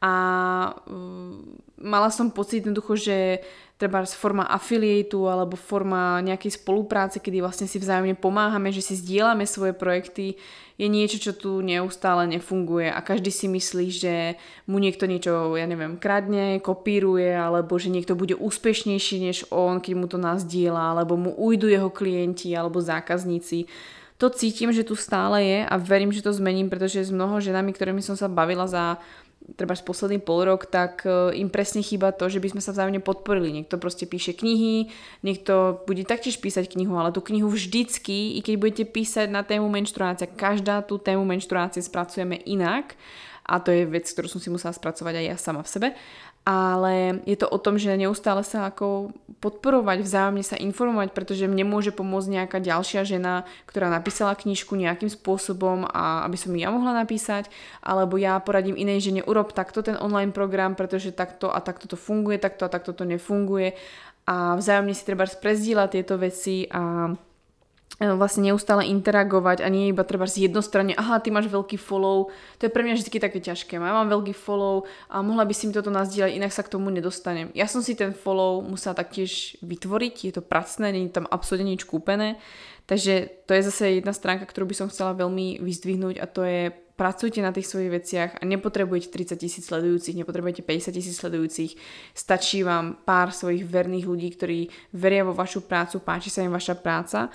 a 0.00 0.14
um, 0.88 1.60
mala 1.76 2.08
som 2.08 2.32
pocit 2.32 2.64
jednoducho, 2.64 2.96
že 2.96 3.44
treba 3.80 4.04
forma 4.04 4.44
affiliateu 4.44 5.28
alebo 5.28 5.56
forma 5.56 6.20
nejakej 6.20 6.60
spolupráce, 6.60 7.16
kedy 7.16 7.40
vlastne 7.40 7.64
si 7.64 7.80
vzájomne 7.80 8.16
pomáhame, 8.16 8.68
že 8.72 8.84
si 8.84 8.96
zdieľame 8.96 9.48
svoje 9.48 9.72
projekty, 9.72 10.36
je 10.80 10.88
niečo, 10.88 11.20
čo 11.20 11.32
tu 11.36 11.60
neustále 11.60 12.24
nefunguje 12.28 12.88
a 12.88 13.00
každý 13.04 13.28
si 13.28 13.48
myslí, 13.48 13.86
že 13.92 14.14
mu 14.64 14.80
niekto 14.80 15.04
niečo, 15.04 15.52
ja 15.56 15.68
neviem, 15.68 16.00
kradne, 16.00 16.60
kopíruje, 16.64 17.36
alebo 17.36 17.76
že 17.76 17.92
niekto 17.92 18.16
bude 18.16 18.36
úspešnejší 18.36 19.16
než 19.20 19.48
on, 19.52 19.84
keď 19.84 19.92
mu 19.96 20.08
to 20.08 20.16
nás 20.16 20.44
diela, 20.44 20.96
alebo 20.96 21.20
mu 21.20 21.36
ujdu 21.36 21.68
jeho 21.68 21.92
klienti 21.92 22.52
alebo 22.56 22.80
zákazníci. 22.80 23.68
To 24.20 24.28
cítim, 24.28 24.68
že 24.72 24.84
tu 24.84 24.92
stále 24.96 25.40
je 25.40 25.60
a 25.64 25.74
verím, 25.80 26.12
že 26.12 26.20
to 26.20 26.32
zmením, 26.32 26.68
pretože 26.68 27.08
s 27.08 27.12
mnoho 27.12 27.40
ženami, 27.40 27.72
ktorými 27.72 28.04
som 28.04 28.16
sa 28.16 28.28
bavila 28.28 28.68
za 28.68 29.00
treba 29.56 29.74
z 29.74 29.82
posledný 29.82 30.18
pol 30.20 30.46
rok, 30.46 30.68
tak 30.68 31.02
e, 31.04 31.36
im 31.40 31.48
presne 31.48 31.80
chýba 31.80 32.12
to, 32.12 32.28
že 32.28 32.38
by 32.38 32.52
sme 32.52 32.62
sa 32.62 32.72
vzájomne 32.76 33.02
podporili. 33.02 33.50
Niekto 33.50 33.80
proste 33.80 34.04
píše 34.04 34.36
knihy, 34.36 34.92
niekto 35.24 35.82
bude 35.88 36.04
taktiež 36.04 36.38
písať 36.38 36.70
knihu, 36.70 36.94
ale 36.96 37.10
tú 37.10 37.24
knihu 37.24 37.48
vždycky, 37.48 38.36
i 38.36 38.40
keď 38.44 38.54
budete 38.60 38.84
písať 38.88 39.26
na 39.32 39.42
tému 39.42 39.66
menštruácia, 39.72 40.30
každá 40.30 40.84
tú 40.84 41.00
tému 41.00 41.24
menštruácie 41.24 41.82
spracujeme 41.82 42.38
inak 42.44 42.94
a 43.50 43.58
to 43.58 43.74
je 43.74 43.88
vec, 43.88 44.06
ktorú 44.06 44.30
som 44.30 44.38
si 44.38 44.52
musela 44.52 44.70
spracovať 44.70 45.14
aj 45.18 45.26
ja 45.26 45.36
sama 45.40 45.66
v 45.66 45.72
sebe 45.72 45.88
ale 46.44 47.20
je 47.28 47.36
to 47.36 47.46
o 47.46 47.58
tom, 47.60 47.76
že 47.76 47.92
neustále 48.00 48.40
sa 48.40 48.72
ako 48.72 49.12
podporovať, 49.40 50.04
vzájomne 50.04 50.44
sa 50.44 50.56
informovať, 50.60 51.16
pretože 51.16 51.48
mne 51.48 51.64
môže 51.64 51.92
pomôcť 51.96 52.28
nejaká 52.28 52.58
ďalšia 52.60 53.08
žena, 53.08 53.48
ktorá 53.64 53.88
napísala 53.88 54.36
knižku 54.36 54.76
nejakým 54.76 55.08
spôsobom 55.08 55.88
a 55.88 56.28
aby 56.28 56.36
som 56.36 56.52
ja 56.56 56.68
mohla 56.68 56.92
napísať, 56.92 57.48
alebo 57.80 58.20
ja 58.20 58.36
poradím 58.40 58.76
inej 58.76 59.08
žene, 59.08 59.24
urob 59.24 59.56
takto 59.56 59.80
ten 59.80 59.96
online 59.96 60.32
program, 60.32 60.76
pretože 60.76 61.16
takto 61.16 61.48
a 61.48 61.60
takto 61.64 61.88
to 61.88 61.96
funguje, 61.96 62.36
takto 62.36 62.68
a 62.68 62.72
takto 62.72 62.92
to 62.92 63.08
nefunguje. 63.08 63.76
A 64.28 64.60
vzájomne 64.60 64.92
si 64.92 65.04
treba 65.08 65.24
prezdieľať 65.24 65.88
tieto 65.92 66.14
veci 66.20 66.68
a 66.68 67.12
vlastne 67.98 68.48
neustále 68.48 68.88
interagovať 68.88 69.60
a 69.60 69.68
nie 69.68 69.92
iba 69.92 70.06
treba 70.08 70.24
z 70.24 70.48
jednostranne, 70.48 70.96
aha, 70.96 71.20
ty 71.20 71.28
máš 71.28 71.52
veľký 71.52 71.76
follow, 71.76 72.32
to 72.56 72.64
je 72.64 72.72
pre 72.72 72.80
mňa 72.80 72.96
vždy 72.96 73.18
také 73.20 73.38
ťažké, 73.44 73.76
ja 73.76 73.82
mám 73.82 74.08
veľký 74.08 74.32
follow 74.32 74.88
a 75.12 75.20
mohla 75.20 75.44
by 75.44 75.52
si 75.52 75.68
mi 75.68 75.76
toto 75.76 75.92
nazdieľať, 75.92 76.32
inak 76.32 76.52
sa 76.54 76.64
k 76.64 76.72
tomu 76.72 76.88
nedostanem. 76.88 77.52
Ja 77.52 77.68
som 77.68 77.84
si 77.84 77.92
ten 77.92 78.16
follow 78.16 78.64
musela 78.64 78.96
taktiež 78.96 79.60
vytvoriť, 79.60 80.14
je 80.30 80.32
to 80.32 80.42
pracné, 80.44 80.96
nie 80.96 81.12
je 81.12 81.16
tam 81.20 81.28
absolútne 81.28 81.76
nič 81.76 81.84
kúpené, 81.84 82.40
takže 82.88 83.44
to 83.44 83.52
je 83.52 83.68
zase 83.68 84.00
jedna 84.00 84.16
stránka, 84.16 84.48
ktorú 84.48 84.72
by 84.72 84.76
som 84.80 84.88
chcela 84.88 85.12
veľmi 85.12 85.60
vyzdvihnúť 85.60 86.16
a 86.22 86.26
to 86.30 86.40
je 86.46 86.72
pracujte 87.00 87.40
na 87.40 87.48
tých 87.48 87.64
svojich 87.64 87.96
veciach 87.96 88.30
a 88.36 88.42
nepotrebujete 88.44 89.08
30 89.08 89.40
tisíc 89.40 89.64
sledujúcich, 89.72 90.20
nepotrebujete 90.20 90.60
50 90.60 90.92
tisíc 90.92 91.16
sledujúcich, 91.16 91.80
stačí 92.12 92.60
vám 92.60 93.00
pár 93.08 93.32
svojich 93.32 93.64
verných 93.64 94.04
ľudí, 94.04 94.28
ktorí 94.36 94.68
veria 94.92 95.24
vo 95.24 95.32
vašu 95.32 95.64
prácu, 95.64 96.04
páči 96.04 96.28
sa 96.28 96.44
im 96.44 96.52
vaša 96.52 96.76
práca 96.76 97.32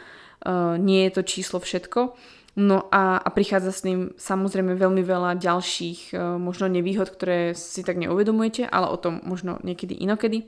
nie 0.78 1.10
je 1.10 1.12
to 1.12 1.22
číslo 1.26 1.58
všetko. 1.60 2.14
No 2.56 2.88
a, 2.88 3.20
a 3.20 3.30
prichádza 3.36 3.76
s 3.76 3.84
ním 3.84 4.16
samozrejme 4.16 4.80
veľmi 4.80 5.04
veľa 5.04 5.36
ďalších 5.44 6.16
uh, 6.16 6.40
možno 6.40 6.72
nevýhod, 6.72 7.12
ktoré 7.12 7.52
si 7.52 7.84
tak 7.84 8.00
neuvedomujete, 8.00 8.64
ale 8.72 8.88
o 8.88 8.96
tom 8.96 9.20
možno 9.28 9.60
niekedy 9.60 9.92
inokedy. 10.00 10.48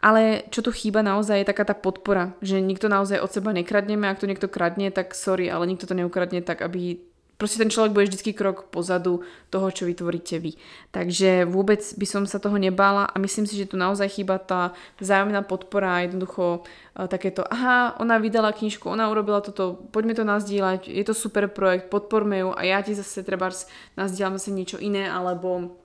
Ale 0.00 0.48
čo 0.48 0.64
tu 0.64 0.72
chýba 0.72 1.04
naozaj 1.04 1.44
je 1.44 1.48
taká 1.48 1.68
tá 1.68 1.76
podpora, 1.76 2.32
že 2.40 2.64
nikto 2.64 2.88
naozaj 2.88 3.20
od 3.20 3.28
seba 3.28 3.52
nekradneme, 3.52 4.08
ak 4.08 4.20
to 4.20 4.28
niekto 4.28 4.48
kradne, 4.48 4.88
tak 4.88 5.12
sorry, 5.12 5.52
ale 5.52 5.68
nikto 5.68 5.84
to 5.84 5.92
neukradne 5.92 6.40
tak, 6.40 6.64
aby 6.64 7.00
proste 7.38 7.58
ten 7.58 7.70
človek 7.70 7.92
bude 7.92 8.06
vždycky 8.08 8.32
krok 8.32 8.70
pozadu 8.70 9.26
toho, 9.50 9.68
čo 9.70 9.86
vytvoríte 9.86 10.38
vy. 10.38 10.54
Takže 10.94 11.46
vôbec 11.46 11.82
by 11.82 12.06
som 12.06 12.22
sa 12.24 12.38
toho 12.38 12.56
nebála 12.58 13.10
a 13.10 13.16
myslím 13.18 13.46
si, 13.46 13.58
že 13.58 13.70
tu 13.70 13.76
naozaj 13.76 14.08
chýba 14.10 14.38
tá 14.38 14.72
vzájomná 15.02 15.42
podpora, 15.42 16.06
jednoducho 16.06 16.62
uh, 16.62 17.06
takéto, 17.10 17.42
aha, 17.46 17.98
ona 17.98 18.18
vydala 18.22 18.54
knižku, 18.54 18.86
ona 18.86 19.10
urobila 19.10 19.42
toto, 19.42 19.86
poďme 19.90 20.14
to 20.14 20.24
nazdieľať, 20.24 20.86
je 20.88 21.04
to 21.04 21.14
super 21.14 21.50
projekt, 21.50 21.90
podporme 21.90 22.38
ju 22.38 22.50
a 22.54 22.62
ja 22.62 22.78
ti 22.82 22.94
zase 22.94 23.26
treba 23.26 23.50
nazdieľam 23.98 24.38
zase 24.38 24.50
niečo 24.54 24.78
iné, 24.78 25.10
alebo 25.10 25.83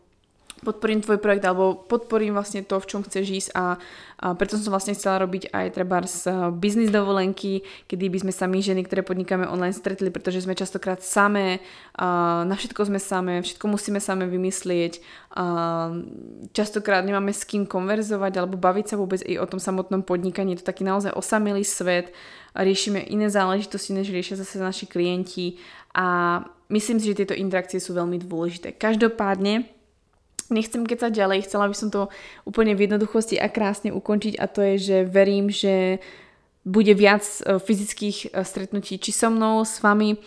podporím 0.59 0.99
tvoj 0.99 1.17
projekt 1.23 1.43
alebo 1.47 1.75
podporím 1.75 2.35
vlastne 2.35 2.63
to, 2.63 2.79
v 2.79 2.89
čom 2.89 3.01
chceš 3.03 3.25
ísť 3.27 3.49
a, 3.55 3.79
a 4.19 4.35
preto 4.35 4.59
som 4.59 4.75
vlastne 4.75 4.93
chcela 4.93 5.23
robiť 5.23 5.51
aj 5.55 5.65
treba 5.71 6.03
z 6.03 6.27
eh, 6.27 6.35
biznis 6.51 6.91
dovolenky, 6.91 7.63
kedy 7.87 8.05
by 8.11 8.17
sme 8.27 8.33
sa 8.35 8.45
my 8.45 8.59
ženy, 8.59 8.83
ktoré 8.83 9.01
podnikáme 9.01 9.47
online 9.47 9.75
stretli, 9.75 10.11
pretože 10.11 10.43
sme 10.43 10.57
častokrát 10.57 10.99
samé, 10.99 11.63
a 11.95 12.43
na 12.43 12.55
všetko 12.55 12.91
sme 12.91 12.99
samé, 12.99 13.39
všetko 13.39 13.65
musíme 13.67 14.03
samé 14.03 14.27
vymyslieť, 14.27 14.99
a 15.39 15.45
častokrát 16.51 17.05
nemáme 17.05 17.31
s 17.31 17.45
kým 17.45 17.69
konverzovať 17.69 18.33
alebo 18.41 18.57
baviť 18.57 18.85
sa 18.91 18.95
vôbec 18.97 19.21
i 19.23 19.37
o 19.37 19.45
tom 19.45 19.61
samotnom 19.61 20.03
podnikaní, 20.03 20.57
je 20.57 20.65
to 20.65 20.69
taký 20.73 20.83
naozaj 20.83 21.13
osamelý 21.13 21.63
svet, 21.63 22.11
riešime 22.57 22.99
iné 23.07 23.29
záležitosti, 23.29 23.93
než 23.93 24.09
riešia 24.09 24.41
zase 24.41 24.57
naši 24.57 24.89
klienti. 24.89 25.61
A 25.93 26.39
myslím 26.69 27.01
si, 27.01 27.09
že 27.13 27.25
tieto 27.25 27.35
interakcie 27.37 27.81
sú 27.81 27.97
veľmi 27.97 28.21
dôležité. 28.21 28.77
Každopádne, 28.77 29.78
nechcem 30.49 30.85
kecať 30.85 31.13
ďalej, 31.13 31.45
chcela 31.45 31.69
by 31.69 31.75
som 31.77 31.89
to 31.89 32.01
úplne 32.45 32.73
v 32.73 32.89
jednoduchosti 32.89 33.37
a 33.37 33.49
krásne 33.49 33.93
ukončiť 33.93 34.37
a 34.37 34.45
to 34.49 34.59
je, 34.61 34.75
že 34.77 34.97
verím, 35.05 35.49
že 35.49 36.01
bude 36.65 36.93
viac 36.93 37.23
e, 37.23 37.57
fyzických 37.57 38.17
e, 38.29 38.43
stretnutí 38.43 38.99
či 38.99 39.11
so 39.15 39.31
mnou, 39.31 39.63
s 39.63 39.79
vami 39.79 40.19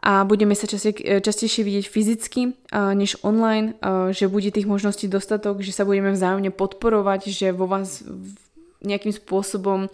a 0.00 0.22
budeme 0.22 0.54
sa 0.54 0.70
častie, 0.70 0.94
e, 0.94 1.18
častejšie 1.20 1.66
vidieť 1.66 1.86
fyzicky 1.88 2.42
než 2.72 3.18
online, 3.24 3.74
že 4.12 4.30
bude 4.30 4.52
tých 4.52 4.68
možností 4.68 5.08
dostatok, 5.08 5.64
že 5.64 5.74
sa 5.74 5.82
budeme 5.82 6.12
vzájomne 6.12 6.52
podporovať, 6.52 7.32
že 7.32 7.46
vo 7.50 7.66
vás 7.66 8.04
nejakým 8.84 9.10
spôsobom 9.10 9.88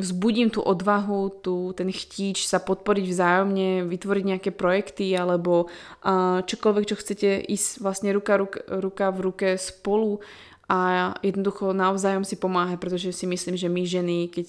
vzbudím 0.00 0.48
tú 0.48 0.64
odvahu, 0.64 1.44
tú, 1.44 1.76
ten 1.76 1.92
chtíč 1.92 2.48
sa 2.48 2.58
podporiť 2.58 3.04
vzájomne, 3.04 3.86
vytvoriť 3.86 4.24
nejaké 4.24 4.50
projekty 4.50 5.12
alebo 5.12 5.68
uh, 5.68 6.40
čokoľvek, 6.42 6.88
čo 6.88 6.96
chcete 6.96 7.44
ísť 7.44 7.84
vlastne 7.84 8.10
ruka, 8.10 8.40
ruka, 8.40 8.60
ruka 8.66 9.06
v 9.12 9.18
ruke 9.20 9.48
spolu 9.60 10.24
a 10.70 11.12
jednoducho 11.20 11.74
navzájom 11.74 12.22
si 12.22 12.38
pomáhať, 12.38 12.78
pretože 12.78 13.10
si 13.10 13.26
myslím, 13.26 13.58
že 13.58 13.66
my 13.66 13.82
ženy, 13.82 14.18
keď 14.30 14.46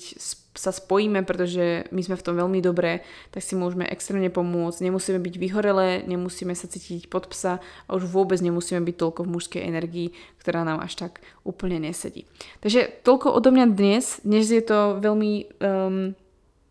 sa 0.52 0.76
spojíme, 0.76 1.24
pretože 1.24 1.88
my 1.96 2.02
sme 2.04 2.20
v 2.20 2.26
tom 2.26 2.36
veľmi 2.36 2.60
dobré, 2.60 3.08
tak 3.32 3.40
si 3.40 3.56
môžeme 3.56 3.88
extrémne 3.88 4.28
pomôcť. 4.28 4.84
Nemusíme 4.84 5.20
byť 5.24 5.36
vyhorelé, 5.40 6.04
nemusíme 6.04 6.52
sa 6.52 6.68
cítiť 6.68 7.08
pod 7.08 7.32
psa 7.32 7.64
a 7.88 7.90
už 7.96 8.12
vôbec 8.12 8.36
nemusíme 8.44 8.84
byť 8.84 8.96
toľko 9.00 9.20
v 9.24 9.32
mužskej 9.32 9.64
energii, 9.64 10.12
ktorá 10.44 10.68
nám 10.68 10.84
až 10.84 11.08
tak 11.08 11.24
úplne 11.48 11.80
nesedí. 11.80 12.28
Takže 12.60 13.04
toľko 13.08 13.32
odo 13.32 13.50
mňa 13.56 13.66
dnes. 13.72 14.20
Dnes 14.28 14.52
je 14.52 14.64
to 14.64 15.00
veľmi 15.00 15.48
um, 15.64 16.12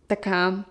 taká 0.04 0.68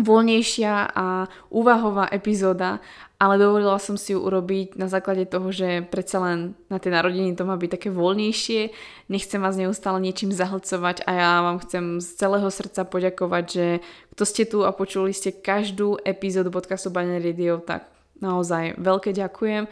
voľnejšia 0.00 0.96
a 0.96 1.28
úvahová 1.52 2.08
epizóda, 2.08 2.80
ale 3.20 3.36
dovolila 3.36 3.76
som 3.76 4.00
si 4.00 4.16
ju 4.16 4.24
urobiť 4.24 4.80
na 4.80 4.88
základe 4.88 5.28
toho, 5.28 5.52
že 5.52 5.84
predsa 5.92 6.24
len 6.24 6.56
na 6.72 6.80
tie 6.80 6.88
narodeniny 6.88 7.36
to 7.36 7.44
má 7.44 7.52
byť 7.60 7.70
také 7.76 7.88
voľnejšie. 7.92 8.72
Nechcem 9.12 9.44
vás 9.44 9.60
neustále 9.60 10.00
niečím 10.00 10.32
zahlcovať 10.32 11.04
a 11.04 11.10
ja 11.12 11.30
vám 11.44 11.60
chcem 11.60 12.00
z 12.00 12.08
celého 12.16 12.48
srdca 12.48 12.88
poďakovať, 12.88 13.44
že 13.44 13.66
kto 14.16 14.22
ste 14.24 14.42
tu 14.48 14.64
a 14.64 14.72
počuli 14.72 15.12
ste 15.12 15.36
každú 15.36 16.00
epizódu 16.00 16.48
podcastu 16.48 16.88
Banner 16.88 17.20
Radio, 17.20 17.60
tak 17.60 17.92
naozaj 18.24 18.80
veľké 18.80 19.12
ďakujem 19.12 19.68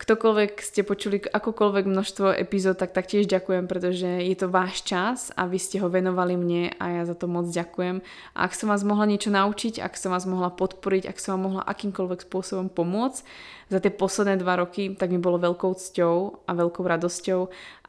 ktokoľvek 0.00 0.64
ste 0.64 0.80
počuli 0.80 1.20
akokoľvek 1.20 1.84
množstvo 1.84 2.32
epizód, 2.32 2.80
tak 2.80 2.96
taktiež 2.96 3.28
ďakujem, 3.28 3.68
pretože 3.68 4.08
je 4.08 4.32
to 4.32 4.48
váš 4.48 4.80
čas 4.80 5.28
a 5.36 5.44
vy 5.44 5.60
ste 5.60 5.76
ho 5.76 5.92
venovali 5.92 6.40
mne 6.40 6.72
a 6.80 6.84
ja 6.96 7.02
za 7.04 7.12
to 7.12 7.28
moc 7.28 7.52
ďakujem. 7.52 8.00
A 8.32 8.48
ak 8.48 8.56
som 8.56 8.72
vás 8.72 8.80
mohla 8.80 9.04
niečo 9.04 9.28
naučiť, 9.28 9.76
ak 9.84 10.00
som 10.00 10.16
vás 10.16 10.24
mohla 10.24 10.48
podporiť, 10.48 11.04
ak 11.04 11.20
som 11.20 11.36
vám 11.36 11.42
mohla 11.52 11.62
akýmkoľvek 11.68 12.24
spôsobom 12.24 12.72
pomôcť 12.72 13.20
za 13.68 13.78
tie 13.78 13.92
posledné 13.92 14.40
dva 14.40 14.64
roky, 14.64 14.96
tak 14.96 15.12
mi 15.12 15.20
bolo 15.20 15.36
veľkou 15.36 15.76
cťou 15.76 16.48
a 16.48 16.50
veľkou 16.56 16.80
radosťou 16.80 17.40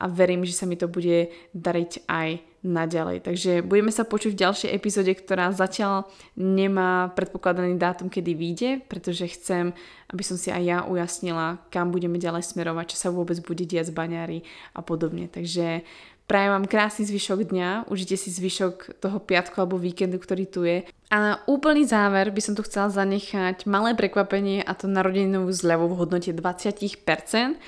a 0.04 0.06
verím, 0.12 0.44
že 0.44 0.60
sa 0.60 0.68
mi 0.68 0.76
to 0.76 0.92
bude 0.92 1.32
dariť 1.56 2.12
aj 2.12 2.51
naďalej. 2.62 3.26
Takže 3.26 3.66
budeme 3.66 3.90
sa 3.90 4.06
počuť 4.06 4.32
v 4.34 4.42
ďalšej 4.42 4.70
epizóde, 4.74 5.12
ktorá 5.18 5.50
zatiaľ 5.50 6.06
nemá 6.38 7.10
predpokladaný 7.18 7.78
dátum, 7.78 8.08
kedy 8.08 8.32
vyjde, 8.38 8.70
pretože 8.86 9.34
chcem, 9.34 9.74
aby 10.14 10.24
som 10.24 10.38
si 10.38 10.54
aj 10.54 10.64
ja 10.64 10.78
ujasnila, 10.86 11.58
kam 11.74 11.90
budeme 11.90 12.22
ďalej 12.22 12.46
smerovať, 12.46 12.94
čo 12.94 12.98
sa 12.98 13.10
vôbec 13.10 13.42
bude 13.42 13.66
diať 13.66 13.90
z 13.90 13.98
baňári 13.98 14.40
a 14.78 14.86
podobne. 14.86 15.26
Takže 15.26 15.82
Prajem 16.32 16.56
vám 16.56 16.64
krásny 16.64 17.04
zvyšok 17.04 17.52
dňa, 17.52 17.92
užite 17.92 18.16
si 18.16 18.32
zvyšok 18.32 19.04
toho 19.04 19.20
piatku 19.20 19.52
alebo 19.60 19.76
víkendu, 19.76 20.16
ktorý 20.16 20.48
tu 20.48 20.64
je. 20.64 20.88
A 21.12 21.16
na 21.20 21.34
úplný 21.44 21.84
záver 21.84 22.32
by 22.32 22.40
som 22.40 22.56
tu 22.56 22.64
chcela 22.64 22.88
zanechať 22.88 23.68
malé 23.68 23.92
prekvapenie 24.00 24.64
a 24.64 24.72
to 24.72 24.88
narodeninovú 24.88 25.52
zľavu 25.52 25.92
v 25.92 25.98
hodnote 26.00 26.32
20% 26.32 27.60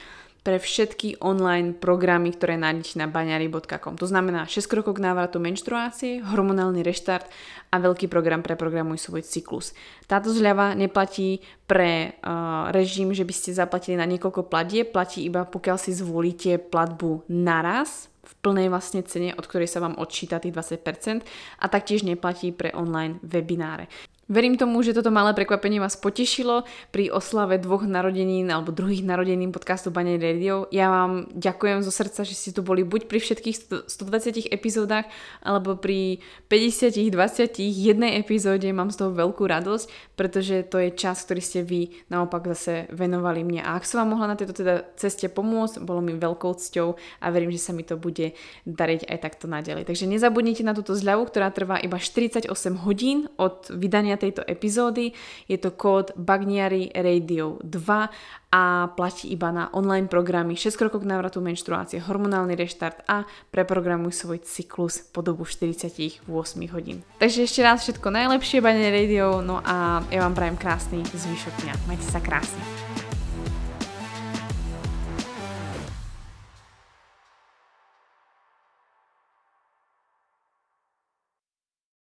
pre 0.43 0.59
všetky 0.59 1.23
online 1.23 1.71
programy, 1.71 2.35
ktoré 2.35 2.59
nájdete 2.59 2.99
na 2.99 3.07
baňari.com. 3.07 3.95
To 3.95 4.07
znamená 4.07 4.43
6 4.43 4.67
krokov 4.67 4.99
k 4.99 5.03
návratu 5.07 5.39
menštruácie, 5.39 6.19
hormonálny 6.19 6.83
reštart 6.83 7.31
a 7.71 7.79
veľký 7.79 8.11
program 8.11 8.43
pre 8.43 8.59
programuj 8.59 8.99
svoj 8.99 9.23
cyklus. 9.23 9.71
Táto 10.03 10.35
zľava 10.35 10.75
neplatí 10.75 11.39
pre 11.63 12.19
uh, 12.19 12.69
režim, 12.75 13.15
že 13.15 13.23
by 13.23 13.33
ste 13.33 13.55
zaplatili 13.55 13.95
na 13.95 14.03
niekoľko 14.03 14.51
platie, 14.51 14.83
platí 14.83 15.23
iba 15.23 15.47
pokiaľ 15.47 15.77
si 15.79 15.95
zvolíte 15.95 16.59
platbu 16.59 17.23
naraz 17.31 18.11
v 18.23 18.33
plnej 18.43 18.67
vlastne 18.67 19.03
cene, 19.07 19.31
od 19.35 19.47
ktorej 19.47 19.71
sa 19.71 19.79
vám 19.79 19.95
odčíta 19.95 20.43
tých 20.43 20.55
20% 20.55 21.23
a 21.59 21.65
taktiež 21.71 22.03
neplatí 22.03 22.51
pre 22.51 22.75
online 22.75 23.19
webináre. 23.23 23.87
Verím 24.31 24.55
tomu, 24.55 24.79
že 24.79 24.95
toto 24.95 25.11
malé 25.11 25.35
prekvapenie 25.35 25.83
vás 25.83 25.99
potešilo 25.99 26.63
pri 26.95 27.11
oslave 27.11 27.59
dvoch 27.59 27.83
narodenín 27.83 28.47
alebo 28.47 28.71
druhých 28.71 29.03
narodenín 29.03 29.51
podcastu 29.51 29.91
Bane 29.91 30.15
Radio. 30.15 30.63
Ja 30.71 30.87
vám 30.87 31.27
ďakujem 31.35 31.83
zo 31.83 31.91
srdca, 31.91 32.23
že 32.23 32.31
ste 32.31 32.55
tu 32.55 32.63
boli 32.63 32.87
buď 32.87 33.11
pri 33.11 33.19
všetkých 33.19 33.83
120 33.83 34.47
epizódach 34.47 35.11
alebo 35.43 35.75
pri 35.75 36.23
50, 36.47 37.11
20, 37.11 37.59
jednej 37.59 38.15
epizóde. 38.15 38.63
Mám 38.71 38.95
z 38.95 39.03
toho 39.03 39.11
veľkú 39.11 39.43
radosť, 39.43 40.15
pretože 40.15 40.71
to 40.71 40.79
je 40.79 40.95
čas, 40.95 41.19
ktorý 41.27 41.43
ste 41.43 41.59
vy 41.67 41.91
naopak 42.07 42.47
zase 42.55 42.87
venovali 42.95 43.43
mne. 43.43 43.59
A 43.67 43.75
ak 43.75 43.83
som 43.83 44.07
vám 44.07 44.15
mohla 44.15 44.31
na 44.31 44.39
tejto 44.39 44.55
teda 44.55 44.87
ceste 44.95 45.27
pomôcť, 45.27 45.83
bolo 45.83 45.99
mi 45.99 46.15
veľkou 46.15 46.55
cťou 46.55 46.95
a 46.95 47.25
verím, 47.27 47.51
že 47.51 47.59
sa 47.59 47.75
mi 47.75 47.83
to 47.83 47.99
bude 47.99 48.31
dariť 48.63 49.03
aj 49.03 49.17
takto 49.19 49.51
naďalej. 49.51 49.83
Takže 49.83 50.07
nezabudnite 50.07 50.63
na 50.63 50.71
túto 50.71 50.95
zľavu, 50.95 51.27
ktorá 51.27 51.51
trvá 51.51 51.75
iba 51.83 51.99
48 51.99 52.47
hodín 52.87 53.27
od 53.35 53.67
vydania 53.67 54.12
nahrávania 54.13 54.21
tejto 54.21 54.41
epizódy. 54.45 55.11
Je 55.49 55.57
to 55.57 55.73
kód 55.73 56.13
Bagniari 56.15 56.93
Radio 56.93 57.57
2 57.65 58.53
a 58.53 58.93
platí 58.93 59.33
iba 59.33 59.49
na 59.49 59.73
online 59.73 60.05
programy 60.05 60.53
6 60.53 60.77
krokov 60.77 61.01
k 61.01 61.09
návratu 61.09 61.41
menštruácie, 61.41 61.97
hormonálny 62.05 62.53
reštart 62.53 63.01
a 63.09 63.25
preprogramuj 63.49 64.13
svoj 64.13 64.45
cyklus 64.45 65.01
po 65.09 65.25
dobu 65.25 65.41
48 65.41 66.29
hodín. 66.69 67.01
Takže 67.17 67.49
ešte 67.49 67.65
raz 67.65 67.81
všetko 67.81 68.13
najlepšie, 68.13 68.61
Bagniari 68.61 69.09
Radio, 69.09 69.41
no 69.41 69.57
a 69.65 70.05
ja 70.13 70.21
vám 70.21 70.37
prajem 70.37 70.57
krásny 70.61 71.01
zvyšok 71.01 71.65
dňa. 71.65 71.73
Majte 71.89 72.05
sa 72.05 72.21
krásne. 72.21 73.02